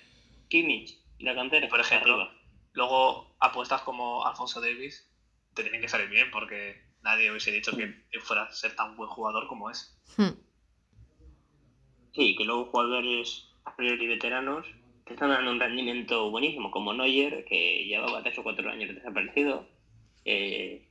Kimmich, 0.47 0.97
la 1.19 1.35
cantera. 1.35 1.65
Y 1.65 1.69
por 1.69 1.79
ejemplo, 1.79 2.13
arriba. 2.13 2.33
Luego, 2.73 3.35
apuestas 3.39 3.81
como 3.81 4.25
Alfonso 4.25 4.61
Davis 4.61 5.08
te 5.53 5.63
tienen 5.63 5.81
que 5.81 5.87
salir 5.87 6.09
bien 6.09 6.31
porque 6.31 6.81
nadie 7.01 7.31
hubiese 7.31 7.51
dicho 7.51 7.75
que 7.75 7.93
fuera 8.19 8.43
a 8.43 8.51
ser 8.51 8.75
tan 8.75 8.95
buen 8.95 9.09
jugador 9.09 9.47
como 9.47 9.69
es. 9.69 9.97
Hmm. 10.17 10.31
Sí, 12.13 12.35
que 12.35 12.43
luego 12.43 12.65
jugadores 12.65 13.47
a 13.65 13.75
priori 13.75 14.07
veteranos 14.07 14.65
que 15.05 15.13
están 15.13 15.29
dando 15.29 15.51
un 15.51 15.59
rendimiento 15.59 16.29
buenísimo, 16.29 16.69
como 16.69 16.93
Neuer, 16.93 17.43
que 17.45 17.85
llevaba 17.85 18.21
tres 18.21 18.37
o 18.37 18.43
cuatro 18.43 18.69
años 18.69 18.93
desaparecido. 18.93 19.67
Eh, 20.23 20.87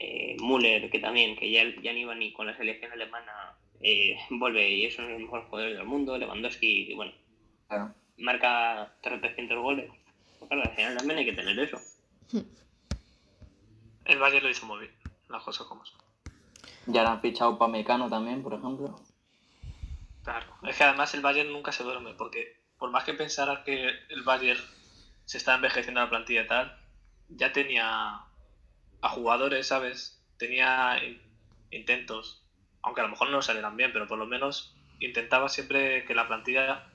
eh, 0.00 0.36
Müller, 0.40 0.90
que 0.90 0.98
también, 0.98 1.36
que 1.36 1.50
ya, 1.50 1.62
ya 1.82 1.92
no 1.92 1.98
iba 1.98 2.14
ni 2.14 2.32
con 2.32 2.46
la 2.46 2.56
selección 2.56 2.90
alemana, 2.92 3.56
eh, 3.80 4.16
vuelve 4.30 4.68
y 4.70 4.84
es 4.86 4.98
uno 4.98 5.08
de 5.08 5.12
los 5.14 5.22
mejores 5.22 5.46
jugadores 5.46 5.76
del 5.76 5.86
mundo. 5.86 6.18
Lewandowski, 6.18 6.92
bueno, 6.94 7.12
Claro. 7.68 7.94
marca 8.16 8.92
300 9.02 9.58
goles. 9.58 9.90
Pues 10.38 10.48
Claro, 10.48 10.62
al 10.68 10.74
final 10.76 10.96
también 10.96 11.18
hay 11.18 11.24
que 11.26 11.32
tener 11.32 11.58
eso. 11.58 11.78
El 14.08 14.18
Bayern 14.18 14.42
lo 14.44 14.50
hizo 14.50 14.66
muy 14.66 14.80
bien, 14.80 14.92
las 15.28 15.42
cosas 15.44 15.66
como 15.66 15.84
son. 15.84 15.98
Ya 16.86 17.08
han 17.10 17.20
fichado 17.20 17.58
para 17.58 17.70
Mecano 17.70 18.08
también, 18.08 18.42
por 18.42 18.54
ejemplo. 18.54 18.98
Claro. 20.24 20.46
Es 20.62 20.76
que 20.76 20.84
además 20.84 21.14
el 21.14 21.20
Bayern 21.20 21.52
nunca 21.52 21.72
se 21.72 21.82
duerme 21.84 22.14
porque 22.14 22.56
por 22.78 22.90
más 22.90 23.04
que 23.04 23.14
pensara 23.14 23.62
que 23.64 23.88
el 24.08 24.22
Bayern 24.22 24.60
se 25.24 25.38
está 25.38 25.54
envejeciendo 25.54 26.00
la 26.00 26.08
plantilla 26.08 26.42
y 26.42 26.46
tal, 26.46 26.76
ya 27.28 27.52
tenía 27.52 28.22
a 29.00 29.08
jugadores, 29.10 29.66
¿sabes? 29.66 30.18
Tenía 30.38 30.98
in- 31.04 31.20
intentos, 31.70 32.42
aunque 32.82 33.00
a 33.02 33.04
lo 33.04 33.10
mejor 33.10 33.28
no 33.30 33.42
salieran 33.42 33.76
bien, 33.76 33.92
pero 33.92 34.06
por 34.06 34.18
lo 34.18 34.26
menos 34.26 34.74
intentaba 35.00 35.48
siempre 35.48 36.04
que 36.04 36.14
la 36.14 36.26
plantilla 36.26 36.86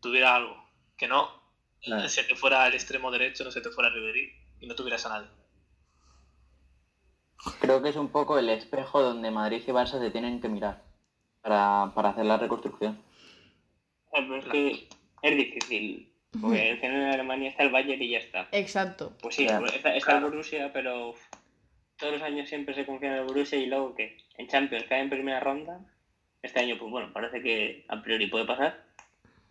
tuviera 0.00 0.34
algo, 0.34 0.62
que 0.98 1.08
no 1.08 1.34
Claro. 1.82 2.08
se 2.08 2.24
te 2.24 2.34
fuera 2.34 2.66
el 2.66 2.74
extremo 2.74 3.10
derecho, 3.10 3.44
no 3.44 3.50
se 3.50 3.60
te 3.60 3.70
fuera 3.70 3.90
Ribery 3.90 4.34
y 4.60 4.66
no 4.66 4.74
tuvieras 4.74 5.06
a 5.06 5.10
nadie. 5.10 5.28
Creo 7.60 7.82
que 7.82 7.90
es 7.90 7.96
un 7.96 8.08
poco 8.08 8.38
el 8.38 8.48
espejo 8.48 9.02
donde 9.02 9.30
Madrid 9.30 9.62
y 9.66 9.70
Barça 9.70 9.98
se 10.00 10.10
tienen 10.10 10.40
que 10.40 10.48
mirar 10.48 10.82
para, 11.42 11.92
para 11.94 12.10
hacer 12.10 12.24
la 12.24 12.36
reconstrucción. 12.38 12.98
Ah, 14.12 14.18
Pero 14.20 14.36
es 14.36 14.44
que 14.46 14.88
es 15.22 15.36
difícil. 15.36 16.12
Porque 16.40 16.70
al 16.72 16.78
final 16.78 16.96
en 17.02 17.08
Alemania 17.14 17.48
está 17.50 17.62
el 17.62 17.70
Bayern 17.70 18.02
y 18.02 18.10
ya 18.10 18.18
está. 18.18 18.48
Exacto. 18.52 19.12
Pues 19.22 19.36
sí, 19.36 19.46
Claro. 19.46 19.66
está, 19.66 19.94
está 19.96 20.18
el. 20.18 20.24
Borussia, 20.24 20.72
pero 20.72 21.10
uf, 21.10 21.18
todos 21.96 22.14
los 22.14 22.22
años 22.22 22.48
siempre 22.48 22.74
se 22.74 22.84
confía 22.84 23.08
en 23.10 23.14
el 23.20 23.24
Borussia 23.24 23.58
y 23.58 23.66
luego 23.66 23.94
que 23.94 24.18
en 24.36 24.48
Champions 24.48 24.84
cae 24.88 25.00
en 25.00 25.10
primera 25.10 25.40
ronda. 25.40 25.80
Este 26.42 26.60
año, 26.60 26.76
pues 26.78 26.90
bueno, 26.90 27.12
parece 27.12 27.42
que 27.42 27.84
a 27.88 28.02
priori 28.02 28.26
puede 28.26 28.44
pasar. 28.44 28.84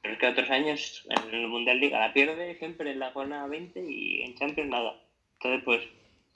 Pero 0.02 0.14
es 0.14 0.20
que 0.20 0.28
otros 0.28 0.50
años 0.52 1.08
en 1.10 1.34
el 1.34 1.48
Mundial 1.48 1.80
Liga 1.80 2.00
la 2.00 2.14
pierde 2.14 2.56
siempre 2.60 2.92
en 2.92 3.00
la 3.00 3.12
jornada 3.12 3.48
20 3.48 3.80
y 3.92 4.22
en 4.22 4.36
Champions 4.36 4.70
nada. 4.70 4.96
Entonces, 5.40 5.64
pues 5.66 5.82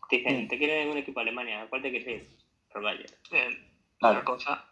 te 0.10 0.18
dicen, 0.18 0.48
Sí. 0.50 0.58
te 0.58 0.88
un 0.88 0.98
equipo 0.98 1.20
de 1.20 1.24
Alemania, 1.24 1.68
¿cuál 1.70 1.82
te 1.82 1.90
quieres 1.92 2.08
ir? 2.08 2.38
El 2.76 2.82
Bayern. 2.82 3.14
Claro. 4.00 4.20
La 4.20 4.24
cosa 4.24 4.66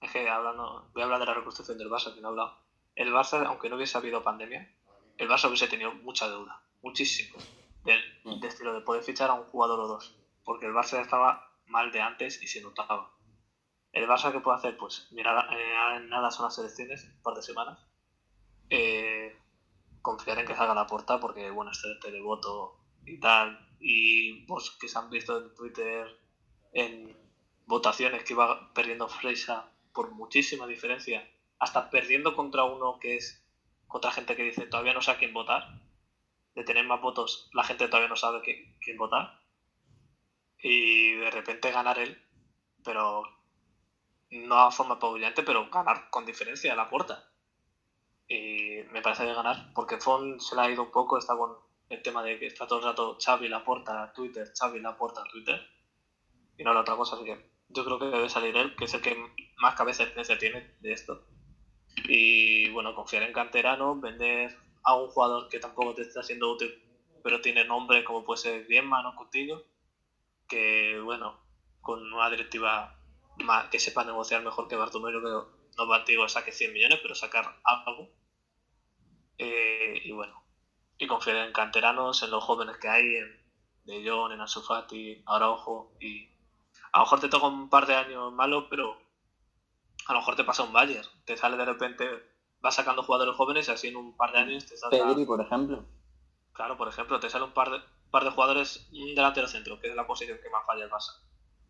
es 0.00 0.10
que 0.10 0.28
hablando, 0.28 0.90
voy 0.92 1.02
a 1.02 1.04
hablar 1.04 1.20
de 1.20 1.26
la 1.26 1.34
reconstrucción 1.34 1.78
del 1.78 1.88
Barça, 1.90 2.14
que 2.14 2.20
no 2.20 2.28
he 2.28 2.30
hablado. 2.30 2.58
El 2.94 3.12
Barça, 3.12 3.44
aunque 3.46 3.68
no 3.68 3.76
hubiese 3.76 3.96
habido 3.98 4.22
pandemia, 4.22 4.70
el 5.18 5.28
Barça 5.28 5.46
hubiese 5.48 5.68
tenido 5.68 5.92
mucha 5.92 6.28
deuda, 6.28 6.62
muchísimo, 6.82 7.38
de, 7.84 7.96
Mm. 8.24 8.40
de 8.40 8.48
estilo 8.48 8.72
de 8.74 8.80
poder 8.80 9.02
fichar 9.02 9.30
a 9.30 9.34
un 9.34 9.44
jugador 9.44 9.80
o 9.80 9.86
dos, 9.88 10.16
porque 10.44 10.66
el 10.66 10.72
Barça 10.72 10.92
ya 10.92 11.02
estaba 11.02 11.50
mal 11.66 11.92
de 11.92 12.00
antes 12.00 12.42
y 12.42 12.46
se 12.46 12.60
notaba. 12.62 13.12
El 13.92 14.06
Barça, 14.08 14.32
¿qué 14.32 14.40
puede 14.40 14.58
hacer? 14.58 14.76
Pues 14.76 15.08
mirar, 15.12 15.46
eh, 15.52 15.96
en 15.96 16.08
nada 16.08 16.30
son 16.30 16.44
las 16.46 16.58
elecciones, 16.58 17.04
un 17.04 17.22
par 17.22 17.34
de 17.34 17.42
semanas. 17.42 17.78
Eh, 18.70 19.36
confiar 20.02 20.38
en 20.38 20.46
que 20.46 20.54
salga 20.54 20.74
la 20.74 20.86
puerta, 20.86 21.18
porque 21.18 21.50
bueno, 21.50 21.70
este 21.72 21.88
televoto 22.00 22.76
y 23.04 23.18
tal, 23.18 23.58
y 23.80 24.44
vos 24.46 24.76
que 24.78 24.88
se 24.88 24.98
han 24.98 25.10
visto 25.10 25.38
en 25.38 25.54
Twitter 25.54 26.18
en 26.72 27.16
votaciones 27.66 28.22
que 28.24 28.34
iba 28.34 28.72
perdiendo 28.74 29.08
Freisa 29.08 29.72
por 29.92 30.10
muchísima 30.12 30.66
diferencia, 30.66 31.28
hasta 31.58 31.90
perdiendo 31.90 32.36
contra 32.36 32.64
uno 32.64 32.98
que 33.00 33.16
es 33.16 33.42
contra 33.88 34.12
gente 34.12 34.36
que 34.36 34.44
dice 34.44 34.66
todavía 34.66 34.94
no 34.94 35.02
sé 35.02 35.10
a 35.10 35.18
quién 35.18 35.32
votar, 35.32 35.80
de 36.54 36.64
tener 36.64 36.84
más 36.86 37.00
votos, 37.00 37.48
la 37.52 37.64
gente 37.64 37.88
todavía 37.88 38.08
no 38.08 38.16
sabe 38.16 38.42
quién 38.42 38.96
votar, 38.98 39.40
y 40.62 41.12
de 41.12 41.30
repente 41.30 41.70
ganar 41.70 41.98
él, 41.98 42.22
pero 42.84 43.22
no 44.30 44.56
a 44.56 44.70
forma 44.70 44.96
apabullante, 44.96 45.42
pero 45.42 45.68
ganar 45.70 46.10
con 46.10 46.26
diferencia 46.26 46.72
a 46.72 46.76
la 46.76 46.88
puerta. 46.88 47.28
Y 48.28 48.82
me 48.92 49.02
parece 49.02 49.24
de 49.24 49.34
ganar, 49.34 49.72
porque 49.74 49.98
Fon 49.98 50.38
se 50.40 50.54
le 50.54 50.62
ha 50.62 50.70
ido 50.70 50.84
un 50.84 50.92
poco, 50.92 51.18
está 51.18 51.36
con 51.36 51.56
el 51.90 52.02
tema 52.02 52.22
de 52.22 52.38
que 52.38 52.46
está 52.46 52.66
todo 52.66 52.78
el 52.78 52.84
rato 52.86 53.18
Xavi 53.22 53.48
la 53.48 53.64
puerta 53.64 54.12
Twitter, 54.14 54.50
Xavi 54.58 54.80
la 54.80 54.96
puerta 54.96 55.22
Twitter, 55.24 55.60
y 56.56 56.62
no 56.62 56.72
la 56.72 56.80
otra 56.80 56.96
cosa, 56.96 57.16
así 57.16 57.24
que 57.24 57.50
yo 57.68 57.84
creo 57.84 57.98
que 57.98 58.06
debe 58.06 58.28
salir 58.28 58.56
él, 58.56 58.74
que 58.76 58.84
es 58.84 58.94
el 58.94 59.02
que 59.02 59.16
más 59.58 59.74
cabeza 59.74 60.04
se 60.24 60.36
tiene 60.36 60.74
de 60.80 60.92
esto. 60.92 61.26
Y 62.08 62.70
bueno, 62.70 62.94
confiar 62.94 63.24
en 63.24 63.32
canterano, 63.32 64.00
vender 64.00 64.56
a 64.82 64.94
un 64.94 65.08
jugador 65.08 65.48
que 65.48 65.58
tampoco 65.58 65.94
te 65.94 66.02
está 66.02 66.22
siendo 66.22 66.50
útil, 66.50 66.72
pero 67.22 67.40
tiene 67.40 67.64
nombre 67.64 68.04
como 68.04 68.24
puede 68.24 68.40
ser 68.40 68.64
Griezmann 68.64 69.06
o 69.06 69.16
Coutinho, 69.16 69.62
que 70.48 71.00
bueno, 71.02 71.40
con 71.80 72.00
una 72.12 72.30
directiva 72.30 72.96
que 73.70 73.78
sepa 73.78 74.04
negociar 74.04 74.42
mejor 74.42 74.68
que 74.68 74.76
Bartomeu, 74.76 75.20
pero 75.22 75.50
no 75.76 75.86
Bartigo 75.86 76.28
saque 76.28 76.52
100 76.52 76.72
millones, 76.72 76.98
pero 77.02 77.14
sacar 77.14 77.60
algo. 77.64 78.10
Eh, 79.38 80.00
y 80.04 80.12
bueno, 80.12 80.39
y 81.00 81.06
confiar 81.06 81.36
en 81.38 81.52
canteranos, 81.52 82.22
en 82.22 82.30
los 82.30 82.44
jóvenes 82.44 82.76
que 82.76 82.88
hay, 82.88 83.16
en 83.16 83.40
De 83.84 84.08
Jong, 84.08 84.32
en 84.32 84.40
Asufati, 84.42 85.22
Araujo, 85.26 85.96
y 85.98 86.28
a 86.92 86.98
lo 86.98 87.04
mejor 87.04 87.20
te 87.20 87.30
toca 87.30 87.46
un 87.46 87.70
par 87.70 87.86
de 87.86 87.94
años 87.94 88.30
malos, 88.32 88.66
pero 88.68 89.00
a 90.06 90.12
lo 90.12 90.18
mejor 90.18 90.36
te 90.36 90.44
pasa 90.44 90.62
un 90.62 90.74
Bayern, 90.74 91.08
te 91.24 91.38
sale 91.38 91.56
de 91.56 91.64
repente, 91.64 92.06
vas 92.60 92.74
sacando 92.74 93.02
jugadores 93.02 93.34
jóvenes 93.34 93.66
y 93.68 93.70
así 93.70 93.88
en 93.88 93.96
un 93.96 94.14
par 94.14 94.32
de 94.32 94.40
años 94.40 94.66
te 94.66 94.76
sale... 94.76 94.98
Pedri, 94.98 95.24
por 95.24 95.40
ejemplo. 95.40 95.86
Claro, 96.52 96.76
por 96.76 96.88
ejemplo, 96.88 97.18
te 97.18 97.30
sale 97.30 97.46
un 97.46 97.54
par 97.54 97.70
de, 97.70 97.80
par 98.10 98.24
de 98.24 98.30
jugadores 98.30 98.86
delantero 98.92 99.48
centro, 99.48 99.80
que 99.80 99.88
es 99.88 99.96
la 99.96 100.06
posición 100.06 100.38
que 100.42 100.50
más 100.50 100.66
falla 100.66 100.84
el 100.84 100.90
Barça. 100.90 101.18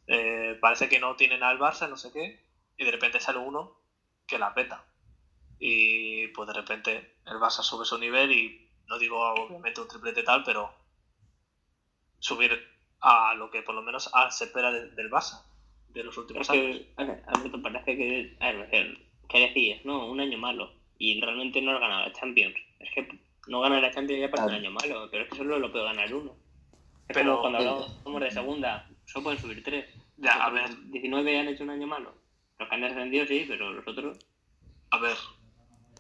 Eh, 0.09 0.59
parece 0.61 0.89
que 0.89 0.99
no 0.99 1.14
tienen 1.14 1.45
al 1.45 1.61
Barça, 1.61 1.89
no 1.89 1.97
sé 1.97 2.11
qué, 2.11 2.45
y 2.76 2.85
de 2.85 2.91
repente 2.91 3.20
sale 3.20 3.39
uno 3.39 3.81
que 4.26 4.41
la 4.41 4.55
peta. 4.55 4.85
Y 5.61 6.26
pues 6.28 6.49
de 6.49 6.55
repente 6.55 7.16
el 7.26 7.37
Barça 7.37 7.62
sube 7.62 7.85
su 7.85 7.97
nivel 7.97 8.33
y 8.33 8.60
no 8.91 8.99
digo 8.99 9.18
obviamente 9.20 9.80
un 9.80 9.88
triplete 9.88 10.24
tal, 10.24 10.43
pero 10.43 10.68
subir 12.18 12.61
a 13.01 13.34
lo 13.34 13.51
que 13.51 13.62
por 13.62 13.74
lo 13.74 13.82
menos 13.82 14.11
se 14.30 14.45
espera 14.45 14.72
del 14.72 15.11
Barça 15.11 15.45
de 15.88 16.03
los 16.05 16.18
últimos 16.18 16.51
años. 16.51 16.82
Alberto, 16.97 17.62
parece 17.62 17.97
que, 17.97 18.36
a 18.41 18.53
ver, 18.53 18.99
¿qué 19.28 19.38
decías? 19.38 19.84
No, 19.84 20.11
un 20.11 20.20
año 20.20 20.36
malo. 20.38 20.74
Y 20.99 21.20
realmente 21.20 21.62
no 21.62 21.70
ha 21.70 21.78
ganado 21.78 22.07
la 22.07 22.12
Champions. 22.12 22.57
Es 22.80 22.91
que 22.93 23.09
no 23.47 23.61
ganar 23.61 23.80
la 23.80 23.93
Champions 23.93 24.20
ya 24.20 24.30
parece 24.30 24.49
un 24.49 24.55
año 24.55 24.70
malo, 24.72 25.09
pero 25.11 25.22
es 25.22 25.30
que 25.30 25.36
solo 25.36 25.59
lo 25.59 25.70
puede 25.70 25.84
ganar 25.84 26.12
uno. 26.12 26.36
pero 27.07 27.41
cuando 27.41 27.59
hablamos 27.59 28.20
de 28.20 28.30
segunda, 28.30 28.91
solo 29.07 29.24
pueden 29.24 29.38
subir 29.38 29.62
tres. 29.62 29.86
Ya, 30.16 30.32
a 30.32 30.51
ver. 30.51 30.68
19 30.91 31.38
han 31.38 31.49
hecho 31.49 31.62
un 31.62 31.70
año 31.70 31.86
malo. 31.86 32.12
Los 32.59 32.68
que 32.68 32.74
han 32.74 32.82
descendido 32.82 33.24
sí, 33.26 33.47
pero 33.49 33.72
los 33.72 33.86
otros. 33.86 34.18
A 34.91 34.99
ver. 34.99 35.16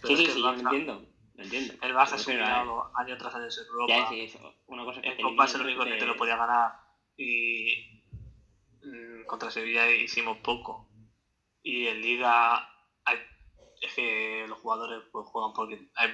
Sí, 0.04 0.16
sí, 0.16 0.26
sí, 0.26 0.40
yo 0.40 0.52
me 0.52 0.60
entiendo. 0.60 1.06
El 1.40 1.94
Barça 1.94 2.16
es 2.16 2.26
un 2.26 2.40
año 2.40 3.16
tras 3.18 3.34
año 3.34 3.44
en 3.44 3.66
Europa. 3.66 3.86
Ya, 3.88 4.08
sí, 4.08 4.20
eso. 4.20 4.54
Una 4.66 4.84
cosa 4.84 5.00
que 5.00 5.08
en 5.08 5.22
Copa 5.22 5.44
es 5.44 5.54
el 5.54 5.62
único 5.62 5.84
que 5.84 5.96
te 5.96 6.06
lo 6.06 6.16
podía 6.16 6.36
ganar. 6.36 6.72
Y 7.16 8.02
mm, 8.82 9.26
contra 9.26 9.50
Sevilla 9.50 9.90
hicimos 9.90 10.38
poco. 10.38 10.88
Y 11.62 11.86
en 11.86 12.00
Liga 12.00 12.66
es 13.80 13.94
que 13.94 14.44
los 14.48 14.58
jugadores 14.58 15.02
pues 15.10 15.26
juegan 15.28 15.52
porque. 15.52 15.88
Hay, 15.94 16.10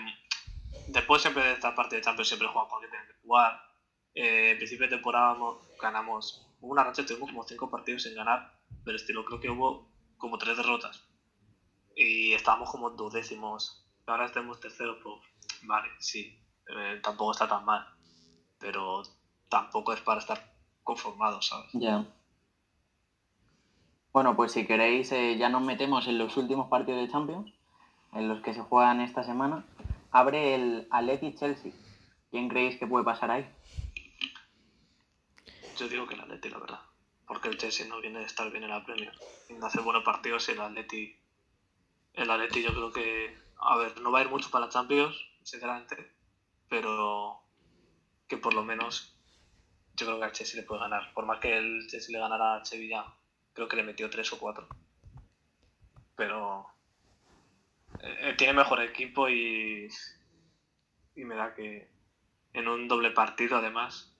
después 0.88 1.22
siempre 1.22 1.44
de 1.44 1.52
esta 1.52 1.74
parte 1.74 1.96
de 1.96 2.02
Champions 2.02 2.28
siempre 2.28 2.48
juegan 2.48 2.68
porque 2.70 2.88
tienen 2.88 3.06
que 3.06 3.14
jugar. 3.22 3.60
Eh, 4.14 4.50
en 4.52 4.56
principio 4.56 4.86
de 4.86 4.96
temporada 4.96 5.36
ganamos 5.80 6.46
una 6.60 6.84
racha, 6.84 7.04
tuvimos 7.04 7.30
como 7.30 7.42
cinco 7.42 7.70
partidos 7.70 8.04
sin 8.04 8.14
ganar, 8.14 8.58
pero 8.84 8.96
estilo 8.96 9.24
creo 9.24 9.40
que 9.40 9.50
hubo 9.50 9.90
como 10.16 10.38
tres 10.38 10.56
derrotas. 10.56 11.06
Y 11.94 12.32
estábamos 12.32 12.70
como 12.70 12.90
duodécimos. 12.90 13.86
Ahora 14.07 14.26
estamos 14.26 14.61
terceros, 14.61 14.98
pues 15.02 15.16
vale, 15.62 15.88
sí, 15.98 16.38
eh, 16.68 17.00
tampoco 17.02 17.32
está 17.32 17.48
tan 17.48 17.64
mal. 17.64 17.84
Pero 18.59 19.02
tampoco 19.48 19.92
es 19.92 20.00
para 20.00 20.20
estar 20.20 20.54
conformados, 20.84 21.48
¿sabes? 21.48 21.70
Ya. 21.72 22.07
Bueno, 24.12 24.36
pues 24.36 24.52
si 24.52 24.66
queréis, 24.66 25.11
eh, 25.12 25.36
ya 25.36 25.48
nos 25.48 25.62
metemos 25.62 26.07
en 26.07 26.18
los 26.18 26.36
últimos 26.36 26.68
partidos 26.68 27.02
de 27.02 27.11
Champions, 27.11 27.52
en 28.12 28.28
los 28.28 28.40
que 28.42 28.54
se 28.54 28.62
juegan 28.62 29.00
esta 29.00 29.24
semana. 29.24 29.64
Abre 30.11 30.54
el 30.54 30.88
Atleti 30.90 31.34
Chelsea. 31.34 31.72
¿Quién 32.30 32.48
creéis 32.48 32.78
que 32.78 32.86
puede 32.86 33.04
pasar 33.04 33.30
ahí? 33.30 33.46
Yo 35.76 35.88
digo 35.88 36.07
que 36.07 36.14
el 36.14 36.20
Atleti, 36.20 36.48
la 36.48 36.59
verdad. 36.59 36.80
Porque 37.26 37.48
el 37.48 37.59
Chelsea 37.59 37.86
no 37.86 38.00
viene 38.00 38.20
de 38.20 38.24
estar 38.24 38.50
bien 38.50 38.62
en 38.62 38.70
la 38.70 38.84
Premier. 38.84 39.12
Y 39.48 39.54
de 39.54 39.66
hacer 39.66 39.82
buenos 39.82 40.04
partidos 40.04 40.48
y 40.48 40.52
el 40.52 40.61
Atleti... 40.61 41.16
El 42.14 42.30
Atleti 42.30 42.62
yo 42.62 42.72
creo 42.72 42.92
que... 42.92 43.45
A 43.59 43.76
ver, 43.76 44.00
no 44.00 44.12
va 44.12 44.20
a 44.20 44.22
ir 44.22 44.28
mucho 44.28 44.50
para 44.50 44.66
la 44.66 44.72
Champions, 44.72 45.16
sinceramente. 45.42 46.12
Pero 46.68 47.40
que 48.28 48.36
por 48.36 48.54
lo 48.54 48.64
menos 48.64 49.16
yo 49.94 50.07
creo 50.07 50.18
que 50.18 50.24
al 50.24 50.32
Chelsea 50.32 50.61
le 50.61 50.66
puede 50.66 50.80
ganar. 50.80 51.12
Por 51.14 51.26
más 51.26 51.40
que 51.40 51.57
el 51.57 51.86
Chelsea 51.88 52.12
le 52.12 52.18
ganara 52.18 52.57
a 52.57 52.64
Sevilla, 52.64 53.04
creo 53.52 53.68
que 53.68 53.76
le 53.76 53.82
metió 53.82 54.11
tres 54.11 54.32
o 54.32 54.38
cuatro. 54.38 54.68
Pero 56.16 56.66
eh, 58.00 58.34
tiene 58.36 58.52
mejor 58.52 58.80
equipo 58.82 59.28
y, 59.28 59.88
y 61.14 61.24
me 61.24 61.34
da 61.34 61.54
que 61.54 61.90
en 62.52 62.68
un 62.68 62.88
doble 62.88 63.11
partido 63.11 63.57
además 63.57 64.16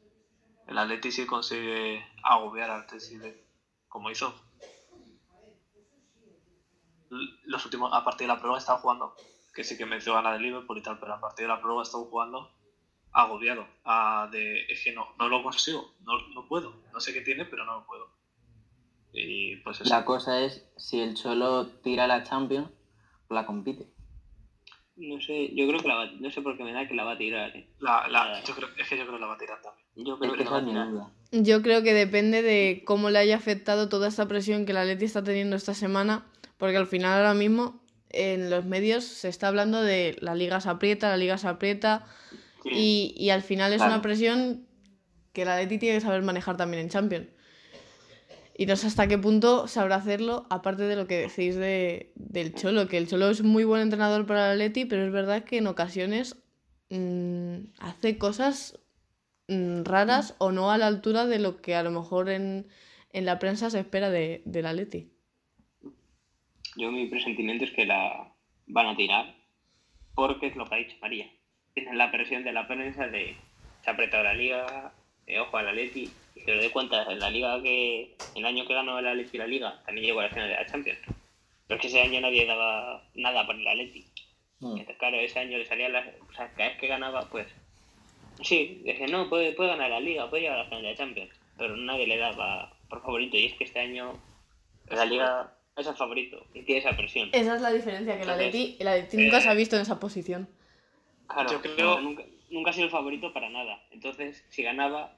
el 0.67 0.79
Atleti 0.79 1.13
sí 1.13 1.27
consigue 1.27 2.05
agobiar 2.23 2.71
al 2.71 2.87
Chelsea 2.87 3.19
como 3.89 4.11
hizo. 4.11 4.46
Los 7.45 7.65
últimos, 7.65 7.93
a 7.93 8.05
partir 8.05 8.27
de 8.27 8.35
la 8.35 8.41
prueba 8.41 8.59
estaba 8.59 8.79
jugando, 8.79 9.15
que 9.55 9.65
sí 9.65 9.77
que 9.77 9.87
mereció 9.87 10.15
ganar 10.15 10.37
el 10.37 10.43
Liverpool 10.43 10.79
y 10.79 10.83
tal, 10.83 10.99
pero 10.99 11.15
a 11.15 11.21
partir 11.21 11.45
de 11.47 11.53
la 11.53 11.61
prueba 11.61 11.83
estaba 11.83 12.05
jugando 12.05 12.51
agobiado. 13.13 13.67
de, 14.31 14.67
es 14.69 14.85
que 14.85 14.93
no, 14.93 15.09
no 15.19 15.29
lo 15.29 15.43
consigo, 15.43 15.95
no, 16.05 16.29
no 16.35 16.47
puedo. 16.47 16.75
No 16.93 17.01
sé 17.01 17.13
qué 17.13 17.23
tiene, 17.23 17.47
pero 17.47 17.65
no 17.65 17.81
lo 17.81 17.87
puedo. 17.87 18.09
Y 19.13 19.57
pues 19.57 19.85
La 19.89 20.05
cosa 20.05 20.43
es, 20.43 20.69
si 20.77 21.01
el 21.01 21.15
Cholo 21.15 21.67
tira 21.83 22.07
la 22.07 22.23
Champions, 22.23 22.69
la 23.31 23.47
compite. 23.47 23.89
No 24.97 25.21
sé, 25.21 25.55
yo 25.55 25.67
creo 25.69 25.81
que 25.81 25.89
la 25.89 25.95
va, 25.95 26.07
no 26.07 26.31
sé 26.31 26.41
por 26.41 26.57
qué 26.57 26.65
me 26.65 26.73
da 26.73 26.89
que 26.89 26.95
la 26.95 27.05
va 27.05 27.13
a 27.13 27.19
tirar. 27.19 27.55
Eh. 27.55 27.69
La, 27.81 28.09
la, 28.09 28.43
yo 28.45 28.55
creo, 28.55 28.69
es 28.79 28.89
que 28.89 28.97
yo 28.97 29.05
creo 29.05 29.17
que 29.17 29.21
la 29.21 29.27
va 29.27 29.35
a 29.35 29.39
tirar 29.39 29.61
también. 29.61 29.87
Yo 29.95 30.19
creo 30.19 30.33
que, 30.33 30.45
la 30.45 30.51
va 30.51 30.59
a 30.59 30.65
tirar. 30.65 30.89
Yo 31.33 31.63
creo 31.63 31.83
que 31.83 31.93
depende 31.93 32.43
de 32.43 32.83
cómo 32.87 33.11
le 33.11 33.19
haya 33.19 33.37
afectado 33.37 33.89
toda 33.89 34.09
esta 34.09 34.27
presión 34.27 34.65
que 34.65 34.73
la 34.73 34.85
Leti 34.85 35.05
está 35.05 35.23
teniendo 35.23 35.57
esta 35.57 35.75
semana, 35.75 36.27
porque 36.59 36.77
al 36.77 36.87
final 36.87 37.19
ahora 37.19 37.35
mismo 37.35 37.83
en 38.11 38.51
los 38.51 38.65
medios 38.65 39.05
se 39.05 39.29
está 39.29 39.49
hablando 39.49 39.83
de 39.83 40.17
la 40.21 40.35
liga 40.35 40.61
se 40.61 40.69
aprieta, 40.69 41.09
la 41.09 41.17
liga 41.17 41.39
se 41.39 41.49
aprieta, 41.49 42.05
y, 42.65 43.15
y, 43.17 43.31
al 43.31 43.43
final 43.43 43.73
es 43.73 43.81
una 43.81 44.03
presión 44.03 44.67
que 45.33 45.45
la 45.45 45.57
Leti 45.57 45.79
tiene 45.79 45.99
que 45.99 46.01
saber 46.01 46.23
manejar 46.23 46.57
también 46.57 46.83
en 46.83 46.89
Champions. 46.89 47.29
Y 48.59 48.65
no 48.65 48.75
sé 48.77 48.87
hasta 48.87 49.07
qué 49.07 49.19
punto 49.19 49.69
sabrá 49.69 49.97
hacerlo, 49.97 50.47
aparte 50.49 50.85
de 50.85 50.97
lo 50.97 51.07
que 51.07 51.29
decís 51.29 51.57
de, 51.57 52.13
del 52.15 52.55
Cholo, 52.55 52.89
que 52.89 52.97
el 52.97 53.07
Cholo 53.07 53.29
es 53.29 53.43
muy 53.43 53.65
buen 53.65 53.83
entrenador 53.83 54.25
para 54.25 54.47
el 54.47 54.63
Atleti, 54.63 54.87
pero 54.87 55.05
es 55.05 55.13
verdad 55.13 55.45
que 55.45 55.59
en 55.59 55.67
ocasiones 55.67 56.37
mm, 56.89 57.57
hace 57.81 58.17
cosas 58.17 58.79
mm, 59.49 59.83
raras 59.83 60.35
o 60.39 60.53
no 60.53 60.71
a 60.71 60.79
la 60.79 60.87
altura 60.87 61.27
de 61.27 61.39
lo 61.39 61.61
que 61.61 61.75
a 61.75 61.83
lo 61.83 61.91
mejor 61.91 62.31
en, 62.31 62.67
la 63.13 63.39
prensa 63.39 63.69
se 63.69 63.81
espera 63.81 64.09
de, 64.09 64.43
del 64.47 64.65
Atleti. 64.65 65.13
Yo 66.77 66.91
mi 66.93 67.07
presentimiento 67.07 67.65
es 67.65 67.71
que 67.73 67.87
la 67.87 68.33
van 68.67 68.87
a 68.87 68.97
tirar 68.97 69.35
porque 70.15 70.47
es 70.47 70.57
lo 70.57 70.67
que 70.67 70.75
ha 70.75 70.79
dicho 70.79 70.97
María. 71.01 71.31
Tienen 71.75 71.99
la 71.99 72.11
presión 72.11 72.45
de 72.45 72.53
la 72.53 72.67
prensa 72.67 73.07
de 73.07 73.37
se 73.83 73.91
ha 73.91 73.93
apretado 73.93 74.25
la 74.25 74.35
liga, 74.35 74.93
eh, 75.27 75.39
ojo 75.39 75.57
al 75.57 75.69
Atleti, 75.69 76.11
y 76.35 76.41
se 76.41 76.55
lo 76.55 76.61
dé 76.61 76.71
cuenta, 76.71 77.05
en 77.11 77.21
la 77.21 77.31
liga 77.31 77.63
que, 77.63 78.17
el 78.35 78.45
año 78.45 78.67
que 78.67 78.75
ganó 78.75 78.99
el 78.99 79.07
Atleti 79.07 79.39
la 79.39 79.47
liga, 79.47 79.83
también 79.85 80.07
llegó 80.07 80.21
a 80.21 80.25
la 80.25 80.31
final 80.31 80.49
de 80.49 80.55
la 80.55 80.67
Champions. 80.67 80.99
Pero 81.67 81.77
es 81.77 81.81
que 81.81 81.87
ese 81.87 82.01
año 82.01 82.21
nadie 82.21 82.47
daba 82.47 83.05
nada 83.15 83.47
por 83.47 83.55
el 83.55 83.67
Atleti. 83.67 84.07
Mm. 84.61 84.73
Entonces, 84.73 84.97
claro, 84.97 85.19
ese 85.19 85.39
año 85.39 85.59
le 85.59 85.67
salía 85.67 85.89
las, 85.89 86.07
o 86.29 86.33
sea, 86.35 86.51
cada 86.53 86.71
vez 86.71 86.79
que 86.79 86.89
ganaba, 86.89 87.29
pues, 87.31 87.47
sí, 88.43 88.83
decía, 88.85 89.07
no, 89.07 89.29
puede, 89.29 89.53
puede 89.53 89.71
ganar 89.71 89.91
la 89.91 90.01
liga, 90.01 90.29
puede 90.29 90.43
llegar 90.43 90.59
a 90.59 90.63
la 90.63 90.69
final 90.69 90.83
de 90.83 90.91
la 90.91 90.97
Champions, 90.97 91.31
pero 91.57 91.77
nadie 91.77 92.07
le 92.07 92.17
daba 92.17 92.73
por 92.89 93.03
favorito, 93.03 93.37
y 93.37 93.47
es 93.47 93.55
que 93.55 93.65
este 93.65 93.81
año 93.81 94.21
la 94.91 95.05
liga 95.05 95.56
es 95.77 95.87
el 95.87 95.97
favorito, 95.97 96.47
y 96.55 96.63
tiene 96.63 96.81
esa 96.81 96.97
presión. 96.97 97.29
Esa 97.33 97.57
es 97.57 97.61
la 97.63 97.71
diferencia, 97.71 98.17
que 98.17 98.23
el 98.23 98.31
Atleti, 98.31 98.77
el 98.79 98.89
Atleti 98.89 99.17
nunca 99.19 99.41
se 99.41 99.49
ha 99.49 99.55
visto 99.55 99.77
en 99.77 99.83
esa 99.83 100.01
posición. 100.01 100.49
Claro, 101.27 101.53
yo 101.53 101.61
creo, 101.63 102.01
nunca 102.51 102.71
ha 102.71 102.73
sido 102.73 102.87
el 102.87 102.91
favorito 102.91 103.33
para 103.33 103.49
nada. 103.51 103.83
Entonces, 103.91 104.45
si 104.49 104.63
ganaba. 104.63 105.17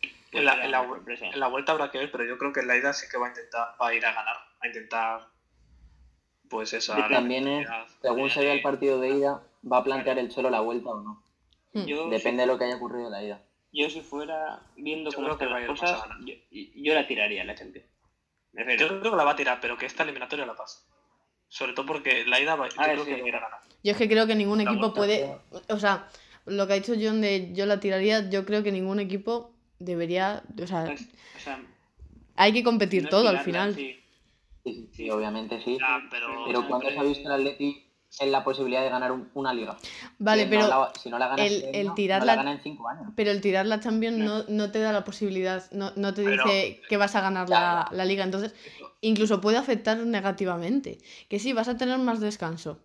pues 0.00 0.12
En 0.32 0.44
la, 0.44 0.54
era 0.54 0.64
en, 0.64 0.70
la, 0.72 0.80
una 0.82 0.94
sorpresa. 0.96 1.26
en 1.26 1.40
la 1.40 1.48
vuelta 1.48 1.72
habrá 1.72 1.90
que 1.90 1.98
ver, 1.98 2.10
pero 2.10 2.24
yo 2.24 2.36
creo 2.38 2.52
que 2.52 2.60
en 2.60 2.66
la 2.68 2.76
ida 2.76 2.92
sí 2.92 3.06
que 3.10 3.16
va 3.18 3.26
a 3.26 3.28
intentar, 3.30 3.68
va 3.80 3.88
a 3.88 3.94
ir 3.94 4.04
a 4.04 4.12
ganar, 4.12 4.36
a 4.60 4.66
intentar, 4.66 5.28
pues 6.50 6.72
eso. 6.72 6.92
a 6.92 6.98
la 6.98 7.08
También 7.08 7.48
es, 7.48 7.68
según 8.02 8.28
se 8.30 8.40
vea 8.40 8.52
el 8.52 8.62
partido 8.62 9.00
de 9.00 9.10
ida, 9.10 9.42
va 9.70 9.78
a 9.78 9.84
plantear 9.84 10.18
el 10.18 10.28
Cholo 10.30 10.50
la 10.50 10.60
vuelta 10.60 10.90
o 10.90 11.00
no. 11.00 11.22
Hmm. 11.72 11.86
Yo, 11.86 12.08
Depende 12.10 12.42
de 12.42 12.46
lo 12.48 12.58
que 12.58 12.64
haya 12.64 12.76
ocurrido 12.76 13.06
en 13.06 13.12
la 13.12 13.22
ida. 13.22 13.42
Yo 13.72 13.88
si 13.90 14.02
fuera 14.02 14.60
viendo 14.76 15.10
Yo 15.10 15.16
cómo 15.16 15.32
están 15.32 15.48
va 15.50 15.56
a 15.56 15.60
las 15.60 15.62
ir 15.64 15.70
más 15.70 15.82
a 15.82 15.86
cosas, 15.94 16.08
ganar. 16.08 16.24
yo, 16.24 16.34
yo 16.50 16.94
la 16.94 17.06
tiraría 17.08 17.42
la 17.44 17.54
Champions. 17.54 17.86
Yo 18.56 18.88
creo 19.00 19.00
que 19.10 19.16
la 19.16 19.24
va 19.24 19.32
a 19.32 19.36
tirar, 19.36 19.58
pero 19.60 19.76
que 19.76 19.86
esta 19.86 20.02
eliminatoria 20.02 20.46
la 20.46 20.54
pasa. 20.54 20.80
Sobre 21.48 21.72
todo 21.72 21.86
porque 21.86 22.24
la 22.26 22.40
ida 22.40 22.56
va, 22.56 22.68
yo 22.68 22.80
A 22.80 22.84
creo 22.84 23.04
que 23.04 23.14
a 23.14 23.18
ir 23.18 23.34
a 23.36 23.40
ganar. 23.40 23.60
Yo 23.82 23.92
es 23.92 23.98
que 23.98 24.08
creo 24.08 24.26
que 24.26 24.34
ningún 24.34 24.58
La 24.58 24.64
equipo 24.70 24.92
vuelta. 24.92 25.40
puede. 25.50 25.72
O 25.74 25.78
sea, 25.78 26.08
lo 26.46 26.66
que 26.66 26.72
ha 26.72 26.76
dicho 26.76 26.94
John 27.00 27.20
de 27.20 27.52
yo 27.52 27.66
la 27.66 27.80
tiraría, 27.80 28.28
yo 28.30 28.44
creo 28.44 28.62
que 28.62 28.72
ningún 28.72 28.98
equipo 29.00 29.52
debería. 29.78 30.42
O 30.62 30.66
sea, 30.66 30.84
Pues, 30.84 31.02
o 31.36 31.40
sea, 31.40 31.60
hay 32.36 32.52
que 32.52 32.62
competir 32.64 33.04
no 33.04 33.08
todo 33.10 33.28
al 33.28 33.40
final. 33.40 33.74
sí. 33.74 34.00
Sí, 34.64 34.72
sí, 34.72 34.88
sí, 34.94 35.10
obviamente 35.10 35.60
sí. 35.62 35.76
Ya, 35.78 36.00
pero, 36.10 36.44
Pero 36.46 36.66
¿cuándo 36.66 36.88
se 36.90 36.98
ha 36.98 37.02
visto 37.02 37.28
el 37.28 37.32
Atleti 37.40 37.83
en 38.20 38.30
la 38.32 38.44
posibilidad 38.44 38.82
de 38.82 38.88
ganar 38.90 39.12
un- 39.12 39.30
una 39.34 39.52
liga? 39.52 39.76
Vale, 40.18 40.44
no 40.44 40.50
pero. 40.50 40.68
la- 40.68 40.92
si 41.00 41.10
no 41.10 41.18
la 41.18 41.28
gana 41.28 41.44
el- 41.44 41.52
este 41.54 41.80
el 41.80 41.86
año, 41.88 41.94
tirar 41.94 42.20
no 42.20 42.26
la- 42.26 42.32
la 42.32 42.36
gana 42.42 42.52
en 42.52 42.62
cinco 42.62 42.88
años. 42.88 43.12
Pero 43.16 43.30
el 43.30 43.40
tirar 43.40 43.66
la 43.66 43.80
Champions 43.80 44.46
No. 44.48 44.70
te 44.70 44.78
da 44.80 44.92
la 44.92 45.04
posibilidad, 45.04 45.70
no, 45.72 45.92
no 45.96 46.14
te 46.14 46.22
Pero- 46.24 46.44
dice 46.44 46.80
que 46.88 46.96
vas 46.96 47.14
a 47.16 47.20
ganar 47.20 47.48
la, 47.48 47.88
la 47.90 48.04
liga. 48.04 48.24
Entonces, 48.24 48.54
incluso 49.00 49.40
puede 49.40 49.56
afectar 49.58 49.96
negativamente. 49.98 50.98
Que 51.28 51.38
sí, 51.38 51.52
vas 51.52 51.68
a 51.68 51.76
tener 51.76 51.98
más 51.98 52.20
descanso. 52.20 52.80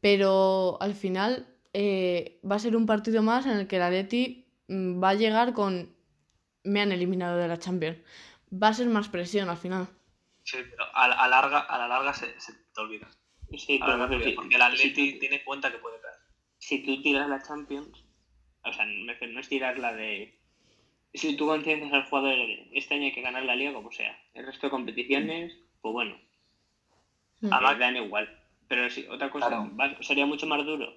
Pero 0.00 0.78
al 0.80 0.94
final 0.94 1.46
eh, 1.72 2.38
va 2.48 2.56
a 2.56 2.58
ser 2.60 2.76
un 2.76 2.86
partido 2.86 3.22
más 3.22 3.46
en 3.46 3.52
el 3.52 3.66
que 3.66 3.76
el 3.76 3.82
Atleti 3.82 4.46
mm, 4.68 5.02
va 5.02 5.10
a 5.10 5.14
llegar 5.14 5.52
con. 5.54 5.92
Me 6.62 6.80
han 6.80 6.92
eliminado 6.92 7.36
de 7.36 7.48
la 7.48 7.58
Champions. 7.58 7.98
Va 8.52 8.68
a 8.68 8.74
ser 8.74 8.86
más 8.86 9.08
presión 9.08 9.48
al 9.50 9.56
final. 9.56 9.88
Sí, 10.44 10.58
pero 10.70 10.84
a, 10.94 11.08
la- 11.08 11.16
a 11.16 11.28
larga, 11.28 11.58
a 11.60 11.78
la 11.78 11.88
larga 11.88 12.14
se, 12.14 12.38
se 12.40 12.52
te 12.52 12.80
olvida. 12.80 13.08
Sí, 13.58 13.78
la 13.78 14.08
si- 14.22 14.32
porque 14.32 14.54
el 14.56 14.62
Atleti 14.62 15.18
tiene 15.18 15.42
cuenta 15.44 15.70
que 15.70 15.78
puede 15.78 16.00
caer. 16.00 16.14
si 16.58 16.78
tú 16.82 17.00
tiras 17.02 17.28
la 17.28 17.42
Champions, 17.42 18.04
o 18.64 18.72
sea, 18.72 18.84
no 18.86 19.40
es 19.40 19.48
tirarla 19.48 19.92
de. 19.92 20.34
Si 21.12 21.36
tú 21.36 21.46
conciencias 21.46 21.92
al 21.92 22.04
jugador, 22.06 22.34
este 22.72 22.94
año 22.94 23.04
hay 23.04 23.12
que 23.12 23.20
ganar 23.22 23.44
la 23.44 23.54
liga 23.54 23.72
como 23.72 23.92
sea. 23.92 24.18
El 24.34 24.46
resto 24.46 24.66
de 24.66 24.70
competiciones, 24.70 25.56
pues 25.82 25.92
bueno, 25.92 26.18
Mm. 27.40 27.52
a 27.52 27.56
Además- 27.56 27.78
dan 27.78 27.96
igual. 27.96 28.40
Pero 28.68 28.88
si 28.90 29.06
otra 29.06 29.30
cosa, 29.30 29.48
Claro. 29.48 29.70
va- 29.76 30.02
sería 30.02 30.24
mucho 30.26 30.46
más 30.46 30.64
duro 30.64 30.94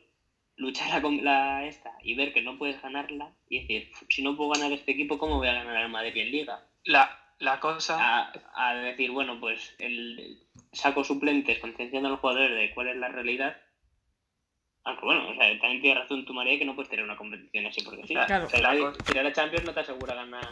luchar 0.55 1.03
la, 1.03 1.09
la 1.21 1.65
esta 1.67 1.91
y 2.01 2.15
ver 2.15 2.33
que 2.33 2.41
no 2.41 2.57
puedes 2.57 2.81
ganarla 2.81 3.35
y 3.49 3.59
decir, 3.61 3.91
si 4.09 4.23
no 4.23 4.35
puedo 4.37 4.51
ganar 4.51 4.71
este 4.71 4.91
equipo, 4.93 5.17
¿cómo 5.19 5.37
voy 5.37 5.49
a 5.49 5.53
ganar 5.53 5.75
al 5.77 5.89
Madrid 5.89 6.15
en 6.17 6.31
liga? 6.31 6.65
La, 6.85 7.19
la 7.39 7.59
cosa. 7.59 7.97
a, 7.99 8.33
a 8.55 8.75
decir, 8.75 9.11
bueno, 9.11 9.39
pues 9.39 9.75
el 9.79 10.39
saco 10.71 11.03
suplentes 11.03 11.59
concienciando 11.59 12.07
a 12.09 12.11
los 12.11 12.19
jugadores 12.19 12.51
de 12.55 12.73
cuál 12.73 12.87
es 12.89 12.97
la 12.97 13.07
realidad. 13.09 13.57
Aunque 14.83 15.05
bueno, 15.05 15.29
o 15.29 15.35
sea, 15.35 15.49
también 15.59 15.81
tiene 15.81 15.99
razón 15.99 16.25
tu 16.25 16.33
María 16.33 16.57
que 16.57 16.65
no 16.65 16.73
puedes 16.75 16.89
tener 16.89 17.03
una 17.03 17.17
competición 17.17 17.65
así 17.65 17.81
porque 17.83 18.07
sí. 18.07 18.13
Claro. 18.13 18.45
O 18.45 18.49
sea, 18.49 18.59
La 18.59 18.93
tirar 19.05 19.25
a 19.25 19.33
Champions 19.33 19.65
no 19.65 19.73
te 19.73 19.81
asegura 19.81 20.15
ganar, 20.15 20.45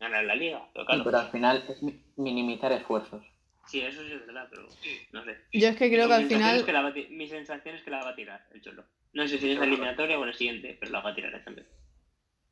ganar 0.00 0.24
la 0.24 0.34
liga. 0.34 0.68
Pero 0.72 0.84
Sí, 0.84 0.86
claro, 0.88 1.04
pero 1.04 1.18
al 1.18 1.30
final 1.30 1.64
es 1.68 1.82
mi- 1.82 2.02
minimizar 2.16 2.72
esfuerzos. 2.72 3.24
sí, 3.66 3.80
eso 3.80 4.02
sí 4.02 4.12
es 4.12 4.26
verdad, 4.26 4.48
pero 4.50 4.66
no 5.12 5.24
sé. 5.24 5.36
Yo 5.52 5.68
es 5.68 5.76
que 5.76 5.88
creo 5.88 6.08
que 6.08 6.14
al 6.14 6.20
sensación 6.28 6.40
es 6.40 6.62
final. 6.62 6.66
que 6.66 6.72
la 6.72 6.82
va 6.82 6.92
mi 7.16 7.28
sensación 7.28 7.74
es 7.76 7.82
que 7.82 7.90
la 7.90 8.02
va 8.02 8.10
a 8.10 8.16
tirar 8.16 8.44
el 8.52 8.60
Cholo. 8.60 8.84
No 9.12 9.22
sé 9.28 9.38
si 9.38 9.50
es 9.50 9.54
la 9.56 9.60
creo- 9.62 9.72
eliminatoria 9.74 10.18
o 10.18 10.24
la 10.26 10.32
siguiente, 10.32 10.76
pero 10.80 10.90
la 10.92 11.00
va 11.00 11.10
a 11.10 11.14
tirar 11.14 11.34
a 11.34 11.44
Champions. 11.44 11.68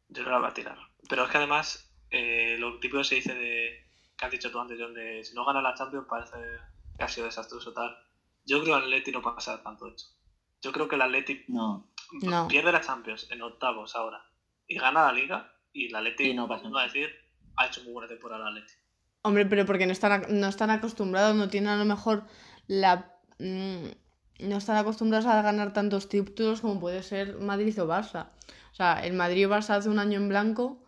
Yo 0.09 0.23
no 0.23 0.31
la 0.31 0.39
voy 0.39 0.49
a 0.51 0.55
tirar. 0.55 0.79
Pero 1.09 1.25
es 1.25 1.31
que 1.31 1.37
además, 1.39 1.86
eh, 2.11 2.57
lo 2.59 2.79
típico 2.79 3.03
se 3.05 3.17
dice 3.17 3.35
de. 3.35 3.85
que 4.17 4.25
has 4.25 4.31
dicho 4.31 4.51
tú 4.51 4.59
antes, 4.59 4.79
John, 4.81 4.95
de 4.95 5.25
si 5.25 5.35
no 5.35 5.45
gana 5.45 5.61
la 5.61 5.75
Champions 5.75 6.07
parece 6.09 6.37
que 6.97 7.05
ha 7.05 7.09
sido 7.09 7.27
desastroso 7.27 7.73
tal. 7.73 7.97
Yo 8.45 8.63
creo 8.63 8.75
que 8.75 8.79
el 8.79 8.85
Atleti 8.85 9.13
no 9.13 9.23
pasa 9.23 9.63
tanto 9.63 9.89
hecho. 9.89 10.07
Yo 10.63 10.73
creo 10.73 10.89
que 10.89 10.95
el 10.97 11.03
Atleti 11.03 11.45
No. 11.49 11.91
No. 12.23 12.49
pierde 12.49 12.73
la 12.73 12.81
Champions 12.81 13.29
en 13.31 13.43
octavos 13.43 13.97
ahora 13.97 14.23
y 14.69 14.77
gana 14.79 15.07
la 15.07 15.13
Liga 15.13 15.53
y 15.73 15.87
el 15.87 15.97
Atleti, 15.97 16.31
Y 16.31 16.35
no 16.35 16.49
pasa 16.49 16.69
va 16.69 16.83
a 16.83 16.85
decir, 16.85 17.11
ha 17.57 17.67
hecho 17.67 17.83
muy 17.83 17.93
buena 17.93 18.09
temporada 18.09 18.49
el 18.49 18.57
Atleti. 18.57 18.73
Hombre, 19.23 19.45
pero 19.47 19.67
porque 19.67 19.87
no 19.87 19.93
están, 19.93 20.25
no 20.31 20.47
están 20.47 20.71
acostumbrados, 20.71 21.35
no 21.35 21.49
tienen 21.49 21.71
a 21.71 21.77
lo 21.77 21.85
mejor 21.85 22.25
la. 22.69 23.19
mm, 23.39 23.87
no 24.39 24.57
están 24.59 24.77
acostumbrados 24.77 25.27
a 25.27 25.41
ganar 25.43 25.73
tantos 25.73 26.09
títulos 26.09 26.61
como 26.61 26.79
puede 26.79 27.03
ser 27.03 27.39
Madrid 27.39 27.81
o 27.83 27.87
Barça. 27.87 28.29
O 28.71 28.75
sea, 28.75 29.05
el 29.05 29.15
Madrid 29.15 29.49
o 29.49 29.51
Barça 29.51 29.71
hace 29.71 29.89
un 29.89 29.99
año 29.99 30.19
en 30.19 30.29
blanco 30.29 30.86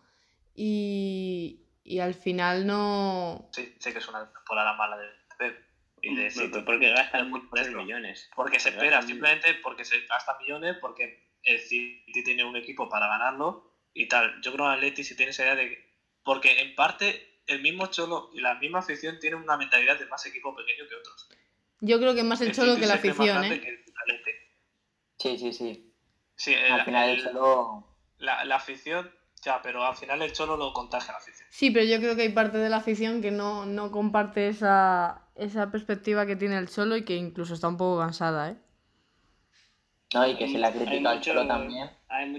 y, 0.61 1.65
y 1.83 1.99
al 1.99 2.13
final 2.13 2.67
no. 2.67 3.49
Sí, 3.53 3.73
sé 3.79 3.93
que 3.93 3.99
es 3.99 4.07
una 4.09 4.31
temporada 4.31 4.73
mala 4.73 4.97
de 4.97 5.07
Pep 5.37 5.57
y 6.01 6.15
de 6.15 6.29
Pero- 6.33 6.45
City. 6.47 6.61
porque 6.65 6.89
gastan 6.91 7.29
Por 7.31 7.43
muchos 7.43 7.67
esto. 7.67 7.77
millones. 7.77 8.29
Porque 8.35 8.59
se 8.59 8.71
Pero 8.71 8.81
espera, 8.81 8.97
gastan- 8.97 9.07
simplemente 9.07 9.53
porque 9.63 9.85
se 9.85 10.05
gasta 10.05 10.37
millones, 10.39 10.77
porque 10.81 11.29
el 11.43 11.59
City 11.59 12.23
tiene 12.23 12.43
un 12.43 12.55
equipo 12.57 12.89
para 12.89 13.07
ganarlo 13.07 13.73
y 13.93 14.07
tal. 14.07 14.41
Yo 14.41 14.51
creo 14.53 14.65
que 14.65 14.71
el 14.73 14.77
Atleti 14.77 15.03
si 15.03 15.15
tiene 15.15 15.31
esa 15.31 15.43
idea 15.43 15.55
de 15.55 15.69
que... 15.69 15.89
Porque 16.23 16.59
en 16.61 16.75
parte 16.75 17.41
el 17.47 17.61
mismo 17.61 17.87
Cholo 17.87 18.29
y 18.33 18.41
la 18.41 18.55
misma 18.55 18.79
afición 18.79 19.17
tienen 19.19 19.39
una 19.41 19.57
mentalidad 19.57 19.97
de 19.97 20.05
más 20.07 20.25
equipo 20.25 20.55
pequeño 20.55 20.87
que 20.87 20.95
otros. 20.95 21.29
Yo 21.81 21.97
creo 21.99 22.13
que 22.13 22.23
más 22.23 22.41
el 22.41 22.51
cholo 22.53 22.71
City 22.73 22.81
que 22.81 22.87
la 22.87 22.93
afición, 22.95 23.43
¿eh? 23.45 23.61
que 23.61 23.69
el 23.69 23.83
Atleti. 24.03 24.31
Sí, 25.17 25.37
sí, 25.37 25.53
sí. 25.53 25.93
Sí, 26.35 26.53
el- 26.53 26.71
Al 26.73 26.85
final 26.85 27.09
el 27.09 27.17
el- 27.19 27.23
Cholo... 27.23 27.87
la, 28.17 28.43
la 28.45 28.55
afición, 28.57 29.09
ya, 29.43 29.61
pero 29.61 29.83
al 29.85 29.95
final 29.95 30.21
el 30.21 30.31
Cholo 30.33 30.57
lo 30.57 30.73
contagia 30.73 31.09
a 31.09 31.13
la 31.13 31.17
afición. 31.19 31.47
Sí, 31.51 31.71
pero 31.71 31.85
yo 31.85 31.97
creo 31.99 32.15
que 32.15 32.23
hay 32.23 32.29
parte 32.33 32.57
de 32.57 32.69
la 32.69 32.77
afición 32.77 33.21
que 33.21 33.31
no, 33.31 33.65
no 33.65 33.91
comparte 33.91 34.47
esa, 34.49 35.21
esa 35.35 35.71
perspectiva 35.71 36.25
que 36.25 36.35
tiene 36.35 36.57
el 36.57 36.69
cholo 36.69 36.97
y 36.97 37.03
que 37.05 37.15
incluso 37.15 37.53
está 37.53 37.67
un 37.67 37.77
poco 37.77 37.99
cansada, 37.99 38.51
¿eh? 38.51 38.55
No, 40.13 40.27
y 40.27 40.35
que 40.35 40.45
Hay- 40.45 40.51
se 40.51 40.57
le 40.57 40.65
ha 40.65 40.71
criticado 40.71 41.09
al 41.09 41.21
Cholo 41.21 41.47
también 41.47 41.89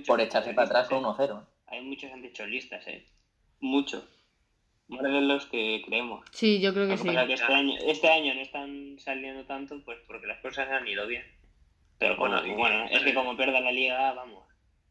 por 0.06 0.20
echarse 0.20 0.52
para 0.54 0.66
atrás 0.68 0.88
con 0.88 1.04
anticholistas, 1.04 1.30
1-0. 1.30 1.42
¿eh? 1.42 1.46
Hay 1.68 1.80
muchos 1.84 2.12
anticholistas, 2.12 2.86
¿eh? 2.88 3.06
Muchos. 3.60 4.02
Más 4.88 5.02
de 5.02 5.20
los 5.20 5.46
que 5.46 5.82
creemos. 5.86 6.24
Sí, 6.32 6.60
yo 6.60 6.74
creo 6.74 6.86
que 6.88 6.94
que 6.94 6.98
sí. 6.98 7.06
pasa 7.06 7.22
es 7.22 7.28
que 7.28 7.34
este 7.34 7.52
año, 7.52 7.74
este 7.86 8.08
año 8.08 8.34
no 8.34 8.40
están 8.40 8.96
saliendo 8.98 9.44
tanto 9.46 9.80
pues 9.84 9.98
porque 10.08 10.26
las 10.26 10.40
cosas 10.40 10.68
han 10.68 10.86
ido 10.88 11.06
bien. 11.06 11.22
Pero 11.98 12.16
Bueno, 12.16 12.42
bueno, 12.56 12.86
es 12.90 13.02
que 13.04 13.14
como 13.14 13.36
pierda 13.36 13.60
la 13.60 13.70
liga, 13.70 14.12
vamos. 14.14 14.44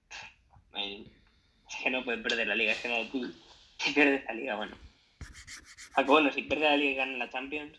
Es 1.70 1.84
que 1.84 1.90
no 1.90 2.04
pueden 2.04 2.24
perder 2.24 2.48
la 2.48 2.56
liga, 2.56 2.72
es 2.72 2.82
que 2.82 2.90
no, 2.90 3.10
tú, 3.10 3.32
si 3.78 3.94
pierdes 3.94 4.26
la 4.26 4.34
liga, 4.34 4.56
bueno. 4.56 4.76
Aunque 5.96 6.12
bueno, 6.12 6.32
si 6.32 6.44
pierde 6.44 6.66
la 6.66 6.78
liga 6.78 6.92
y 6.92 6.96
ganan 6.96 7.20
la 7.20 7.30
Champions, 7.30 7.78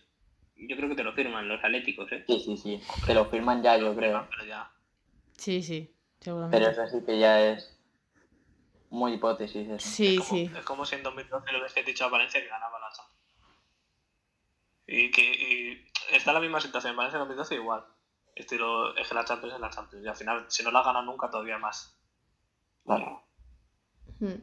yo 0.56 0.76
creo 0.76 0.88
que 0.88 0.94
te 0.94 1.04
lo 1.04 1.12
firman 1.12 1.48
los 1.48 1.62
atléticos, 1.62 2.10
¿eh? 2.12 2.24
Sí, 2.26 2.40
sí, 2.40 2.56
sí. 2.56 2.80
Que 3.06 3.14
lo 3.14 3.26
firman 3.26 3.62
ya, 3.62 3.76
yo 3.76 3.94
creo. 3.94 4.26
Pero 4.30 4.44
ya. 4.44 4.70
Sí, 5.36 5.62
sí, 5.62 5.94
seguramente. 6.20 6.58
Pero 6.58 6.70
eso 6.70 6.98
sí 6.98 7.04
que 7.04 7.18
ya 7.18 7.40
es 7.40 7.78
muy 8.90 9.14
hipótesis 9.14 9.68
eso. 9.68 9.88
Sí, 9.88 10.16
es, 10.16 10.20
como, 10.20 10.30
sí. 10.30 10.50
es 10.54 10.64
como 10.64 10.84
si 10.84 10.96
en 10.96 11.02
2012 11.02 11.52
le 11.52 11.58
hubiese 11.58 11.82
dicho 11.82 12.04
a 12.04 12.08
Valencia 12.08 12.40
que 12.40 12.48
ganaba 12.48 12.78
la 12.78 12.92
Champions. 12.92 13.20
Y 14.86 15.10
que 15.10 15.22
y 15.22 16.14
está 16.14 16.32
la 16.32 16.40
misma 16.40 16.60
situación. 16.60 16.90
En 16.90 16.96
Valencia 16.96 17.16
en 17.16 17.20
2012 17.20 17.54
igual. 17.54 17.84
Estilo, 18.34 18.96
es 18.96 19.08
que 19.08 19.14
la 19.14 19.24
Champions 19.24 19.54
es 19.54 19.60
la 19.60 19.70
Champions. 19.70 20.04
Y 20.04 20.08
al 20.08 20.16
final, 20.16 20.44
si 20.48 20.62
no 20.62 20.70
la 20.70 20.82
gana 20.82 21.02
nunca, 21.02 21.30
todavía 21.30 21.58
más. 21.58 21.96
Claro. 22.84 23.22
Mm. 24.20 24.34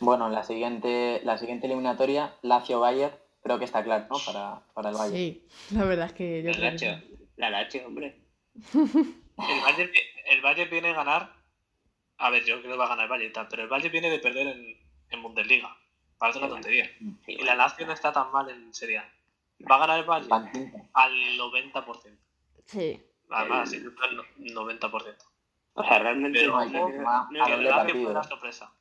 Bueno, 0.00 0.28
la 0.30 0.42
siguiente, 0.42 1.20
la 1.24 1.38
siguiente 1.38 1.66
eliminatoria, 1.66 2.34
Lazio-Bayern, 2.42 3.14
creo 3.42 3.58
que 3.58 3.64
está 3.64 3.84
claro, 3.84 4.06
¿no? 4.10 4.16
Para, 4.24 4.60
para 4.74 4.90
el 4.90 4.96
Bayern. 4.96 5.16
Sí, 5.16 5.46
la 5.74 5.84
verdad 5.84 6.06
es 6.06 6.12
que 6.14 6.42
yo 6.42 6.50
El 6.50 6.56
creo 6.56 6.70
que 6.70 6.86
Lazio, 6.86 6.98
sí. 6.98 7.28
la 7.36 7.50
Lazio, 7.50 7.86
hombre. 7.86 8.20
El 8.74 9.60
Bayern, 9.64 9.90
el 10.26 10.40
Bayern 10.40 10.70
viene 10.70 10.88
a 10.90 10.94
ganar. 10.94 11.32
A 12.18 12.30
ver, 12.30 12.44
yo 12.44 12.60
creo 12.60 12.72
que 12.72 12.78
va 12.78 12.84
a 12.84 12.88
ganar 12.88 13.04
el 13.04 13.10
Bayern 13.10 13.30
y 13.30 13.32
tal, 13.32 13.48
pero 13.48 13.62
el 13.62 13.68
Bayern 13.68 13.90
viene 13.90 14.10
de 14.10 14.18
perder 14.18 14.46
en, 14.48 14.76
en 15.10 15.22
Bundesliga. 15.22 15.74
Parece 16.18 16.38
una 16.38 16.48
tontería. 16.48 16.84
Sí, 16.98 17.16
Y 17.32 17.34
bueno. 17.36 17.50
la 17.50 17.54
Lazio 17.56 17.86
no 17.86 17.92
está 17.92 18.12
tan 18.12 18.30
mal 18.30 18.48
en 18.50 18.72
Serie 18.74 18.98
A. 18.98 19.12
Va 19.68 19.76
a 19.76 19.78
ganar 19.78 19.98
el 20.00 20.04
Bayern 20.04 20.88
al 20.92 21.12
90%. 21.38 22.18
Sí. 22.66 23.00
Además, 23.30 23.70
sí, 23.70 23.76
al 24.02 24.16
90%. 24.54 25.16
O 25.74 25.82
sea, 25.84 25.98
realmente 25.98 26.40
Pero 26.40 26.52
no, 26.52 26.58
hay 26.58 26.70
que 26.70 26.76
es- 26.76 26.82
sumar 26.96 27.26
no 27.32 27.42
a 27.42 27.42
es 27.42 27.46
Que 27.48 27.52
el 27.54 27.58
el 27.60 27.64
doble 27.64 27.70
Lazio 27.70 27.94
fue 28.02 28.10
una 28.12 28.22
sorpresa. 28.22 28.72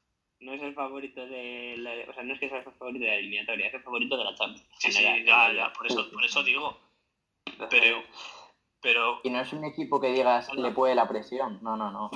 No 0.41 0.53
es 0.53 0.61
el 0.61 0.73
favorito 0.73 1.25
de 1.25 1.75
la, 1.77 1.91
o 2.09 2.13
sea, 2.13 2.23
no 2.23 2.33
es 2.33 2.39
que 2.39 2.49
sea 2.49 2.59
el 2.59 2.63
favorito 2.73 3.05
de 3.05 3.11
la 3.11 3.15
eliminatoria, 3.17 3.67
es 3.67 3.73
el 3.73 3.81
favorito 3.83 4.17
de 4.17 4.23
la 4.23 4.35
Champions. 4.35 4.67
Sí, 4.79 4.91
sí, 4.91 5.03
ya, 5.25 5.51
ya, 5.53 5.71
por 5.73 5.87
eso, 5.87 6.09
por 6.11 6.23
eso 6.23 6.43
digo. 6.43 6.77
Pero, 7.69 8.03
pero, 8.81 9.19
Y 9.23 9.29
no 9.29 9.39
es 9.39 9.53
un 9.53 9.63
equipo 9.65 9.99
que 9.99 10.11
digas 10.11 10.53
le 10.53 10.71
puede 10.71 10.95
la 10.95 11.07
presión. 11.07 11.59
No, 11.61 11.77
no, 11.77 11.91
no. 11.91 12.09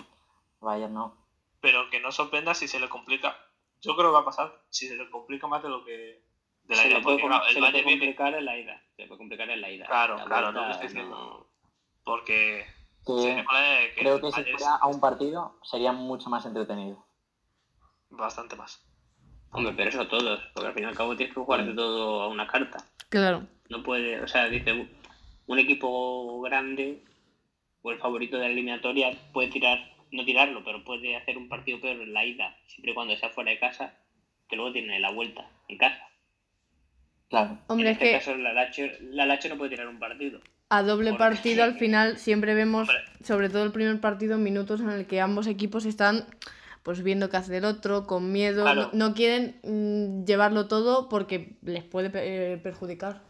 Bayern 0.60 0.94
no. 0.94 1.16
pero 1.62 1.90
que 1.90 2.00
no 2.00 2.12
sorprenda 2.12 2.54
si 2.54 2.68
se 2.68 2.80
le 2.80 2.90
complica. 2.90 3.38
Yo 3.82 3.96
creo 3.96 4.10
que 4.10 4.14
va 4.14 4.20
a 4.22 4.26
pasar 4.26 4.52
si 4.70 4.88
se 4.88 4.96
le 4.96 5.10
complica 5.10 5.48
más 5.48 5.62
de 5.62 5.70
lo 5.70 5.84
que. 5.84 6.24
De 6.64 6.76
la 6.76 6.82
se 6.82 6.88
idea, 6.88 6.98
le 6.98 7.04
puede, 7.04 7.18
porque 7.20 7.22
com- 7.22 7.30
claro, 7.30 7.46
se 7.54 7.60
puede 7.60 7.72
viene. 7.72 7.92
complicar 7.92 8.34
en 8.34 8.46
la 8.46 8.58
ida. 8.58 8.82
Se 8.96 9.02
le 9.04 9.08
puede 9.08 9.18
complicar 9.20 9.50
en 9.52 9.62
la 9.62 9.70
ida. 9.70 9.86
Claro, 9.86 10.18
La 10.18 10.26
claro, 10.26 10.52
no 10.52 10.72
estoy 10.72 10.88
diciendo. 10.88 11.16
no- 11.16 11.48
Porque 12.04 12.66
que 13.06 13.46
que 13.96 14.02
creo 14.02 14.20
que 14.20 14.32
si 14.32 14.42
fuera 14.44 14.56
es 14.56 14.82
a 14.82 14.88
un 14.88 15.00
partido 15.00 15.60
sería 15.62 15.92
mucho 15.92 16.30
más 16.30 16.46
entretenido. 16.46 17.06
Bastante 18.10 18.56
más. 18.56 18.82
Hombre, 19.52 19.74
pero 19.76 19.90
eso 19.90 20.08
todos, 20.08 20.42
porque 20.54 20.68
al 20.68 20.74
fin 20.74 20.84
y 20.84 20.88
al 20.88 20.96
cabo 20.96 21.16
tienes 21.16 21.34
que 21.34 21.42
jugarte 21.42 21.74
todo 21.74 22.22
a 22.24 22.28
una 22.28 22.46
carta. 22.48 22.78
Claro. 23.10 23.48
No 23.70 23.84
puede, 23.84 24.22
o 24.22 24.28
sea, 24.28 24.48
dice, 24.50 24.88
un 25.48 25.60
equipo 25.60 26.42
grande 26.42 27.04
o 27.82 27.92
el 27.92 28.00
favorito 28.00 28.38
de 28.38 28.44
la 28.44 28.50
eliminatoria 28.50 29.16
puede 29.34 29.50
tirar, 29.50 29.80
no 30.12 30.26
tirarlo, 30.26 30.64
pero 30.64 30.84
puede 30.84 31.16
hacer 31.16 31.38
un 31.38 31.48
partido 31.48 31.80
peor 31.80 32.02
en 32.02 32.14
la 32.14 32.26
ida, 32.26 32.56
siempre 32.68 32.92
y 32.92 32.96
cuando 32.96 33.16
sea 33.16 33.30
fuera 33.30 33.52
de 33.52 33.60
casa, 33.60 33.94
que 34.50 34.56
luego 34.56 34.74
tiene 34.74 35.00
la 35.00 35.12
vuelta 35.12 35.50
en 35.70 35.78
casa. 35.78 36.02
Claro. 37.30 37.58
Hombre, 37.68 37.88
en 37.88 37.92
es 37.96 37.98
este 38.02 38.12
que 38.12 38.18
caso 38.20 38.36
la 38.38 38.54
Lache, 38.54 38.98
la 39.02 39.26
Lache 39.26 39.50
no 39.50 39.58
puede 39.58 39.72
tirar 39.72 39.88
un 39.88 40.00
partido. 40.00 40.42
a 40.70 40.84
doble 40.84 41.12
Porque- 41.12 41.24
partido 41.24 41.64
al 41.64 41.76
final 41.80 42.18
siempre 42.18 42.54
vemos, 42.56 42.90
Hombre. 42.90 43.04
sobre 43.24 43.50
todo 43.50 43.64
el 43.64 43.72
primer 43.72 44.00
partido, 44.02 44.38
minutos 44.38 44.82
en 44.82 44.90
el 44.90 45.08
que 45.08 45.22
ambos 45.22 45.48
equipos 45.48 45.86
están 45.86 46.26
pues 46.86 47.02
viendo 47.02 47.32
qué 47.32 47.38
hace 47.38 47.58
el 47.58 47.66
otro, 47.66 48.06
con 48.06 48.32
miedo, 48.32 48.62
Claro. 48.62 48.92
no, 48.94 49.08
no 49.10 49.14
quieren 49.16 49.60
mm, 49.64 50.24
llevarlo 50.26 50.68
todo 50.68 51.10
porque 51.10 51.58
les 51.64 51.84
puede 51.84 52.12
eh, 52.14 52.58
perjudicar. 52.60 53.24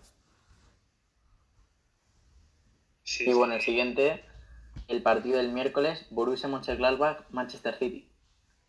Sí, 3.03 3.24
Y 3.24 3.28
sí. 3.28 3.34
bueno, 3.34 3.53
el 3.53 3.62
siguiente, 3.62 4.26
el 4.89 5.01
partido 5.01 5.38
del 5.38 5.53
miércoles, 5.53 6.06
Borussia 6.10 6.49
Mönchengladbach, 6.49 7.30
Manchester 7.32 7.78
City. 7.80 8.10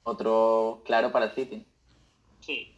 Otro 0.04 0.82
claro 0.86 1.10
para 1.10 1.26
el 1.26 1.32
City. 1.32 1.66
Sí, 2.40 2.72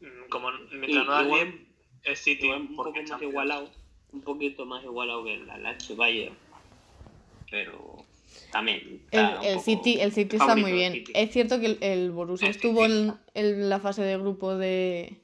Mm, 0.00 0.28
Como 0.28 0.50
Y- 0.50 0.76
mientras 0.76 1.06
no 1.06 1.22
igual- 1.22 1.44
bien, 1.44 1.68
es 2.02 2.18
City. 2.18 2.44
igual 2.46 2.62
un 2.62 2.76
poco 2.76 2.92
más 3.08 3.22
igualado, 3.22 3.70
un 4.12 4.20
poquito 4.22 4.66
más 4.66 4.82
igualado 4.82 5.22
que 5.24 5.36
la 5.38 5.56
Lache 5.56 5.94
Bayern, 5.94 6.36
pero 7.48 8.03
también. 8.54 9.02
El, 9.10 9.20
el 9.20 9.28
poco 9.54 9.60
City, 9.64 10.00
el 10.00 10.12
City 10.12 10.36
está 10.36 10.54
muy 10.56 10.72
bien. 10.72 10.92
City. 10.92 11.12
Es 11.14 11.30
cierto 11.32 11.58
que 11.60 11.66
el, 11.66 11.78
el 11.82 12.10
Borussia 12.12 12.48
El 12.48 12.54
estuvo 12.54 12.84
en, 12.86 13.14
en 13.34 13.68
la 13.68 13.80
fase 13.80 14.02
de 14.02 14.16
grupo 14.16 14.56
de, 14.56 15.20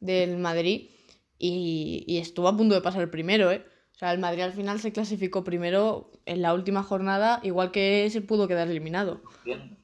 del 0.00 0.36
Madrid 0.36 0.90
y, 1.38 2.04
y 2.06 2.18
estuvo 2.18 2.48
a 2.48 2.56
punto 2.56 2.74
de 2.74 2.82
pasar 2.82 3.00
el 3.02 3.08
primero, 3.10 3.50
¿eh? 3.50 3.64
O 3.94 3.98
sea, 3.98 4.12
el 4.12 4.18
Madrid 4.18 4.42
al 4.42 4.52
final 4.52 4.78
se 4.78 4.92
clasificó 4.92 5.42
primero 5.42 6.12
en 6.26 6.42
la 6.42 6.52
última 6.52 6.82
jornada, 6.82 7.40
igual 7.42 7.70
que 7.70 8.08
se 8.10 8.20
pudo 8.20 8.46
quedar 8.46 8.68
eliminado. 8.68 9.22
Bien. 9.42 9.78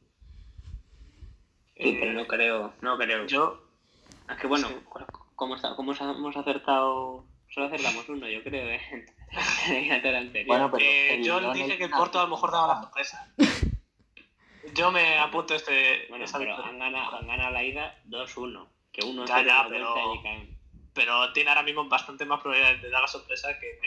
Sí, 1.77 1.97
pero 1.99 2.13
no 2.13 2.27
creo, 2.27 2.73
no 2.83 2.99
creo. 2.99 3.27
Yo, 3.27 3.59
Es 4.31 4.37
que 4.39 4.47
bueno, 4.47 4.69
Sí. 4.69 4.75
como, 5.35 5.57
está, 5.57 5.75
como 5.77 5.93
hemos 5.95 6.37
acertado, 6.37 7.25
solo 7.53 7.67
acertamos 7.67 8.09
uno, 8.09 8.29
yo 8.29 8.43
creo, 8.43 8.69
¿eh? 8.69 8.81
anterior. 10.17 10.47
Bueno, 10.47 10.71
pero 10.71 10.85
eh, 10.85 11.15
el 11.15 11.25
yo 11.25 11.41
Lyon 11.41 11.53
dije 11.55 11.73
es 11.73 11.79
que 11.79 11.85
el 11.85 11.91
Porto 11.91 12.19
a 12.21 12.25
lo 12.25 12.29
mejor 12.31 12.51
daba 12.53 12.75
la 12.75 12.81
sorpresa. 12.83 13.33
Yo 14.75 14.91
me 14.91 15.19
apunto 15.19 15.55
este. 15.55 16.07
Bueno, 16.09 16.25
esa 16.25 16.39
pero 16.39 16.57
han 16.57 16.79
ganado, 16.79 17.17
han 17.17 17.27
ganado 17.27 17.51
la 17.51 17.63
ida 17.63 17.99
2-1. 18.09 18.67
Que 18.93 19.05
uno 19.07 19.25
Ya, 19.25 19.43
ya, 19.43 19.67
pero-. 19.69 19.95
Pero 20.95 21.33
tiene 21.33 21.49
ahora 21.51 21.63
mismo 21.63 21.89
bastante 21.89 22.25
más 22.27 22.41
probabilidades 22.41 22.83
de 22.83 22.91
dar 22.91 23.01
la 23.03 23.09
sorpresa 23.09 23.59
que. 23.59 23.79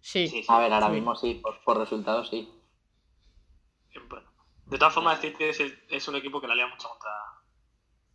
Sí. 0.00 0.28
Sí, 0.28 0.28
sí. 0.28 0.44
A 0.48 0.58
ver, 0.58 0.72
ahora 0.72 0.86
Sí. 0.86 0.92
mismo 0.92 1.14
sí, 1.14 1.34
por, 1.34 1.60
por 1.62 1.78
resultados 1.78 2.28
sí. 2.30 2.48
Bueno, 4.08 4.28
de 4.66 4.78
todas 4.78 4.94
formas, 4.94 5.22
el 5.22 5.30
City 5.32 5.44
es, 5.44 5.60
el- 5.60 5.78
es 5.88 6.08
un 6.08 6.16
equipo 6.16 6.40
que 6.40 6.48
la 6.48 6.54
lía 6.54 6.66
mucho 6.66 6.88
contra. 6.88 7.10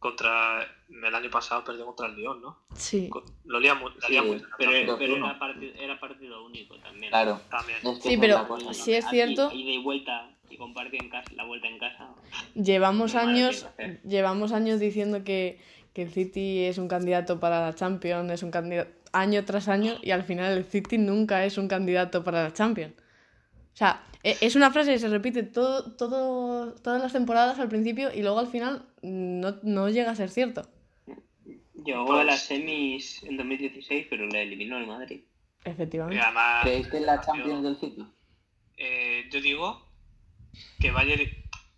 Contra. 0.10 0.68
El 0.88 1.16
año 1.16 1.30
pasado 1.32 1.64
perdió 1.64 1.84
contra 1.86 2.06
el 2.06 2.16
Lyon, 2.16 2.40
¿no? 2.42 2.60
Sí. 2.76 3.10
Lo 3.46 3.60
lía, 3.60 3.74
mu- 3.74 3.90
la 3.90 4.08
lía 4.08 4.22
Sí. 4.22 4.38
Pero, 4.58 4.98
pero 5.00 5.16
era, 5.16 5.40
partido, 5.40 5.74
era 5.80 6.00
partido 6.00 6.46
único 6.46 6.78
también. 6.78 7.10
Claro. 7.10 7.42
También. 7.50 7.80
Es 7.84 8.00
que 8.04 8.10
Sí, 8.10 8.18
pero 8.18 8.48
cosa. 8.48 8.74
sí 8.74 8.94
es 8.94 9.06
cierto. 9.10 9.52
Y 9.52 9.78
vuelta 9.82 10.30
y 10.50 10.58
compartir 10.58 11.02
en 11.02 11.10
casa, 11.10 11.32
la 11.36 11.44
vuelta 11.46 11.68
en 11.68 11.80
casa. 11.80 12.10
Llevamos 12.54 13.16
años, 13.16 13.64
hacer. 13.64 14.00
llevamos 14.04 14.52
años 14.52 14.80
diciendo 14.80 15.24
que, 15.24 15.60
que 15.94 16.04
el 16.04 16.12
City 16.12 16.66
es 16.66 16.78
un 16.78 16.88
candidato 16.88 17.40
para 17.40 17.62
la 17.62 17.74
Champions, 17.74 18.32
es 18.32 18.44
un 18.44 18.52
candidato 18.52 18.92
año 19.12 19.44
tras 19.46 19.68
año 19.70 19.96
y 20.04 20.12
al 20.12 20.24
final 20.24 20.56
el 20.56 20.66
City 20.66 20.98
nunca 21.00 21.46
es 21.46 21.58
un 21.58 21.68
candidato 21.68 22.24
para 22.24 22.44
la 22.44 22.54
Champions. 22.54 22.94
O 22.94 23.78
sea, 23.78 24.04
es 24.42 24.56
una 24.56 24.72
frase 24.72 24.92
que 24.94 25.00
se 25.00 25.10
repite 25.10 25.44
todo, 25.44 25.96
todo, 25.96 26.74
todas 26.76 27.02
las 27.02 27.14
temporadas 27.14 27.60
al 27.60 27.70
principio 27.70 28.12
y 28.14 28.22
luego 28.22 28.40
al 28.40 28.48
final 28.48 28.86
no, 29.04 29.58
no 29.62 29.90
llega 29.90 30.12
a 30.12 30.16
ser 30.16 30.30
cierto. 30.30 30.68
Llegó 31.84 32.06
Pues- 32.06 32.22
a 32.22 32.24
las 32.24 32.42
semis 32.46 33.22
en 33.24 33.38
2016, 33.38 34.08
pero 34.10 34.26
le 34.26 34.42
eliminó 34.42 34.78
el 34.78 34.88
Madrid. 34.88 35.22
Efectivamente. 35.64 36.20
además. 36.22 36.64
¿Creéis 36.64 36.88
que 36.88 36.98
es 36.98 37.04
la 37.04 37.22
Champions 37.22 37.64
del 37.64 37.78
City? 37.78 38.06
Eh, 38.78 39.30
yo 39.32 39.42
digo 39.42 39.88
que 40.80 40.92
Bayern, 40.92 41.30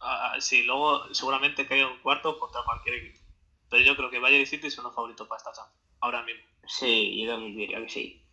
ah, 0.02 0.34
ah, 0.36 0.42
sí, 0.42 0.64
luego 0.64 1.14
seguramente 1.14 1.66
caiga 1.68 1.88
un 1.92 2.00
cuarto 2.00 2.38
contra 2.40 2.62
cualquier 2.66 2.96
equipo. 2.96 3.20
Pero 3.70 3.84
yo 3.84 3.96
creo 3.98 4.10
que 4.10 4.20
Bayern 4.20 4.44
y 4.44 4.46
City 4.46 4.70
son 4.70 4.86
los 4.86 4.96
favoritos 4.96 5.28
para 5.28 5.38
esta 5.40 5.52
Champions, 5.52 5.84
ahora 6.00 6.24
mismo. 6.24 6.44
Sí, 6.68 7.22
yo 7.22 7.32
también 7.32 7.56
diría 7.58 7.82
que 7.82 7.90
sí. 7.90 8.24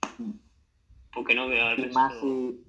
Porque 1.12 1.34
no 1.34 1.48
veo 1.48 1.66
al 1.66 1.78
Y 1.78 1.92
más 1.92 2.12
si, 2.20 2.60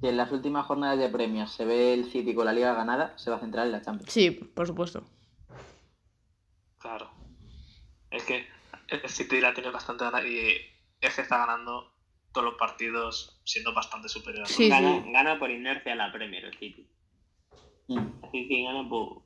si 0.00 0.06
en 0.06 0.16
las 0.16 0.30
últimas 0.30 0.66
jornadas 0.66 0.98
de 0.98 1.08
premios 1.08 1.50
se 1.52 1.64
ve 1.64 1.94
el 1.94 2.10
City 2.10 2.34
con 2.34 2.46
la 2.46 2.52
liga 2.52 2.74
ganada, 2.74 3.16
se 3.18 3.30
va 3.30 3.36
a 3.36 3.40
centrar 3.40 3.66
en 3.66 3.72
la 3.72 3.82
Champions. 3.82 4.12
Sí, 4.12 4.30
por 4.30 4.66
supuesto. 4.66 5.04
Claro. 6.78 7.10
Es 8.10 8.22
que 8.24 8.46
el 8.88 9.08
City 9.08 9.40
la 9.40 9.54
tiene 9.54 9.70
bastante 9.70 10.04
ganada 10.04 10.26
y 10.26 10.56
es 11.00 11.14
que 11.14 11.22
está 11.22 11.38
ganando 11.38 11.92
todos 12.32 12.44
los 12.44 12.54
partidos 12.54 13.40
siendo 13.44 13.74
bastante 13.74 14.08
superior. 14.08 14.44
a 14.44 14.46
Sí, 14.46 14.68
gana, 14.68 15.02
sí. 15.02 15.12
gana 15.12 15.38
por 15.38 15.50
inercia 15.50 15.94
la 15.94 16.12
Premier 16.12 16.44
el 16.44 16.56
City. 16.58 16.88
Mm. 17.88 17.98
El 17.98 18.30
City 18.30 18.64
gana 18.64 18.88
por. 18.88 19.22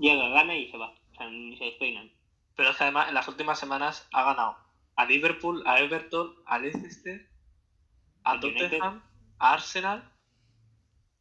Llega, 0.00 0.28
gana 0.28 0.56
y 0.56 0.70
se 0.70 0.76
va. 0.76 0.90
O 0.90 1.14
sea, 1.16 1.28
ni 1.30 1.56
se 1.56 1.64
despeinan. 1.64 2.10
Pero 2.56 2.70
es 2.70 2.76
que 2.76 2.84
además 2.84 3.08
en 3.08 3.14
las 3.14 3.28
últimas 3.28 3.58
semanas 3.58 4.06
ha 4.12 4.24
ganado 4.24 4.56
a 4.96 5.06
Liverpool, 5.06 5.62
a 5.66 5.80
Everton, 5.80 6.34
a 6.46 6.58
Leicester, 6.58 7.30
a. 8.24 8.38
Tottenham, 8.40 9.02
Arsenal. 9.42 10.02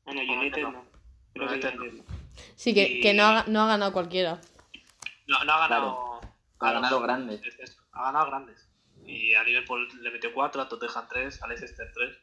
Ah, 0.05 0.13
no, 0.13 0.21
United 0.21 0.37
United 0.37 0.61
no. 0.63 0.85
Creo 1.33 1.47
que 1.47 1.53
United 1.55 1.79
United 1.79 1.97
no. 1.97 2.03
Sí, 2.55 2.73
que, 2.73 2.83
Y- 2.83 3.01
que 3.01 3.13
no, 3.13 3.23
ha, 3.25 3.43
no 3.47 3.61
ha 3.63 3.67
ganado 3.67 3.91
cualquiera. 3.93 4.39
No, 5.27 5.43
no 5.43 5.53
ha 5.53 5.59
ganado. 5.67 6.21
Ha 6.59 6.71
ganado 6.71 7.01
grandes. 7.01 7.41
Ha 7.93 8.03
ganado 8.03 8.27
grandes. 8.27 8.67
Y 9.05 9.33
a 9.33 9.43
Liverpool 9.43 9.87
le 10.01 10.11
metió 10.11 10.33
4, 10.33 10.61
a 10.61 10.69
Tottenham 10.69 11.07
3, 11.09 11.41
a 11.41 11.47
Leicester 11.47 11.91
3. 11.93 12.17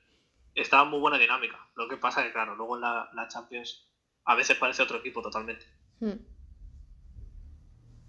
Estaba 0.55 0.85
muy 0.85 1.01
buena 1.01 1.19
dinámica. 1.19 1.59
Lo 1.75 1.89
que 1.89 1.97
pasa 1.97 2.23
que, 2.23 2.33
claro, 2.33 2.55
luego 2.55 2.77
en 2.77 2.83
la, 2.83 3.11
la 3.15 3.29
Champions 3.29 3.85
a 4.25 4.35
veces 4.35 4.57
parece 4.57 4.83
otro 4.83 4.99
equipo 4.99 5.21
totalmente. 5.23 5.67
Hmm. 6.01 6.13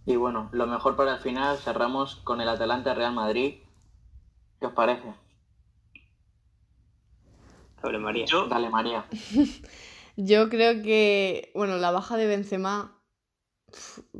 Y 0.05 0.15
bueno, 0.15 0.49
lo 0.51 0.67
mejor 0.67 0.95
para 0.95 1.15
el 1.15 1.19
final 1.19 1.57
cerramos 1.57 2.15
con 2.17 2.41
el 2.41 2.49
Atalanta 2.49 2.93
Real 2.93 3.13
Madrid. 3.13 3.61
¿Qué 4.59 4.65
os 4.67 4.73
parece? 4.73 5.13
Sobre 7.81 7.99
María. 7.99 8.25
Yo, 8.25 8.47
Dale, 8.47 8.69
María. 8.69 9.05
Yo 10.15 10.49
creo 10.49 10.81
que, 10.81 11.51
bueno, 11.55 11.77
la 11.77 11.91
baja 11.91 12.17
de 12.17 12.27
Benzema 12.27 12.99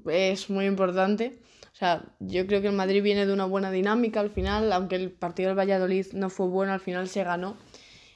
es 0.05 0.49
muy 0.49 0.66
importante. 0.66 1.41
O 1.74 1.76
sea, 1.80 2.03
yo 2.20 2.45
creo 2.45 2.62
que 2.62 2.68
el 2.68 2.76
Madrid 2.76 3.01
viene 3.01 3.26
de 3.26 3.34
una 3.34 3.45
buena 3.45 3.72
dinámica 3.72 4.20
al 4.20 4.30
final, 4.30 4.72
aunque 4.74 4.95
el 4.95 5.12
partido 5.12 5.49
del 5.49 5.57
Valladolid 5.57 6.07
no 6.14 6.30
fue 6.30 6.47
bueno, 6.47 6.74
al 6.74 6.80
final 6.80 7.07
se 7.07 7.24
ganó. 7.24 7.57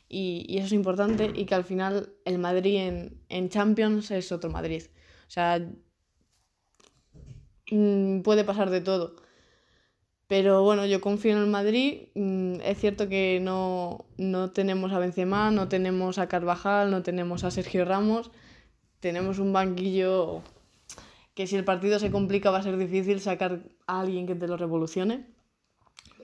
Y, 0.09 0.45
y 0.47 0.57
eso 0.57 0.67
es 0.67 0.73
importante 0.73 1.31
y 1.33 1.45
que 1.45 1.55
al 1.55 1.63
final 1.63 2.13
el 2.25 2.39
Madrid 2.39 2.77
en, 2.77 3.21
en 3.29 3.49
Champions 3.49 4.11
es 4.11 4.31
otro 4.31 4.49
Madrid. 4.49 4.83
O 5.27 5.31
sea, 5.31 5.59
mm, 7.71 8.21
puede 8.21 8.43
pasar 8.43 8.69
de 8.69 8.81
todo. 8.81 9.15
Pero 10.27 10.63
bueno, 10.63 10.85
yo 10.85 11.01
confío 11.01 11.33
en 11.33 11.39
el 11.39 11.47
Madrid. 11.49 12.07
Mm, 12.15 12.55
Es 12.63 12.79
cierto 12.79 13.07
que 13.09 13.39
no, 13.41 14.05
no 14.17 14.51
tenemos 14.51 14.91
a 14.93 14.99
Benzema, 14.99 15.51
no 15.51 15.67
tenemos 15.69 16.17
a 16.17 16.27
Carvajal, 16.27 16.91
no 16.91 17.03
tenemos 17.03 17.43
a 17.43 17.51
Sergio 17.51 17.85
Ramos. 17.85 18.31
Tenemos 18.99 19.39
un 19.39 19.53
banquillo 19.53 20.41
que 21.35 21.47
si 21.47 21.55
el 21.55 21.65
partido 21.65 21.99
se 21.99 22.11
complica 22.11 22.51
va 22.51 22.59
a 22.59 22.63
ser 22.63 22.77
difícil 22.77 23.19
sacar 23.19 23.61
a 23.87 23.99
alguien 24.01 24.27
que 24.27 24.35
te 24.35 24.47
lo 24.47 24.57
revolucione. 24.57 25.25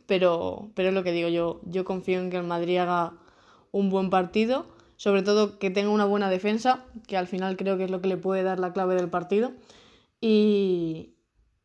Pero, 0.08 0.72
pero 0.76 0.90
es 0.90 0.96
lo 0.96 1.04
que 1.04 1.12
digo, 1.12 1.30
yo, 1.30 1.62
yo 1.66 1.86
confío 1.86 2.20
en 2.20 2.30
que 2.32 2.38
el 2.38 2.44
Madrid 2.44 2.78
haga 2.78 3.14
un 3.72 3.90
buen 3.90 4.10
partido, 4.10 4.66
sobre 4.98 5.22
todo 5.24 5.60
que 5.60 5.70
tenga 5.70 5.90
una 5.90 6.06
buena 6.06 6.30
defensa, 6.30 6.86
que 7.08 7.18
al 7.18 7.28
final 7.28 7.58
creo 7.58 7.78
que 7.78 7.84
es 7.86 7.92
lo 7.92 8.02
que 8.02 8.08
le 8.10 8.18
puede 8.18 8.44
dar 8.44 8.60
la 8.60 8.74
clave 8.74 8.96
del 8.96 9.10
partido. 9.10 9.54
Y, 10.22 11.16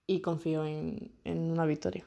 y 0.06 0.20
confío 0.20 0.64
en, 0.66 1.12
en 1.24 1.50
una 1.50 1.64
victoria. 1.66 2.04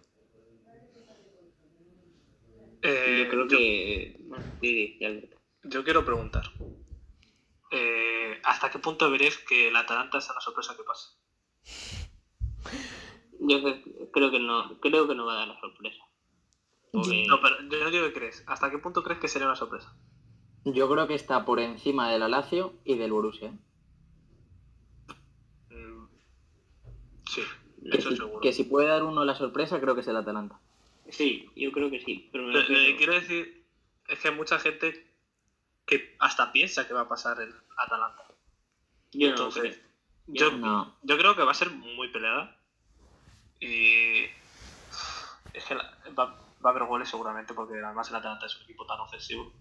Eh, 2.88 3.24
Yo 3.24 3.30
creo 3.30 3.48
yo- 3.48 3.58
que. 3.58 4.18
Bueno, 4.22 4.46
sí, 4.62 4.70
sí, 4.70 4.98
ya 5.00 5.10
lo- 5.10 5.22
yo 5.64 5.84
quiero 5.84 6.06
preguntar. 6.06 6.44
eh, 7.72 8.40
¿Hasta 8.44 8.70
qué 8.72 8.80
punto 8.80 9.12
veréis 9.12 9.38
que 9.40 9.68
el 9.68 9.76
Atalanta 9.76 10.22
sea 10.22 10.36
la 10.36 10.42
sorpresa 10.42 10.76
que 10.78 10.84
pasa? 10.84 11.10
Yo 13.40 13.58
cre- 13.60 14.10
creo 14.12 14.32
que 14.32 14.40
no, 14.40 14.80
creo 14.80 15.08
que 15.08 15.16
no 15.16 15.26
va 15.26 15.34
a 15.34 15.38
dar 15.40 15.48
la 15.50 15.60
sorpresa. 15.60 16.02
Porque- 16.94 17.26
No, 17.28 17.42
pero 17.42 17.58
yo 17.70 17.84
no 17.84 17.92
digo 17.92 18.06
que 18.08 18.14
crees. 18.14 18.44
¿Hasta 18.48 18.72
qué 18.72 18.78
punto 18.78 19.04
crees 19.04 19.20
que 19.20 19.28
sería 19.28 19.48
una 19.48 19.56
sorpresa? 19.58 19.94
Yo 20.64 20.90
creo 20.90 21.08
que 21.08 21.14
está 21.16 21.46
por 21.46 21.60
encima 21.60 22.10
del 22.12 22.30
Lazio 22.32 22.74
y 22.86 22.96
del 22.98 23.12
Borussia. 23.12 23.52
Mm, 25.70 26.06
Sí, 27.30 27.42
Que 27.92 27.98
eso 27.98 28.10
si, 28.12 28.16
seguro. 28.18 28.40
que 28.42 28.54
si 28.54 28.64
puede 28.64 28.88
dar 28.88 29.04
uno 29.04 29.24
la 29.26 29.36
sorpresa, 29.36 29.80
creo 29.82 29.94
que 29.96 30.02
es 30.02 30.08
el 30.08 30.16
Atalanta. 30.18 30.60
Sí, 31.10 31.50
yo 31.56 31.72
creo 31.72 31.90
que 31.90 32.00
sí. 32.02 32.30
Pero 32.32 32.48
me 32.48 32.96
quiero 32.98 33.14
decir 33.14 33.66
es 34.08 34.20
que 34.20 34.28
hay 34.30 34.36
mucha 34.36 34.60
gente 34.60 35.06
que 35.86 36.16
hasta 36.20 36.52
piensa 36.52 36.88
que 36.88 36.94
va 36.94 37.02
a 37.02 37.10
pasar 37.10 37.40
el 37.42 37.54
Atalanta. 37.78 38.24
yo 39.14 39.30
entonces. 39.30 39.82
Yo, 40.28 40.52
No. 40.52 40.98
yo 41.04 41.18
creo 41.18 41.36
que 41.36 41.44
va 41.44 41.52
a 41.52 41.56
ser 41.56 41.70
muy 41.72 42.10
peleada. 42.10 42.60
Y 43.60 44.24
es 45.54 45.64
que 45.68 45.76
la- 45.76 45.98
va, 46.18 46.26
va 46.64 46.70
a 46.70 46.70
haber 46.70 46.84
goles 46.84 47.10
seguramente 47.10 47.54
porque 47.54 47.76
además 47.82 48.10
el 48.10 48.16
Atalanta 48.18 48.46
es 48.46 48.56
un 48.58 48.64
equipo 48.64 48.86
tan 48.86 49.00
ofensivo. 49.00 49.54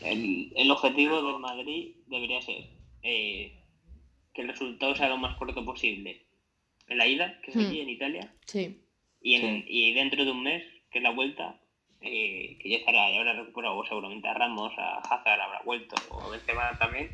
El, 0.00 0.52
el 0.56 0.70
objetivo 0.70 1.22
del 1.22 1.38
Madrid 1.40 1.96
debería 2.06 2.40
ser 2.40 2.64
eh, 3.02 3.62
que 4.32 4.42
el 4.42 4.48
resultado 4.48 4.94
sea 4.94 5.08
lo 5.10 5.18
más 5.18 5.36
corto 5.36 5.62
posible 5.64 6.26
en 6.86 6.98
la 6.98 7.06
ida, 7.06 7.40
que 7.42 7.50
es 7.50 7.56
Hmm. 7.56 7.66
aquí 7.66 7.80
en 7.80 7.88
Italia, 7.90 8.34
Sí. 8.46 8.81
Y, 9.22 9.34
en, 9.36 9.62
Sí. 9.62 9.64
y 9.68 9.94
dentro 9.94 10.24
de 10.24 10.30
un 10.30 10.42
mes, 10.42 10.62
que 10.90 10.98
es 10.98 11.02
la 11.04 11.10
vuelta, 11.10 11.56
eh, 12.00 12.58
que 12.60 12.68
ya 12.70 12.76
estará, 12.78 13.10
ya 13.12 13.18
habrá 13.18 13.32
recuperado 13.34 13.84
seguramente 13.86 14.28
a 14.28 14.34
Ramos, 14.34 14.72
a 14.78 14.98
Hazard 14.98 15.40
habrá 15.40 15.62
vuelto, 15.64 15.94
o 16.10 16.20
a 16.22 16.28
Benzema 16.30 16.76
también, 16.78 17.10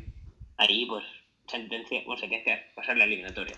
ahí 0.57 0.85
pues 0.85 1.03
sentencia, 1.47 2.01
o 2.07 2.17
sentencia, 2.17 2.63
pasar 2.75 2.97
la 2.97 3.03
eliminatoria. 3.05 3.55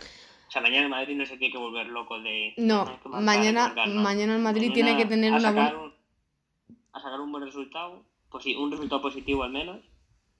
O 0.47 0.51
sea, 0.51 0.61
mañana 0.61 0.83
el 0.83 0.89
Madrid 0.89 1.15
no 1.15 1.25
se 1.25 1.37
tiene 1.37 1.53
que 1.53 1.57
volver 1.57 1.87
loco 1.87 2.19
de... 2.19 2.53
No, 2.57 2.83
que 3.01 3.07
marcar, 3.09 3.21
mañana, 3.23 3.61
marcar, 3.67 3.87
no. 3.87 4.01
mañana 4.01 4.35
el 4.35 4.41
Madrid 4.41 4.71
tiene 4.73 4.97
que 4.97 5.05
tener 5.05 5.33
a 5.33 5.37
una 5.37 5.49
sacar 5.49 5.75
un- 5.77 5.93
a 6.93 6.99
sacar 6.99 7.21
un 7.21 7.31
buen 7.31 7.45
resultado, 7.45 8.03
pues 8.29 8.43
sí, 8.43 8.53
un 8.55 8.69
resultado 8.69 9.01
positivo 9.01 9.43
al 9.43 9.51
menos, 9.51 9.79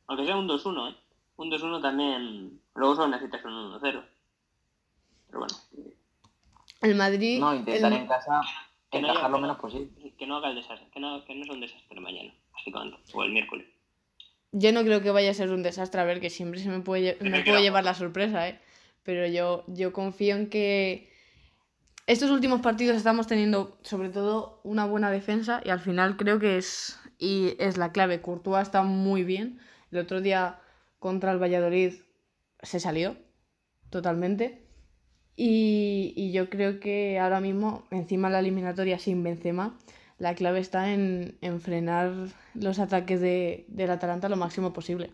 aunque 0.07 0.25
sea 0.25 0.35
un 0.35 0.47
2-1, 0.49 0.89
¿eh? 0.91 0.95
Un 1.37 1.49
2-1 1.49 1.81
también, 1.81 2.59
luego 2.75 2.95
solo 2.95 3.07
necesitas 3.07 3.45
un 3.45 3.53
1-0. 3.53 4.03
Pero 5.27 5.39
bueno, 5.39 5.53
El 6.81 6.95
Madrid... 6.95 7.39
No, 7.39 7.55
intentar 7.55 7.91
el- 7.93 7.99
en 7.99 8.07
casa 8.07 8.41
que 8.91 9.01
no 9.01 9.07
encajar 9.07 9.25
haya- 9.25 9.29
lo 9.35 9.39
menos 9.39 9.57
posible. 9.59 10.13
que 10.17 10.27
no 10.27 10.37
haga 10.37 10.49
el 10.49 10.55
desastre, 10.55 10.87
que 10.91 10.99
no, 10.99 11.23
que 11.25 11.35
no 11.35 11.45
sea 11.45 11.53
un 11.53 11.61
desastre 11.61 11.99
mañana, 12.01 12.33
básicamente, 12.53 12.97
o 13.13 13.23
el 13.23 13.31
miércoles. 13.31 13.67
Yo 14.51 14.73
no 14.73 14.81
creo 14.83 15.01
que 15.01 15.11
vaya 15.11 15.31
a 15.31 15.33
ser 15.33 15.49
un 15.51 15.63
desastre, 15.63 16.01
a 16.01 16.03
ver, 16.03 16.19
que 16.19 16.29
siempre 16.29 16.59
se 16.59 16.67
me 16.69 16.81
puede, 16.81 17.17
me 17.21 17.41
llevar 17.61 17.85
la 17.85 17.93
sorpresa, 17.93 18.49
¿eh? 18.49 18.59
Pero 19.03 19.25
yo, 19.27 19.63
yo 19.67 19.93
confío 19.93 20.35
en 20.35 20.49
que 20.49 21.09
estos 22.05 22.29
últimos 22.31 22.59
partidos 22.61 22.97
estamos 22.97 23.27
teniendo 23.27 23.77
sobre 23.81 24.09
todo 24.09 24.59
una 24.63 24.85
buena 24.85 25.09
defensa 25.09 25.61
y 25.63 25.69
al 25.69 25.79
final 25.79 26.17
creo 26.17 26.37
que 26.39 26.57
es, 26.57 26.99
y 27.17 27.55
es 27.59 27.77
la 27.77 27.93
clave. 27.93 28.21
Courtois 28.21 28.63
está 28.63 28.83
muy 28.83 29.23
bien. 29.23 29.59
El 29.91 29.99
otro 29.99 30.19
día 30.19 30.59
contra 30.99 31.31
el 31.31 31.41
Valladolid 31.41 31.93
se 32.61 32.79
salió 32.81 33.15
totalmente. 33.89 34.67
Y, 35.35 36.13
y 36.15 36.31
yo 36.33 36.49
creo 36.49 36.79
que 36.79 37.17
ahora 37.19 37.39
mismo, 37.39 37.83
encima 37.91 38.27
de 38.27 38.33
la 38.33 38.39
eliminatoria 38.39 38.99
sin 38.99 39.23
Benzema, 39.23 39.77
la 40.19 40.35
clave 40.35 40.59
está 40.59 40.93
en, 40.93 41.37
en 41.41 41.61
frenar 41.61 42.11
los 42.53 42.79
ataques 42.79 43.19
de, 43.21 43.65
del 43.67 43.89
Atalanta 43.91 44.29
lo 44.29 44.35
máximo 44.37 44.71
posible. 44.73 45.09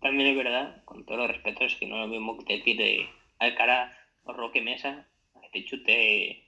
También 0.00 0.28
es 0.30 0.36
verdad, 0.36 0.84
con 0.84 1.04
todos 1.04 1.18
los 1.18 1.28
respetos, 1.28 1.74
que 1.80 1.86
no 1.86 1.96
es 1.96 2.00
lo 2.02 2.06
mismo 2.08 2.38
que 2.38 2.44
te 2.44 2.62
tire 2.62 3.08
Alcaraz 3.40 3.92
o 4.24 4.32
Roque 4.32 4.60
Mesa, 4.60 5.08
a 5.34 5.40
que 5.40 5.48
te 5.60 5.64
chute 5.64 6.44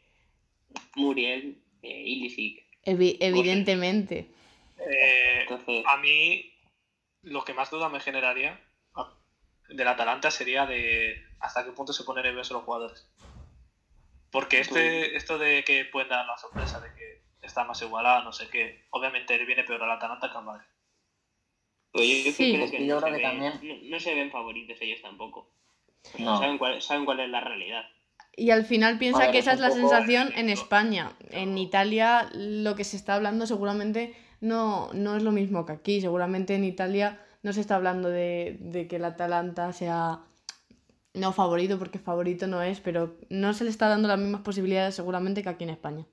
Muriel, 0.95 1.61
eh, 1.83 2.03
Ilisic. 2.07 2.65
Evi- 2.85 3.17
evidentemente. 3.21 4.29
Eh, 4.79 5.41
Entonces, 5.43 5.85
a 5.87 5.97
mí 5.97 6.53
lo 7.23 7.45
que 7.45 7.55
más 7.55 7.71
duda 7.71 7.89
me 7.89 7.99
generaría 8.01 8.61
a- 8.95 9.13
del 9.69 9.89
Atalanta 9.89 10.31
sería 10.31 10.67
de 10.67 11.17
hasta 11.41 11.65
qué 11.65 11.73
punto 11.73 11.93
se 11.93 12.05
ponen 12.05 12.25
nerviosos 12.25 12.53
los 12.53 12.65
jugadores. 12.65 13.07
Porque 14.31 14.61
este, 14.61 15.17
esto 15.17 15.39
de 15.39 15.65
que 15.65 15.85
pueden 15.87 16.09
dar 16.11 16.25
la 16.27 16.39
sorpresa 16.39 16.81
de 16.81 16.95
que 16.95 17.23
está 17.43 17.65
más 17.65 17.83
igualado, 17.83 18.23
no 18.25 18.33
sé 18.33 18.49
qué, 18.49 18.85
obviamente 18.91 19.37
le 19.37 19.45
viene 19.45 19.65
peor 19.65 19.83
al 19.83 19.91
Atalanta 19.91 20.31
que 20.31 20.39
al 20.39 20.45
Madrid. 20.45 20.67
pues 21.93 22.07
yo, 22.07 22.25
yo 22.31 22.33
Sí, 22.33 22.55
creo 22.55 22.71
que, 22.71 22.87
yo 22.87 22.95
no, 22.95 23.01
creo 23.03 23.17
que 23.17 23.23
también- 23.23 23.61
no, 23.63 23.91
no 23.91 24.01
se 24.01 24.15
ven 24.15 24.31
favoritos 24.31 24.77
ellos 24.81 25.03
tampoco. 25.03 25.51
No. 26.19 26.39
Saben, 26.39 26.59
cuál, 26.59 26.81
saben 26.81 27.05
cuál 27.05 27.21
es 27.21 27.29
la 27.29 27.41
realidad. 27.41 27.83
Y 28.37 28.51
al 28.53 28.65
final 28.65 28.99
piensa 28.99 29.19
ver, 29.21 29.33
que 29.33 29.39
es 29.39 29.45
esa 29.47 29.55
es 29.55 29.61
la 29.61 29.69
poco- 29.69 29.81
sensación 29.81 30.33
en 30.37 30.49
España. 30.49 31.13
En 31.31 31.59
Italia 31.59 32.31
lo 32.33 32.77
que 32.77 32.85
se 32.85 32.97
está 32.97 33.17
hablando 33.17 33.47
seguramente 33.47 34.15
no, 34.41 34.91
no 34.95 35.17
es 35.17 35.23
lo 35.25 35.33
mismo 35.33 35.67
que 35.67 35.73
aquí. 35.73 36.01
Seguramente 36.01 36.55
en 36.55 36.65
Italia 36.65 37.21
no 37.43 37.53
se 37.53 37.61
está 37.61 37.75
hablando 37.77 38.09
de, 38.09 38.57
de 38.61 38.87
que 38.87 38.97
el 38.97 39.05
Atalanta 39.05 39.73
sea 39.73 40.21
no 41.15 41.33
favorito, 41.33 41.79
porque 41.79 41.99
favorito 41.99 42.47
no 42.47 42.63
es, 42.63 42.81
pero 42.81 43.17
no 43.29 43.53
se 43.55 43.65
le 43.65 43.71
está 43.71 43.89
dando 43.89 44.09
las 44.09 44.19
mismas 44.19 44.43
posibilidades 44.43 44.95
seguramente 44.95 45.43
que 45.43 45.49
aquí 45.49 45.65
en 45.65 45.71
España. 45.71 46.07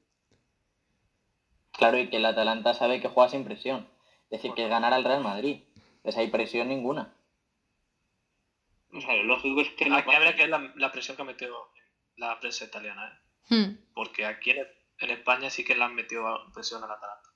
Claro, 1.71 1.99
y 1.99 2.09
que 2.09 2.17
el 2.17 2.25
Atalanta 2.25 2.73
sabe 2.73 2.99
que 3.01 3.07
juega 3.07 3.29
sin 3.29 3.45
presión. 3.45 3.87
Es 4.29 4.41
decir, 4.41 4.53
que 4.55 4.67
ganar 4.67 4.93
al 4.93 5.03
Real 5.03 5.21
Madrid. 5.21 5.61
Pues 6.01 6.17
hay 6.17 6.29
presión 6.29 6.69
ninguna. 6.69 7.13
O 8.93 9.01
sea, 9.01 9.15
lo 9.15 9.23
lógico 9.23 9.61
es 9.61 9.69
que 9.71 9.87
no 9.87 9.97
Aquí 9.97 10.11
habría 10.13 10.35
que 10.35 10.43
ver 10.43 10.49
la, 10.49 10.73
la 10.75 10.91
presión 10.91 11.15
que 11.15 11.23
ha 11.23 11.25
metido 11.25 11.55
la 12.15 12.39
prensa 12.39 12.65
italiana, 12.65 13.07
¿eh? 13.07 13.23
Hmm. 13.49 13.77
porque 13.93 14.25
aquí 14.25 14.51
en, 14.51 14.67
en 14.99 15.09
España 15.11 15.49
sí 15.49 15.63
que 15.63 15.75
le 15.75 15.83
han 15.83 15.95
metido 15.95 16.25
presión 16.53 16.83
al 16.83 16.91
Atalanta. 16.91 17.26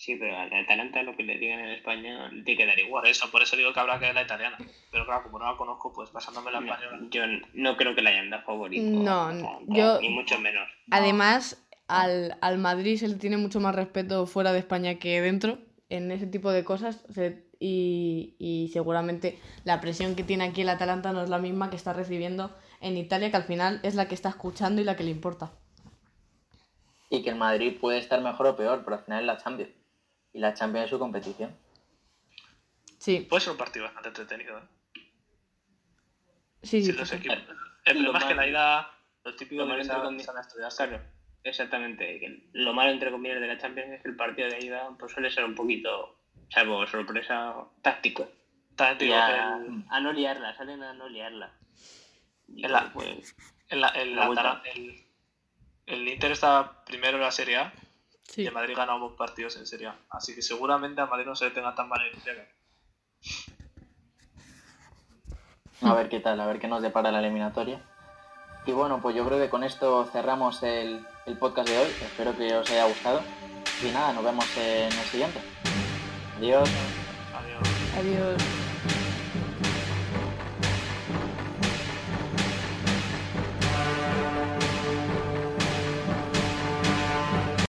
Sí, 0.00 0.16
pero 0.16 0.34
al 0.34 0.50
Atalanta 0.54 1.02
lo 1.02 1.14
que 1.14 1.22
le 1.24 1.36
digan 1.36 1.60
en 1.60 1.72
España 1.72 2.28
le 2.32 2.42
tiene 2.42 2.56
que 2.56 2.66
dar 2.66 2.78
igual. 2.78 3.06
Eso, 3.06 3.30
por 3.30 3.42
eso 3.42 3.54
digo 3.54 3.74
que 3.74 3.80
habrá 3.80 3.98
que 3.98 4.06
ver 4.06 4.14
la 4.14 4.22
italiana. 4.22 4.56
Pero 4.90 5.04
claro, 5.04 5.24
como 5.24 5.38
no 5.40 5.50
la 5.52 5.58
conozco, 5.58 5.92
pues 5.92 6.10
basándome 6.10 6.48
en 6.48 6.54
la 6.54 6.60
No, 6.60 6.72
española. 6.72 7.08
yo 7.10 7.22
no 7.52 7.76
creo 7.76 7.94
que 7.94 8.00
le 8.00 8.08
hayan 8.08 8.30
dado 8.30 8.42
favorito. 8.44 8.82
No, 8.82 9.24
Atalanta, 9.24 9.58
yo- 9.68 10.00
Ni 10.00 10.08
mucho 10.08 10.40
menos. 10.40 10.66
Además, 10.90 11.62
al, 11.86 12.38
al 12.40 12.56
Madrid 12.56 12.96
se 12.96 13.08
le 13.08 13.16
tiene 13.16 13.36
mucho 13.36 13.60
más 13.60 13.74
respeto 13.74 14.24
fuera 14.26 14.54
de 14.54 14.60
España 14.60 14.94
que 14.94 15.20
dentro 15.20 15.58
en 15.90 16.10
ese 16.12 16.26
tipo 16.26 16.50
de 16.50 16.64
cosas 16.64 17.04
se- 17.12 17.44
y, 17.58 18.36
y 18.38 18.70
seguramente 18.72 19.38
la 19.64 19.82
presión 19.82 20.16
que 20.16 20.24
tiene 20.24 20.44
aquí 20.44 20.62
el 20.62 20.70
Atalanta 20.70 21.12
no 21.12 21.22
es 21.22 21.28
la 21.28 21.36
misma 21.36 21.68
que 21.68 21.76
está 21.76 21.92
recibiendo 21.92 22.50
en 22.80 22.96
Italia, 22.96 23.30
que 23.30 23.36
al 23.36 23.44
final 23.44 23.80
es 23.82 23.96
la 23.96 24.08
que 24.08 24.14
está 24.14 24.30
escuchando 24.30 24.80
y 24.80 24.84
la 24.84 24.96
que 24.96 25.04
le 25.04 25.10
importa. 25.10 25.52
Y 27.10 27.22
que 27.22 27.28
el 27.28 27.36
Madrid 27.36 27.76
puede 27.78 27.98
estar 27.98 28.22
mejor 28.22 28.46
o 28.46 28.56
peor, 28.56 28.80
pero 28.82 28.96
al 28.96 29.02
final 29.04 29.20
es 29.20 29.26
la 29.26 29.36
Champions. 29.36 29.72
Y 30.32 30.38
la 30.38 30.54
Champions 30.54 30.84
es 30.84 30.90
su 30.90 30.98
competición. 30.98 31.56
Sí, 32.98 33.26
Puede 33.28 33.40
ser 33.40 33.52
un 33.52 33.58
partido 33.58 33.84
bastante 33.86 34.08
entretenido. 34.10 34.58
¿eh? 34.58 34.62
sí, 36.62 36.82
Si 36.82 36.86
sí. 36.86 36.92
los 36.92 37.08
sí. 37.08 37.16
equipos- 37.16 37.38
Lo 37.48 37.54
El 37.84 37.96
problema 37.96 38.18
es 38.18 38.24
que 38.26 38.34
la 38.34 38.46
ida, 38.46 38.90
lo 39.24 39.34
típico 39.34 39.62
lo 39.64 39.74
que 39.74 39.80
entre 39.80 39.86
salen 39.94 40.18
comi- 40.18 40.22
salen 40.22 40.38
a 40.38 40.46
estudiarse. 40.46 40.86
Claro, 40.88 41.02
exactamente. 41.42 42.48
lo 42.52 42.74
malo, 42.74 42.90
entre 42.90 43.10
comillas, 43.10 43.40
de 43.40 43.46
la 43.46 43.58
Champions 43.58 43.92
es 43.92 44.02
que 44.02 44.08
el 44.08 44.16
partido 44.16 44.48
de 44.48 44.64
ida 44.64 44.90
pues, 44.98 45.12
suele 45.12 45.30
ser 45.30 45.44
un 45.44 45.54
poquito, 45.54 46.18
salvo 46.50 46.86
sorpresa, 46.86 47.54
táctico. 47.82 48.28
Que 48.76 49.12
a, 49.14 49.56
el- 49.58 49.84
a 49.90 50.00
no 50.00 50.12
liarla, 50.12 50.56
salen 50.56 50.82
a 50.82 50.92
no 50.94 51.08
liarla. 51.08 51.52
Y 52.48 52.64
En 52.64 52.72
la- 52.72 52.90
pues, 52.92 53.34
el, 53.68 53.84
el, 53.94 54.16
La 54.16 54.26
vuelta. 54.26 54.52
Atala- 54.52 54.62
el- 54.74 55.04
el 55.86 56.08
Inter 56.08 56.32
está 56.32 56.84
primero 56.84 57.16
en 57.16 57.22
la 57.24 57.30
Serie 57.30 57.56
A 57.56 57.72
y 58.30 58.32
Sí. 58.32 58.46
el 58.46 58.52
Madrid 58.54 58.76
gana 58.76 58.92
ambos 58.92 59.14
partidos 59.16 59.56
en 59.56 59.66
Serie 59.66 59.88
A. 59.88 59.96
Así 60.10 60.34
que 60.34 60.42
seguramente 60.42 61.00
a 61.00 61.06
Madrid 61.06 61.26
no 61.26 61.34
se 61.36 61.46
le 61.46 61.50
tenga 61.50 61.74
tan 61.74 61.88
mal 61.88 62.00
Liga. 62.24 62.46
A 65.82 65.94
ver 65.94 66.08
qué 66.08 66.20
tal, 66.20 66.38
a 66.40 66.46
ver 66.46 66.58
qué 66.60 66.68
nos 66.68 66.82
depara 66.82 67.10
la 67.10 67.20
eliminatoria. 67.20 67.80
Y 68.66 68.72
bueno, 68.72 69.00
pues 69.00 69.16
yo 69.16 69.24
creo 69.26 69.38
que 69.38 69.48
con 69.48 69.64
esto 69.64 70.04
cerramos 70.12 70.62
el, 70.62 71.04
el 71.26 71.38
podcast 71.38 71.68
de 71.68 71.78
hoy. 71.78 71.88
Espero 72.02 72.36
que 72.36 72.54
os 72.54 72.70
haya 72.70 72.84
gustado. 72.84 73.22
Y 73.82 73.90
nada, 73.90 74.12
nos 74.12 74.22
vemos 74.24 74.44
en 74.58 74.92
el 74.92 75.06
siguiente. 75.06 75.40
Adiós. 76.38 76.68
Adiós. 77.34 77.68
Adiós. 77.98 78.42